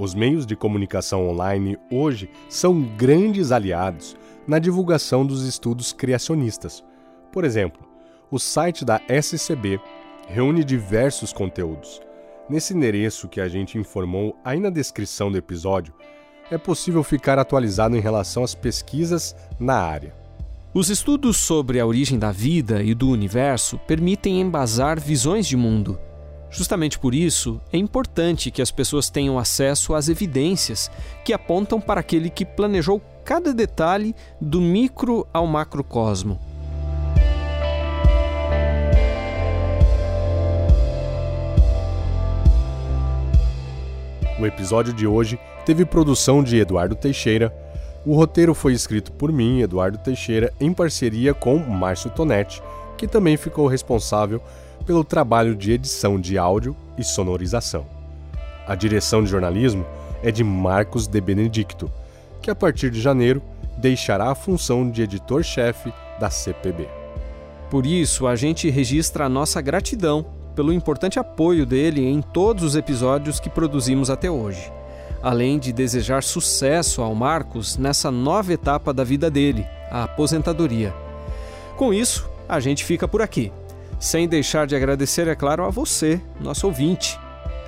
Os 0.00 0.14
meios 0.14 0.46
de 0.46 0.56
comunicação 0.56 1.28
online 1.28 1.76
hoje 1.90 2.30
são 2.48 2.80
grandes 2.96 3.52
aliados 3.52 4.16
na 4.46 4.58
divulgação 4.58 5.26
dos 5.26 5.44
estudos 5.44 5.92
criacionistas. 5.92 6.82
Por 7.30 7.44
exemplo, 7.44 7.86
o 8.30 8.38
site 8.38 8.82
da 8.82 8.98
SCB 9.06 9.78
reúne 10.26 10.64
diversos 10.64 11.34
conteúdos. 11.34 12.00
Nesse 12.48 12.72
endereço 12.72 13.28
que 13.28 13.42
a 13.42 13.46
gente 13.46 13.76
informou 13.76 14.34
aí 14.42 14.58
na 14.58 14.70
descrição 14.70 15.30
do 15.30 15.36
episódio, 15.36 15.92
é 16.50 16.56
possível 16.56 17.04
ficar 17.04 17.38
atualizado 17.38 17.94
em 17.94 18.00
relação 18.00 18.42
às 18.42 18.54
pesquisas 18.54 19.36
na 19.58 19.74
área. 19.74 20.14
Os 20.72 20.88
estudos 20.88 21.36
sobre 21.36 21.78
a 21.78 21.84
origem 21.84 22.18
da 22.18 22.32
vida 22.32 22.82
e 22.82 22.94
do 22.94 23.10
universo 23.10 23.78
permitem 23.86 24.40
embasar 24.40 24.98
visões 24.98 25.46
de 25.46 25.58
mundo 25.58 26.00
Justamente 26.50 26.98
por 26.98 27.14
isso, 27.14 27.60
é 27.72 27.78
importante 27.78 28.50
que 28.50 28.60
as 28.60 28.72
pessoas 28.72 29.08
tenham 29.08 29.38
acesso 29.38 29.94
às 29.94 30.08
evidências 30.08 30.90
que 31.24 31.32
apontam 31.32 31.80
para 31.80 32.00
aquele 32.00 32.28
que 32.28 32.44
planejou 32.44 33.00
cada 33.24 33.54
detalhe 33.54 34.14
do 34.40 34.60
micro 34.60 35.26
ao 35.32 35.46
macrocosmo. 35.46 36.40
O 44.40 44.46
episódio 44.46 44.92
de 44.92 45.06
hoje 45.06 45.38
teve 45.64 45.84
produção 45.84 46.42
de 46.42 46.56
Eduardo 46.56 46.96
Teixeira. 46.96 47.54
O 48.06 48.14
roteiro 48.14 48.54
foi 48.54 48.72
escrito 48.72 49.12
por 49.12 49.30
mim, 49.30 49.60
Eduardo 49.60 49.98
Teixeira, 49.98 50.52
em 50.58 50.72
parceria 50.72 51.32
com 51.34 51.58
Márcio 51.58 52.10
Tonetti, 52.10 52.60
que 52.96 53.06
também 53.06 53.36
ficou 53.36 53.66
responsável 53.66 54.42
pelo 54.90 55.04
trabalho 55.04 55.54
de 55.54 55.70
edição 55.70 56.20
de 56.20 56.36
áudio 56.36 56.76
e 56.98 57.04
sonorização. 57.04 57.86
A 58.66 58.74
direção 58.74 59.22
de 59.22 59.30
jornalismo 59.30 59.86
é 60.20 60.32
de 60.32 60.42
Marcos 60.42 61.06
de 61.06 61.20
Benedicto, 61.20 61.88
que 62.42 62.50
a 62.50 62.56
partir 62.56 62.90
de 62.90 63.00
janeiro 63.00 63.40
deixará 63.78 64.32
a 64.32 64.34
função 64.34 64.90
de 64.90 65.02
editor-chefe 65.02 65.92
da 66.18 66.28
CPB. 66.28 66.88
Por 67.70 67.86
isso, 67.86 68.26
a 68.26 68.34
gente 68.34 68.68
registra 68.68 69.26
a 69.26 69.28
nossa 69.28 69.60
gratidão 69.60 70.26
pelo 70.56 70.72
importante 70.72 71.20
apoio 71.20 71.64
dele 71.64 72.04
em 72.04 72.20
todos 72.20 72.64
os 72.64 72.74
episódios 72.74 73.38
que 73.38 73.48
produzimos 73.48 74.10
até 74.10 74.28
hoje, 74.28 74.72
além 75.22 75.56
de 75.56 75.72
desejar 75.72 76.24
sucesso 76.24 77.00
ao 77.00 77.14
Marcos 77.14 77.76
nessa 77.76 78.10
nova 78.10 78.52
etapa 78.52 78.92
da 78.92 79.04
vida 79.04 79.30
dele, 79.30 79.64
a 79.88 80.02
aposentadoria. 80.02 80.92
Com 81.76 81.94
isso, 81.94 82.28
a 82.48 82.58
gente 82.58 82.84
fica 82.84 83.06
por 83.06 83.22
aqui. 83.22 83.52
Sem 84.00 84.26
deixar 84.26 84.66
de 84.66 84.74
agradecer, 84.74 85.28
é 85.28 85.34
claro, 85.34 85.62
a 85.62 85.68
você, 85.68 86.18
nosso 86.40 86.66
ouvinte. 86.66 87.20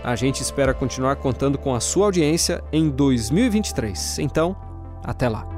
A 0.03 0.16
gente 0.16 0.41
espera 0.41 0.72
continuar 0.72 1.16
contando 1.16 1.59
com 1.59 1.74
a 1.74 1.80
sua 1.80 2.07
audiência 2.07 2.64
em 2.72 2.89
2023. 2.89 4.18
Então, 4.18 4.57
até 5.05 5.28
lá. 5.28 5.51